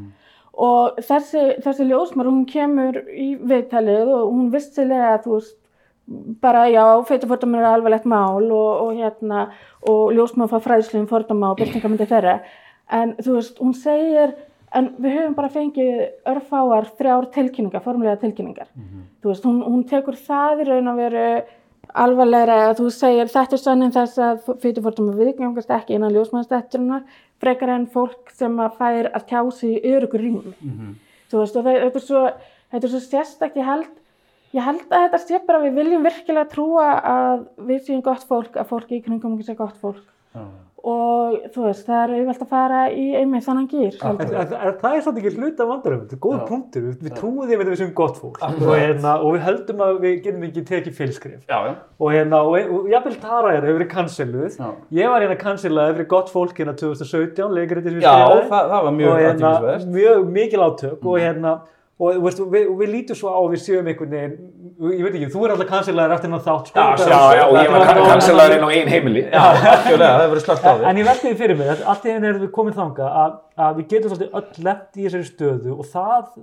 Og 0.54 1.02
þessi, 1.02 1.44
þessi 1.64 1.88
ljósmáður, 1.90 2.30
hún 2.30 2.48
kemur 2.48 3.00
í 3.10 3.34
viðtalið 3.42 4.12
og 4.14 4.32
hún 4.32 4.50
vissilega, 4.54 5.18
þú 5.24 5.38
veist, 5.38 5.56
bara 6.40 6.66
já, 6.68 6.84
feitufordómar 7.08 7.62
er 7.62 7.70
alvarlegt 7.70 8.04
mál 8.04 8.44
og, 8.52 8.72
og 8.84 8.98
hérna 8.98 9.46
og 9.88 10.12
ljósmaður 10.12 10.52
fá 10.52 10.66
fræðslu 10.66 11.00
um 11.00 11.08
fordóma 11.08 11.52
og 11.52 11.62
byrtingamindi 11.62 12.08
þeirra 12.10 12.34
en 12.92 13.14
þú 13.24 13.38
veist, 13.38 13.60
hún 13.60 13.72
segir 13.78 14.34
en 14.74 14.88
við 14.98 15.18
höfum 15.18 15.34
bara 15.36 15.52
fengið 15.54 16.00
örfáar 16.30 16.88
þrjár 16.98 17.28
tilkynningar, 17.34 17.84
formulega 17.84 18.20
tilkynningar. 18.22 18.70
Þú 19.22 19.30
veist, 19.30 19.44
hún, 19.44 19.60
hún 19.62 19.84
tekur 19.90 20.16
það 20.18 20.64
í 20.64 20.68
raun 20.70 20.92
að 20.92 21.02
veru 21.02 21.26
alvarlegra 22.04 22.56
að 22.70 22.78
þú 22.80 22.88
segir 22.90 23.30
þetta 23.30 23.54
er 23.54 23.62
sannin 23.62 23.92
þess 23.94 24.18
að 24.18 24.48
feitufordómar 24.62 25.20
viðgangast 25.20 25.70
ekki 25.70 25.94
innan 25.94 26.14
ljósmaðurstætturinnar 26.16 27.04
frekar 27.42 27.74
en 27.74 27.86
fólk 27.86 28.32
sem 28.34 28.56
að 28.58 28.78
fær 28.80 29.10
að 29.14 29.26
tjá 29.28 29.40
sig 29.52 29.76
í 29.78 29.92
örugur 29.94 30.20
rými. 30.20 30.54
Þú 31.30 31.42
veist, 31.42 31.56
og 31.56 31.64
það, 31.66 31.80
þetta 31.84 32.00
er 32.00 32.06
svo 32.08 32.24
þetta 32.74 32.88
er 32.88 32.92
svo 32.94 33.02
sérstakt, 33.04 33.60
ég 33.60 33.68
held 33.68 33.92
ég 34.54 34.62
held 34.62 34.84
að 34.90 35.06
þetta 35.06 35.20
sé 35.22 35.40
bara 35.46 35.60
að 35.60 35.68
við 35.68 35.78
viljum 35.80 36.06
virkilega 36.06 36.50
trúa 36.50 36.88
að 37.10 37.46
við 37.70 37.80
séum 37.86 38.02
gott 38.06 38.26
fólk 38.28 38.56
að 38.56 38.70
fólki 38.70 38.98
í 38.98 39.04
kringum 39.04 39.34
okkur 39.34 39.48
sé 39.48 39.56
gott 39.58 39.78
fólk 39.82 40.02
og 40.84 41.36
þú 41.54 41.62
veist, 41.64 41.86
það 41.86 42.00
er 42.02 42.12
auðvelt 42.18 42.42
að 42.44 42.50
fara 42.50 42.80
í 42.92 43.04
einmitt 43.16 43.44
þannig 43.46 43.70
gýr 43.72 43.94
En, 44.04 44.18
það 44.20 44.88
er 44.90 45.04
svolítið 45.04 45.20
ekki 45.22 45.32
hluta 45.38 45.66
vandarum, 45.68 46.02
þetta 46.04 46.16
er 46.16 46.22
góð 46.26 46.42
punktur, 46.50 46.84
við, 46.84 46.96
við 47.06 47.14
trúum 47.16 47.38
því 47.40 47.56
að 47.56 47.62
við 47.64 47.78
séum 47.80 47.92
gott 47.96 48.20
fólk. 48.20 48.40
Og, 48.44 48.72
hérna, 48.74 49.14
og 49.24 49.36
við 49.36 49.44
höldum 49.46 49.84
að 49.86 50.00
við 50.04 50.16
getum 50.26 50.46
ekki 50.50 50.64
tekið 50.68 50.98
fylskrif 50.98 51.48
Já, 51.48 51.56
já. 51.70 51.74
og, 51.96 52.08
hérna, 52.12 52.42
og, 52.44 52.74
og 52.76 52.90
jafnvel 52.92 53.16
Tara 53.24 53.54
er 53.54 53.64
hefur 53.64 53.78
verið 53.80 53.92
canceluð, 53.94 54.58
Já. 54.60 54.70
ég 55.00 55.14
var 55.14 55.24
hérna 55.24 55.38
cancelað 55.40 55.94
fyrir 55.94 56.10
gott 56.12 56.32
fólk 56.34 56.60
hérna 56.60 56.76
2017, 56.76 57.54
leikrið 57.56 58.02
Já, 58.04 58.16
það, 58.50 58.74
það 58.74 58.88
var 58.90 58.98
mjög 58.98 59.14
og 59.14 59.22
hérna, 59.24 59.54
mjög 59.94 60.28
mikil 60.34 60.66
átök. 60.68 61.00
Og 61.04 61.20
hérna 61.22 61.60
og 62.02 62.16
veist, 62.24 62.40
við, 62.50 62.64
við 62.80 62.88
lítum 62.90 63.16
svo 63.18 63.30
á 63.30 63.38
að 63.38 63.52
við 63.54 63.60
séum 63.62 63.86
einhvern 63.92 64.14
veginn, 64.16 64.32
ég 64.90 65.04
veit 65.06 65.14
ekki, 65.18 65.28
þú 65.34 65.44
er 65.46 65.52
alltaf 65.54 65.68
cancellaður 65.70 66.14
eftir 66.16 66.28
hennar 66.30 66.42
þátt 66.46 66.70
sko, 66.72 66.80
Já, 66.80 66.96
Þetta 66.98 67.10
Já, 67.14 67.36
já, 67.38 67.44
og 67.44 67.58
ég 67.60 67.70
var 67.74 68.08
kansellaður 68.08 68.56
inn 68.56 68.64
á 68.66 68.70
einn 68.74 68.90
heimili. 68.90 69.22
Já, 69.28 69.44
það 69.60 69.78
hefur 69.84 70.02
verið 70.32 70.42
slagt 70.48 70.66
á 70.66 70.70
En, 70.72 70.80
því. 70.80 70.88
en 70.90 70.98
ég 71.02 71.06
veldi 71.10 71.28
því 71.28 71.36
fyrir 71.44 71.60
mig, 71.60 71.70
að 71.76 71.84
allt 71.92 72.08
í 72.10 72.14
einu 72.16 72.28
erum 72.32 72.42
við 72.42 72.50
komin 72.58 72.74
þanga 72.80 73.12
að, 73.22 73.38
að 73.68 73.78
við 73.78 73.86
getum 73.94 74.10
svolítið 74.14 74.36
öll 74.40 74.66
lent 74.66 74.98
í 74.98 75.06
þessari 75.06 75.28
stöðu 75.30 75.76
og 75.78 75.88
það 75.94 76.34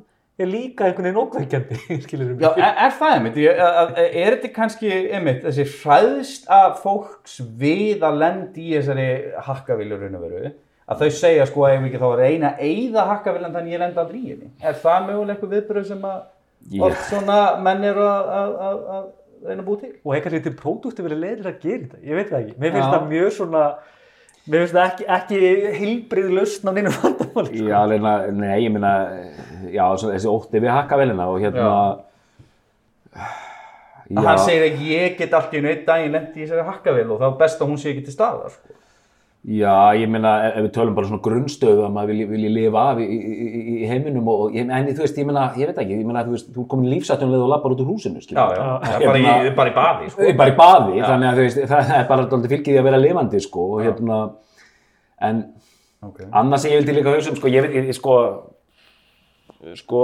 er 0.41 0.49
líka 0.49 0.87
einhvern 0.87 1.09
veginn 1.09 1.21
ókveikjandi, 1.25 1.81
skilur 2.07 2.31
við 2.31 2.47
Já, 2.47 2.49
er, 2.55 2.73
er 2.87 2.95
það 3.01 3.15
einmitt? 3.19 3.41
Að- 3.67 3.93
Er 4.07 4.37
þetta 4.37 4.53
kannski 4.55 4.93
einmitt 5.11 5.43
þessi 5.45 5.67
hræðst 5.83 6.47
að 6.55 6.79
fólks 6.81 7.35
við 7.59 8.07
að 8.07 8.21
lendi 8.23 8.69
í 8.71 8.75
þessari 8.79 9.09
hakkavílu 9.51 9.99
raun 9.99 10.17
og 10.17 10.23
veru 10.29 10.53
að 10.89 11.01
þau 11.03 11.09
segja 11.21 11.45
sko 11.45 11.65
að 11.67 11.73
ég 11.75 11.85
ekki 11.89 12.01
þá 12.01 12.07
að 12.09 12.19
reyna 12.23 12.51
að 12.55 12.61
eyða 12.67 13.05
hakkavílan 13.11 13.53
þannig 13.55 13.73
ég 13.75 13.79
lenda 13.83 14.01
aldrei 14.01 14.19
í 14.21 14.29
henni. 14.33 14.49
Er 14.61 14.73
það 14.81 15.05
mögulega 15.07 15.35
eitthvað 15.35 15.53
viðbröð 15.55 15.87
sem 15.91 16.01
að 16.09 16.19
Já. 16.71 16.81
oft 16.87 17.05
svona 17.09 17.37
menn 17.65 17.83
eru 17.89 18.03
að, 18.05 18.31
að, 18.41 18.51
að, 18.67 18.81
að 18.97 19.47
reyna 19.47 19.61
að 19.63 19.65
búa 19.69 19.79
til? 19.81 19.93
og 20.05 20.13
eitthvað 20.17 20.35
lítið 20.37 20.57
pródúkti 20.59 21.05
verið 21.07 21.21
leiðir 21.23 21.47
að 21.49 21.61
gera 21.63 21.81
þetta, 21.85 22.01
ég 22.05 22.19
veit 22.19 22.29
það 22.29 22.41
ekki 22.43 22.59
mér 22.61 22.75
finnst 22.75 22.85
Já. 22.87 22.93
það 22.93 23.07
mjög 23.13 23.31
svona 23.37 23.63
mér 24.51 24.61
finnst 24.65 24.75
það 24.75 24.85
ekki, 24.91 25.07
ekki 25.15 25.39
heilbrið 25.79 26.29
lausn 26.37 26.69
á 26.69 26.71
neinu 26.77 26.93
vandamáli 26.97 27.55
sko. 27.57 27.65
Já, 27.71 27.79
leina, 27.89 28.13
nei, 28.41 28.57
ég 28.65 28.71
meina, 28.75 28.91
já, 29.73 29.83
svo- 30.01 30.11
þessi 30.13 30.29
ótti 30.29 30.61
við 30.61 30.73
hakkavelina 30.75 31.27
og 31.33 31.41
hérna, 31.41 31.71
Að 34.11 34.25
hann 34.27 34.41
segir 34.43 34.65
að 34.67 34.81
ég 34.91 35.13
get 35.19 35.33
allt 35.37 35.53
í 35.55 35.59
einu 35.61 35.69
einn 35.71 35.83
daginn 35.87 36.11
lendi 36.17 36.41
í 36.41 36.45
þessari 36.45 36.65
hakkavíl 36.67 37.11
og 37.13 37.21
þá 37.21 37.27
best 37.39 37.61
að 37.63 37.69
hún 37.71 37.77
sé 37.79 37.93
ekki 37.93 38.01
til 38.09 38.15
staðar. 38.15 38.51
Sko. 38.51 38.75
Já, 39.41 39.73
ég 39.97 40.05
meina, 40.11 40.31
ef 40.45 40.57
ef 40.59 40.65
við 40.67 40.73
tölum 40.75 40.93
bara 40.93 41.07
svona 41.09 41.21
grunnstöðu 41.25 41.81
að 41.87 41.93
maður 41.95 42.11
vilji, 42.11 42.25
vilji 42.29 42.49
lifa 42.53 42.81
af 42.91 42.99
í, 43.01 43.05
í, 43.09 43.31
í, 43.41 43.61
í 43.81 43.87
heiminum 43.89 44.27
og, 44.29 44.41
og 44.43 44.53
ég, 44.53 44.67
en 44.69 44.89
þú 44.91 45.01
veist, 45.01 45.17
ég 45.17 45.25
meina, 45.25 45.47
ég 45.57 45.71
veit 45.71 45.79
ekki, 45.81 45.95
ég 45.97 46.05
meina, 46.05 46.21
þú 46.27 46.35
veist, 46.35 46.51
þú 46.53 46.61
er 46.61 46.67
komin 46.75 46.91
lífsættunlega 46.91 47.47
og 47.47 47.49
lappar 47.49 47.73
út 47.73 47.81
úr 47.81 47.89
húsinu, 47.89 48.21
Já, 48.21 48.27
skiljum. 48.27 48.51
já, 48.53 48.67
Já. 48.85 48.91
já. 49.01 49.07
Bara, 49.07 49.23
í, 49.23 49.55
bara 49.57 49.71
í 49.71 49.75
baði, 49.79 50.11
sko. 50.13 50.27
Bara 50.43 50.53
í 50.53 50.55
baði, 50.59 51.01
þannig 51.07 51.31
að 51.31 51.39
þú 51.41 51.47
veist, 51.47 51.63
það 51.73 51.91
er 51.97 52.05
bara 52.11 52.25
alltaf 52.27 52.45
fylgið 52.53 52.69
því 52.69 52.77
að 52.83 52.87
vera 52.91 53.01
lifandi, 53.01 53.41
sko, 53.47 53.65
og 53.77 53.81
hérna, 53.87 54.19
en 55.31 55.41
Okay. 56.01 56.25
annars 56.33 56.63
ég 56.65 56.79
vildi 56.79 56.95
líka 56.97 57.11
hugsa 57.13 57.29
um, 57.29 57.35
sko, 57.37 57.49
ég 57.53 57.61
veit, 57.61 57.75
ég, 57.77 57.91
sko, 57.93 58.13
sko, 59.77 59.99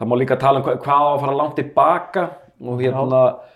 það 0.00 0.08
má 0.10 0.16
líka 0.18 0.34
tala 0.40 0.58
um 0.58 0.64
hvað, 0.66 0.80
hvað 0.82 1.02
á 1.02 1.06
að 1.12 1.20
fara 1.22 1.34
langt 1.38 1.54
tilbaka 1.60 2.24
og 2.62 2.80
hérna, 2.82 3.20
eh, 3.28 3.51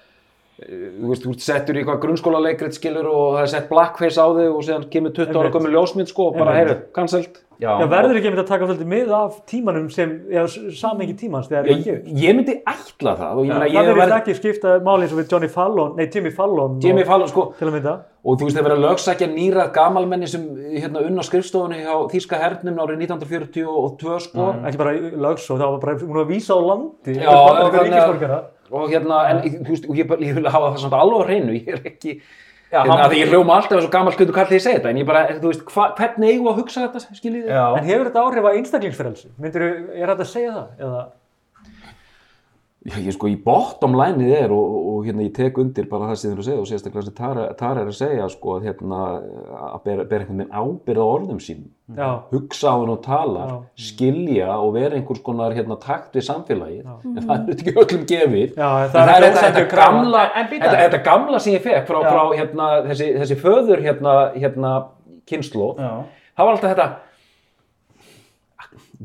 þú 0.56 1.10
veist, 1.10 1.24
þú 1.26 1.32
ert 1.34 1.42
settur 1.44 1.76
í 1.76 1.82
eitthvað 1.82 1.98
grunnskóla 2.06 2.38
leikrit 2.40 2.76
skilur 2.78 3.08
og 3.10 3.24
það 3.36 3.42
er 3.42 3.50
sett 3.52 3.66
blackface 3.68 4.16
á 4.16 4.26
þig 4.32 4.54
og 4.54 4.62
síðan 4.64 4.86
kemur 4.92 5.12
20 5.18 5.36
ára 5.36 5.50
gömur 5.52 5.74
ljósmynd 5.74 6.08
sko 6.08 6.30
og 6.30 6.38
bara, 6.40 6.54
heyru, 6.56 6.78
cancelled. 6.96 7.42
Já, 7.56 7.70
Já, 7.80 7.86
verður 7.88 8.18
ekki 8.18 8.28
einmitt 8.28 8.42
að 8.42 8.48
taka 8.50 8.66
svolítið 8.68 8.88
mið 8.90 9.12
af 9.16 9.36
tímanum 9.48 9.86
sem, 9.88 10.10
eða 10.28 10.72
samengi 10.76 11.14
tímans 11.16 11.46
þegar 11.48 11.62
það 11.64 11.70
er 11.70 11.76
Ég, 11.78 11.84
gefið. 11.86 12.18
ég 12.20 12.34
myndi 12.36 12.54
ætla 12.68 13.14
það 13.16 13.38
og 13.40 13.46
ég 13.46 13.52
meina, 13.54 13.60
Það 13.62 13.72
ég 13.72 13.86
verður 13.86 14.00
verð, 14.02 14.12
ekki 14.18 14.34
skipta 14.36 14.74
máli 14.84 15.06
eins 15.06 15.14
og 15.14 15.20
við 15.22 15.30
Johnny 15.32 15.48
Fallon, 15.54 15.94
nei 15.96 16.04
Jimmy 16.12 16.32
Fallon 16.36 16.74
Jimmy 16.84 17.04
Fallon, 17.08 17.30
sko, 17.32 17.46
til 17.56 17.68
að 17.70 17.72
mynda. 17.78 17.94
og 18.26 18.36
þú 18.36 18.44
veist, 18.50 18.58
það 18.58 18.66
verður 18.66 18.76
að 18.76 18.84
lögsækja 18.90 19.28
nýrað 19.32 19.72
gamalmenni 19.72 20.28
sem 20.28 20.44
hérna 20.76 21.00
unna 21.08 21.24
skrifstofunni 21.24 21.80
hjá 21.80 21.94
Þýska 22.12 22.36
hernum 22.44 22.76
árið 22.76 23.06
1942 23.08 24.20
sko. 24.28 24.52
Ekki 24.68 24.76
að 28.66 28.72
að- 28.72 28.82
og 28.82 28.90
hérna, 28.90 29.20
en 29.30 29.40
þú 29.64 29.68
veist, 29.70 29.88
og 29.88 29.96
ég, 29.96 30.06
bara- 30.08 30.20
ég 30.20 30.34
vil 30.34 30.44
hafa 30.50 30.70
það 30.74 30.78
samt 30.84 30.92
alveg 30.92 31.20
á 31.22 31.26
hreinu, 31.26 31.52
ég 31.56 31.68
er 31.68 31.80
ekki 31.92 32.20
Já, 32.72 32.82
hérna, 32.82 32.96
hann- 32.96 33.10
að 33.10 33.16
ég 33.20 33.28
hljóma 33.30 33.54
alltaf 33.56 33.76
eins 33.78 33.84
og 33.86 33.92
gammal 33.92 34.12
skutu 34.12 34.32
kall 34.34 34.46
því 34.46 34.56
ég 34.58 34.64
segi 34.66 34.78
þetta, 34.80 34.90
en 34.90 34.96
ég 34.96 35.06
bara, 35.06 35.26
þú 35.38 35.50
veist, 35.52 35.64
hva, 35.70 35.94
hvernig 35.96 36.30
eigum 36.32 36.46
við 36.46 36.52
að 36.52 36.58
hugsa 36.60 36.88
þetta, 36.88 37.16
skiljið 37.20 37.44
þið? 37.46 37.78
En 37.78 37.84
hefur 37.84 38.10
þetta 38.10 38.24
áhrif 38.26 38.44
á 38.44 38.56
einstaklingsfrelsi? 38.58 39.28
Myndir, 39.40 39.62
er 39.94 40.06
þetta 40.12 40.24
að 40.26 40.32
segja 40.32 40.52
það? 40.56 40.66
Eða, 40.80 41.04
ég 42.86 43.14
sko, 43.16 43.28
í 43.30 43.36
bottom 43.42 43.94
lineið 43.98 44.32
er 44.36 44.52
og, 44.54 44.64
og, 44.76 44.88
og 44.92 45.06
hérna 45.08 45.24
ég 45.26 45.32
tek 45.36 45.56
undir 45.58 45.88
bara 45.90 46.10
það 46.10 46.18
sem 46.20 46.30
þið 46.30 46.34
eru 46.34 46.42
að 46.42 46.48
segja 46.48 46.62
og 46.62 46.68
sérstaklega 46.70 47.06
sem 47.06 47.16
Tara, 47.16 47.46
Tara 47.58 47.82
er 47.82 47.90
að 47.90 47.96
segja 47.98 48.28
sko 48.32 48.56
að 48.56 48.66
hérna 48.68 49.00
að 49.72 49.78
bera, 49.86 50.04
bera 50.10 50.26
einhvern 50.26 50.42
veginn 50.42 50.56
ábyrða 50.60 51.06
orðum 51.16 51.40
sínum. 51.42 51.70
Já, 51.96 52.08
hugsa 52.32 52.72
á 52.72 52.76
henn 52.80 52.92
og 52.94 53.00
tala, 53.04 53.46
Já. 53.46 53.56
skilja 53.88 54.56
og 54.58 54.72
vera 54.74 54.98
einhvers 54.98 55.22
konar 55.26 55.54
hérna 55.54 55.78
takt 55.82 56.18
við 56.18 56.26
samfélagið. 56.26 56.88
En 57.12 57.22
það 57.22 57.36
er 57.36 57.54
ekki 57.54 57.74
öllum 57.76 58.04
gefið. 58.10 58.56
Já, 58.58 58.68
En 58.86 58.92
það 58.94 59.12
er 59.14 59.26
þetta, 59.26 59.44
þetta, 59.46 59.64
gamla, 59.76 60.24
þetta, 60.50 60.74
þetta 60.82 61.02
gamla 61.06 61.42
sem 61.42 61.54
ég 61.54 61.66
fekk 61.66 61.90
frá, 61.90 62.00
Já. 62.02 62.10
frá 62.10 62.22
hérna, 62.40 62.70
þessi, 62.90 63.10
þessi 63.22 63.40
föður 63.42 63.84
hérna, 63.86 64.16
hérna 64.34 64.76
kynnslóð 65.30 65.82
Já. 65.82 65.90
það 66.36 66.48
var 66.48 66.56
alltaf 66.56 66.72
þetta 66.74 66.88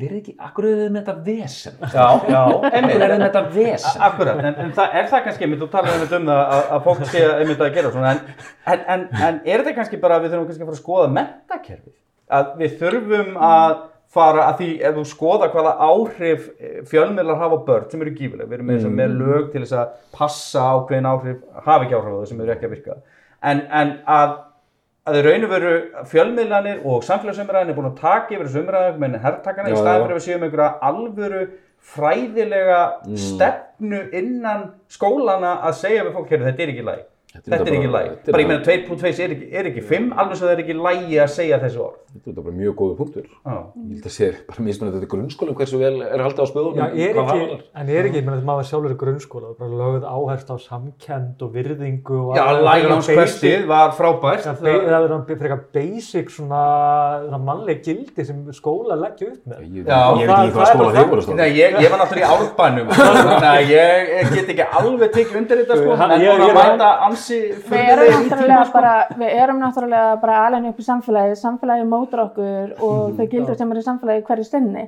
verið 0.01 0.17
ekki, 0.21 0.33
akkur 0.47 0.67
er 0.69 0.81
þið 0.81 0.89
með 0.95 1.01
þetta 1.01 1.15
vesen? 1.27 1.77
Já, 1.81 2.07
já, 2.31 2.41
einmitt. 2.71 2.95
er 2.95 3.03
þið 3.03 3.13
með 3.13 3.23
þetta 3.27 3.43
vesen? 3.55 4.03
Akkurat, 4.07 4.41
en, 4.41 4.59
en 4.65 4.73
það, 4.77 4.97
er 4.99 5.07
það 5.11 5.23
kannski, 5.27 5.47
einmitt, 5.47 5.61
þú 5.61 5.69
talar 5.75 5.95
einmitt 5.95 6.17
um 6.17 6.27
það 6.31 6.43
að, 6.57 6.65
að 6.75 6.83
fólk 6.87 7.05
sé 7.11 7.23
einmitt 7.29 7.63
að 7.65 7.77
gera 7.77 7.93
svona, 7.95 8.11
en, 8.15 8.43
en, 8.73 8.83
en, 8.95 9.07
en 9.29 9.39
er 9.45 9.63
þetta 9.63 9.77
kannski 9.79 10.01
bara 10.03 10.19
að 10.19 10.27
við 10.27 10.35
þurfum 10.35 10.51
kannski 10.51 10.65
að 10.65 10.71
fara 10.71 10.77
að 10.77 10.83
skoða 10.83 11.15
mentakerfið? 11.19 11.95
Að 12.31 12.53
við 12.61 12.77
þurfum 12.81 13.41
að 13.51 13.79
fara 14.11 14.45
að 14.49 14.59
því, 14.59 14.69
ef 14.87 14.95
þú 14.97 15.03
skoða 15.07 15.49
hvaða 15.53 15.71
áhrif 15.87 16.47
eh, 16.59 16.79
fjölmiðlar 16.89 17.39
hafa 17.39 17.59
á 17.63 17.65
börn 17.67 17.89
sem 17.91 18.01
eru 18.03 18.15
gífileg, 18.17 18.49
við 18.49 18.57
erum 18.57 18.71
með, 18.71 18.81
mm. 18.83 18.95
með 18.99 19.17
lög 19.21 19.49
til 19.53 19.63
þess 19.63 19.77
að 19.79 19.93
passa 20.17 20.65
ákveðin 20.75 21.07
áhrif, 21.07 21.37
hafa 21.63 21.85
ekki 21.85 21.95
áhrif 21.95 22.11
á 22.11 22.19
það 22.19 22.25
sem 22.31 22.41
eru 22.43 22.55
ekki 22.55 22.67
að 22.67 22.73
virka, 22.75 22.97
en, 23.51 23.61
en 23.81 23.93
að 24.11 24.33
að 25.09 25.17
í 25.17 25.21
raun 25.25 25.45
og 25.47 25.51
veru 25.55 25.73
fjölmiðlanir 26.11 26.81
og 26.85 27.05
samfélagsumræðin 27.07 27.73
er 27.73 27.77
búin 27.77 27.89
að 27.89 28.01
taka 28.01 28.35
yfir 28.35 28.47
þessu 28.47 28.61
umræðum 28.61 28.99
með 29.01 29.17
herrtakana 29.23 29.71
í 29.71 29.77
staðin 29.79 30.03
fyrir 30.03 30.13
að 30.13 30.19
við 30.19 30.25
séum 30.27 30.45
einhverja 30.45 30.71
alvöru 30.89 31.41
fræðilega 31.91 32.81
stefnu 33.17 34.01
innan 34.19 34.67
skólana 34.91 35.55
að 35.65 35.79
segja 35.79 36.05
við 36.05 36.13
fólk, 36.19 36.29
þetta 36.29 36.65
er 36.65 36.73
ekki 36.75 36.85
læg 36.85 37.01
Þetta 37.31 37.47
er 37.47 37.61
þetta 37.61 37.75
ekki 37.77 37.91
læg, 37.91 38.07
þetta 38.11 38.33
bara 38.35 38.43
ég 38.43 38.49
meina 38.49 38.63
2 38.67 38.73
plus 38.87 39.01
2 39.01 39.23
er 39.25 39.33
ekki, 39.35 39.45
er 39.55 39.67
ekki 39.69 39.83
5, 39.87 40.07
alveg 40.19 40.39
svo 40.39 40.47
það 40.49 40.53
er 40.57 40.61
ekki 40.65 40.75
lægi 40.75 41.19
að 41.23 41.29
segja 41.31 41.59
þessu 41.61 41.83
orð 41.85 42.01
Þetta 42.11 42.27
er 42.27 42.43
bara 42.43 42.51
mjög 42.57 42.73
góðu 42.75 42.95
punktur. 42.99 43.27
Já. 43.47 43.53
Ég 43.71 43.91
held 43.95 44.07
að 44.09 44.11
sé 44.11 44.27
bara 44.49 44.63
mismunandi 44.65 44.97
þetta 44.99 45.09
grunnskólum 45.13 45.55
hversu 45.55 45.77
vel 45.79 45.91
er 46.03 46.19
haldið 46.25 46.41
á 46.43 46.47
spöðunum. 46.49 46.79
Já, 46.81 46.87
er 47.07 47.13
hvað 47.15 47.29
ekki, 47.31 47.59
en 47.79 47.91
er 47.95 48.09
ekki, 48.09 48.23
menn, 48.27 48.41
maður 48.49 48.65
sjálfur 48.67 48.91
í 48.91 48.97
grunnskóla, 48.99 49.51
bara 49.61 49.77
lögð 49.79 50.07
áherslu 50.11 50.51
á 50.51 50.57
samkend 50.59 51.45
og 51.47 51.53
virðingu 51.55 52.17
og 52.19 52.35
Já, 52.35 52.43
Questið 53.07 53.63
var 53.69 53.95
frábært 53.95 54.43
Já, 54.43 54.51
be- 54.59 54.75
það 54.91 55.07
er 55.07 55.39
frekar 55.39 55.61
basic 55.71 56.33
svona, 56.35 56.63
svona 57.29 57.39
mannleg 57.47 57.79
gildi 57.87 58.27
sem 58.27 58.43
skóla 58.59 58.99
leggja 58.99 59.31
upp 59.31 59.47
með. 59.47 59.63
Ég, 59.71 59.87
Já, 59.87 60.01
ég 60.19 60.27
veit 60.27 60.35
það- 60.35 60.43
ekki 60.43 60.51
hvað 60.51 60.67
það 60.67 60.75
skóla 60.75 60.91
þið 60.91 61.07
voru 61.15 61.39
Nei, 61.39 61.49
ég, 61.55 61.79
ég 61.79 61.95
var 61.95 62.03
náttúrulega 62.03 62.27
í 62.27 62.31
árbænum 62.35 62.87
þannig 62.91 63.47
að 63.53 63.63
ég, 63.71 64.11
ég 64.19 64.35
get 64.35 64.51
ekki 64.51 64.67
alveg 64.81 65.15
tekið 65.15 65.39
undir 65.45 65.63
þetta 65.63 65.79
sko, 65.79 65.91
Ansi 67.21 67.39
Við 67.69 67.89
erum 67.93 68.27
tíma, 68.31 68.59
sko. 68.65 68.73
bara, 68.73 68.93
við 69.21 69.33
erum 69.43 69.59
náttúrulega 69.61 70.19
bara 70.21 70.37
alveg 70.47 70.69
upp 70.71 70.79
í 70.81 70.85
samfélagi, 70.87 71.35
samfélagi 71.39 71.87
mótur 71.87 72.23
okkur 72.25 72.71
og 72.81 73.17
þau 73.19 73.25
gildur 73.31 73.57
sem 73.59 73.71
eru 73.75 73.83
í 73.83 73.85
samfélagi 73.85 74.23
hverju 74.27 74.47
sinni. 74.47 74.85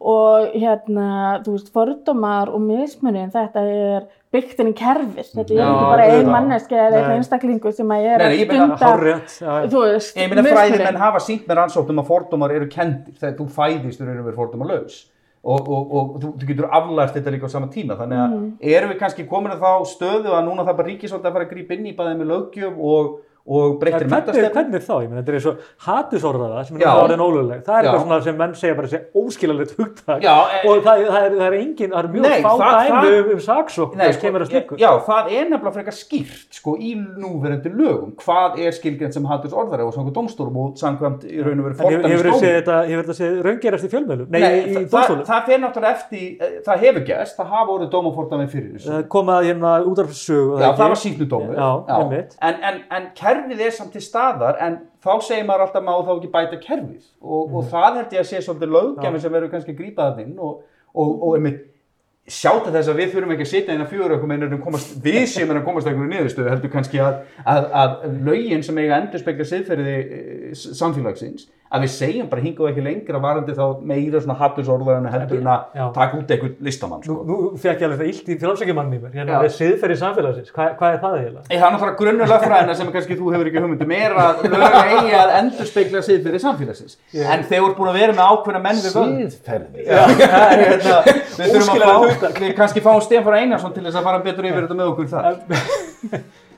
Og 0.00 0.54
hérna, 0.56 1.08
þú 1.44 1.56
veist, 1.56 1.72
fordómar 1.74 2.52
og 2.54 2.62
mismunin, 2.64 3.28
þetta 3.34 3.64
er 3.76 4.06
byggt 4.34 4.58
inn 4.60 4.72
í 4.72 4.76
kerfis, 4.76 5.30
þetta 5.32 5.54
er 5.54 5.60
Já, 5.60 5.66
ekki 5.66 5.90
bara 5.92 6.06
ein 6.12 6.30
manneski 6.32 6.76
eða 6.76 6.98
einn 7.02 7.14
einstaklingu 7.16 7.70
sem 7.72 7.92
að 7.94 8.08
er 8.10 8.24
Nei, 8.24 8.26
nei, 8.26 8.56
að 8.58 8.78
stunda, 8.82 9.60
þú 9.70 9.84
veist, 9.84 10.16
Ég 10.18 10.32
meina 10.32 10.42
mismuninn. 10.42 10.56
fræðimenn 10.58 11.00
hafa 11.00 11.20
sínt 11.24 11.46
með 11.48 11.60
rannsóknum 11.60 12.02
að 12.02 12.08
fordómar 12.10 12.56
eru 12.56 12.66
kendir 12.72 13.14
þegar 13.20 13.36
þú 13.38 13.46
fæðist 13.56 14.02
eru 14.02 14.24
verið 14.26 14.40
fordómarlaus 14.40 14.98
og, 15.46 15.68
og, 15.70 15.92
og 15.98 16.16
þú, 16.22 16.30
þú 16.40 16.48
getur 16.50 16.68
aflært 16.74 17.14
þetta 17.16 17.32
líka 17.36 17.46
á 17.46 17.54
sama 17.54 17.68
tíma 17.70 17.96
þannig 18.00 18.18
að 18.24 18.34
Mm. 18.36 18.48
erum 18.74 18.90
við 18.92 18.98
kannski 19.02 19.26
komin 19.30 19.52
að 19.54 19.62
þá 19.62 19.72
stöðu 19.92 20.32
að 20.34 20.44
núna 20.48 20.64
það 20.66 20.76
bara 20.80 20.88
ríkis 20.90 21.12
að 21.30 21.32
fara 21.36 21.46
að 21.46 21.52
grípa 21.54 21.76
inn 21.76 21.86
í 21.86 21.96
bæðið 21.96 22.18
með 22.20 22.30
löggjöf 22.32 22.80
og, 22.92 23.12
og 23.46 23.76
hvernig, 23.78 24.08
mentastefn 24.10 24.54
hvernig 24.56 24.82
þá? 24.82 24.94
Ég 25.04 25.10
meina, 25.10 25.22
þetta 25.22 25.32
er 25.32 25.36
eins 25.38 25.46
og 25.46 25.56
hatusorðaða 25.86 26.62
sem 26.66 26.76
er 26.80 26.86
orðin 26.90 27.22
ólögleg. 27.22 27.60
Það 27.66 27.76
er 27.76 27.82
eitthvað 27.86 28.02
svona 28.02 28.18
sem 28.26 28.36
menn 28.40 28.54
segja 28.58 28.74
bara 28.78 28.90
sé 28.90 28.98
óskilalegt 29.14 29.74
hugtak. 29.78 30.22
Já, 30.24 30.34
e- 30.34 30.62
og 30.66 30.80
það, 30.82 31.04
það, 31.06 31.18
er, 31.20 31.36
það 31.36 31.46
er 31.46 31.56
engin, 31.60 31.90
það 31.92 32.00
er 32.00 32.08
mjög 32.16 32.26
Nei, 32.26 32.42
fá 32.42 32.50
það- 32.50 32.76
dæmi 32.76 32.96
það- 32.96 33.18
um, 33.20 33.30
um 33.36 33.40
saksókn 33.46 33.96
sko, 34.12 34.20
kemur 34.24 34.40
að 34.42 34.50
slíku. 34.50 34.78
Já, 34.82 34.90
það 35.06 35.30
er 35.30 35.44
nefnilega 35.52 35.74
frekar 35.76 35.94
skýrt 35.94 36.48
sko, 36.58 36.76
í 36.76 36.90
núverandi 36.96 37.70
lögum. 37.70 38.10
Hvað 38.16 38.58
er 38.66 38.70
skilgjönd 38.74 39.14
sem 39.14 39.24
haturs 39.24 39.54
orðari 39.54 39.86
og 39.86 39.94
samkvæmt 39.94 40.16
dómstólum 40.16 40.56
og 40.56 40.74
samkvæmt 40.76 41.22
í 41.30 41.38
raun 41.44 41.60
og 41.60 41.64
veru 41.70 41.76
En 41.86 42.10
hefur 42.10 42.26
hefur 42.26 43.04
þetta 43.06 43.16
séð 43.16 43.42
raungerast 43.46 43.84
í 43.86 43.90
fjölmjölum? 43.94 44.28
Nei, 44.30 44.40
Nei, 44.40 44.84
það, 44.90 45.22
það 45.26 45.40
fer 45.46 45.58
náttúrulega 45.62 45.94
eftir, 45.94 46.36
eh, 46.40 46.60
það 46.66 46.76
hefur 46.82 47.02
kerfið 53.36 53.62
er 53.66 53.76
samt 53.76 53.94
til 53.94 54.02
staðar, 54.04 54.58
en 54.64 54.80
þá 55.04 55.12
segir 55.22 55.46
maður 55.46 55.66
alltaf 55.66 55.84
má 55.86 55.94
þá 55.94 56.12
ekki 56.16 56.32
bæta 56.32 56.60
kerfið. 56.62 57.06
Og, 57.22 57.54
og 57.54 57.70
það 57.70 58.00
held 58.00 58.16
ég 58.16 58.24
að 58.24 58.28
sé 58.30 58.42
svolítið 58.42 58.76
löggjafi 58.76 59.22
sem 59.22 59.34
verður 59.36 59.52
kannski 59.54 59.74
að 59.74 59.80
grípa 59.80 60.10
það 60.10 60.22
inn 60.24 60.36
og, 60.38 60.60
og, 60.96 61.10
og 61.16 61.36
einmitt 61.36 61.64
sjá 62.26 62.50
til 62.58 62.72
þess 62.74 62.90
að 62.90 63.00
við 63.00 63.12
þurfum 63.12 63.32
ekki 63.36 63.44
að 63.44 63.50
sitja 63.52 63.74
inn 63.76 63.84
að 63.84 63.92
fjóra 63.92 64.16
okkur 64.16 64.30
meðan 64.30 64.62
komast, 64.62 64.96
við 65.02 65.20
séum 65.32 65.52
en 65.52 65.60
að 65.60 65.68
komast 65.68 65.86
að 65.86 65.92
einhverju 65.92 66.12
niðurstöðu, 66.12 66.50
heldur 66.50 66.72
kannski 66.72 67.02
að, 67.02 67.20
að, 67.46 67.68
að 67.82 67.94
lögin 68.26 68.64
sem 68.66 68.80
eiga 68.82 68.98
endur 68.98 69.22
spekla 69.22 69.46
siðferði 69.46 69.94
e, 70.02 70.50
samfélagsins, 70.56 71.46
að 71.66 71.82
við 71.82 71.90
segjum 71.96 72.28
bara 72.30 72.42
hingað 72.44 72.68
ekki 72.70 72.82
lengra 72.86 73.18
varandi 73.22 73.54
þá 73.56 73.64
meira 73.90 74.20
svona 74.22 74.36
hattusorðar 74.38 75.00
en 75.00 75.08
heldur 75.10 75.40
en 75.40 75.48
að 75.50 75.92
taka 75.96 76.18
út 76.20 76.30
eitthvað 76.30 76.60
listamann, 76.66 77.00
Nú, 77.06 77.16
sko. 77.16 77.24
nú 77.26 77.36
fekk 77.58 77.80
ég 77.82 77.86
alveg 77.88 77.98
það 78.02 78.10
illt 78.12 78.28
í 78.30 78.36
frálsækjumann 78.42 78.92
í 78.94 79.00
mér. 79.02 79.10
Hérna, 79.16 79.32
Já. 79.32 79.38
það 79.40 79.48
er 79.48 79.54
siðferði 79.56 79.96
samfélagsins. 80.02 80.52
Hva, 80.54 80.66
hvað 80.78 80.94
er 80.94 81.00
það 81.02 81.16
eiginlega? 81.18 81.44
Það 81.50 81.56
er 81.56 81.74
náttúrulega 81.76 81.98
grunnur 82.00 82.30
lögfræðina 82.32 82.76
sem 82.78 82.92
kannski 82.94 83.18
þú 83.18 83.32
hefur 83.34 83.50
ekki 83.50 83.62
hugmyndum 83.64 83.94
er 83.98 84.16
að 84.22 84.46
lög 84.54 84.78
eigi 84.86 85.12
að 85.18 85.34
endur 85.40 85.70
spekla 85.72 86.04
siðferði 86.06 86.42
samfélagsins. 86.46 86.96
En 87.26 87.44
þeir 87.50 87.64
voru 87.66 87.76
búin 87.80 87.90
að 87.92 87.98
vera 88.00 88.16
með 88.16 88.30
ákveðna 88.30 88.62
menn 88.68 88.82
við 88.86 88.96
völd. 88.96 89.36
Siðferði. 89.36 89.86
Já, 89.86 90.02
það 90.22 90.46
er 90.46 90.64
hérna, 90.70 90.96
við 91.36 91.54
þurfum 91.56 91.74
að 91.74 91.86
fá, 91.86 92.40
við 92.40 92.56
kannski 92.62 92.84
fáum 92.86 93.02
Stefán 93.06 93.38
Einarsson 93.42 93.74
til 93.76 93.84
þess 93.88 93.98
að 94.00 94.06
fara 94.10 94.22
betur 94.26 94.48
yfir 94.52 94.66
þetta 94.68 94.78
með 94.78 94.92
okkur 94.94 95.08
þar. 95.16 95.34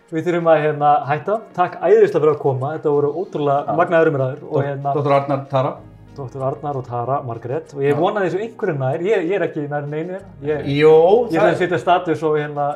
Við 0.08 0.24
þurfum 0.24 0.46
að 0.48 0.62
hérna, 0.64 0.90
hætta. 1.04 1.34
Takk 1.56 1.74
æðislega 1.84 2.22
fyrir 2.22 2.32
að 2.32 2.38
koma. 2.40 2.72
Þetta 2.78 2.92
voru 2.94 3.10
ótrúlega 3.20 3.74
magnaður 3.76 4.10
umræður. 4.12 4.44
Og 4.48 4.62
hérna, 4.64 4.94
Dr. 4.96 5.14
Arnar 5.18 5.42
Tara. 5.50 5.72
Dr. 6.18 6.44
Arnar 6.48 6.78
og 6.80 6.86
Tara 6.86 7.18
Margrét. 7.28 7.74
Og 7.76 7.82
ég 7.84 7.98
vona 7.98 8.22
þessu 8.24 8.40
einhverjum 8.42 8.80
nær. 8.82 9.04
Ég, 9.04 9.26
ég 9.28 9.36
er 9.36 9.44
ekki 9.46 9.66
nær. 9.68 9.84
Ég, 9.92 10.70
Jó, 10.78 10.94
ég 11.28 11.36
það 11.36 11.44
ætla 11.44 11.52
að 11.52 11.60
setja 11.60 11.82
status 11.84 12.24
og 12.24 12.38
hérna... 12.40 12.70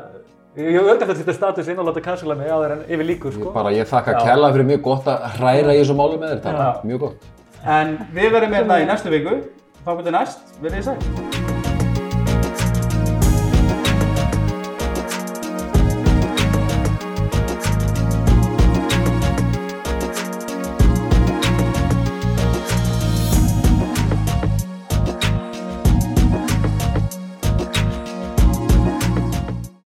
Ég 0.61 0.76
hef 0.76 0.91
eftir 0.93 1.09
að 1.09 1.20
setja 1.22 1.35
status 1.39 1.70
inn 1.72 1.78
og 1.80 1.87
láta 1.89 2.03
cancela 2.05 2.37
mig 2.37 2.53
á 2.53 2.61
þeir 2.61 2.74
en 2.74 2.83
yfir 2.85 3.09
líkur, 3.09 3.33
Ég 3.33 3.41
sko. 3.41 3.53
bara, 3.55 3.72
ég 3.72 3.89
þakka 3.89 4.18
kærlega 4.20 4.53
fyrir 4.59 4.68
mjög 4.68 4.83
gott 4.85 5.09
að 5.09 5.24
hræra 5.39 5.72
í 5.72 5.80
þessu 5.80 5.97
máli 5.97 6.20
með 6.20 6.35
þér, 6.35 6.43
Tara. 6.45 6.66
Mjög 6.85 7.07
gott. 7.07 7.30
En 7.64 7.95
við 8.12 8.35
verðum 8.37 8.59
hérna 8.61 8.83
í 8.83 8.91
næstu 8.91 9.14
viku. 9.14 9.39
Þá 9.87 9.97
getur 9.97 10.20
næst, 10.20 10.45
verðið 10.61 10.83
þið 10.83 10.91
sæl. 10.93 11.41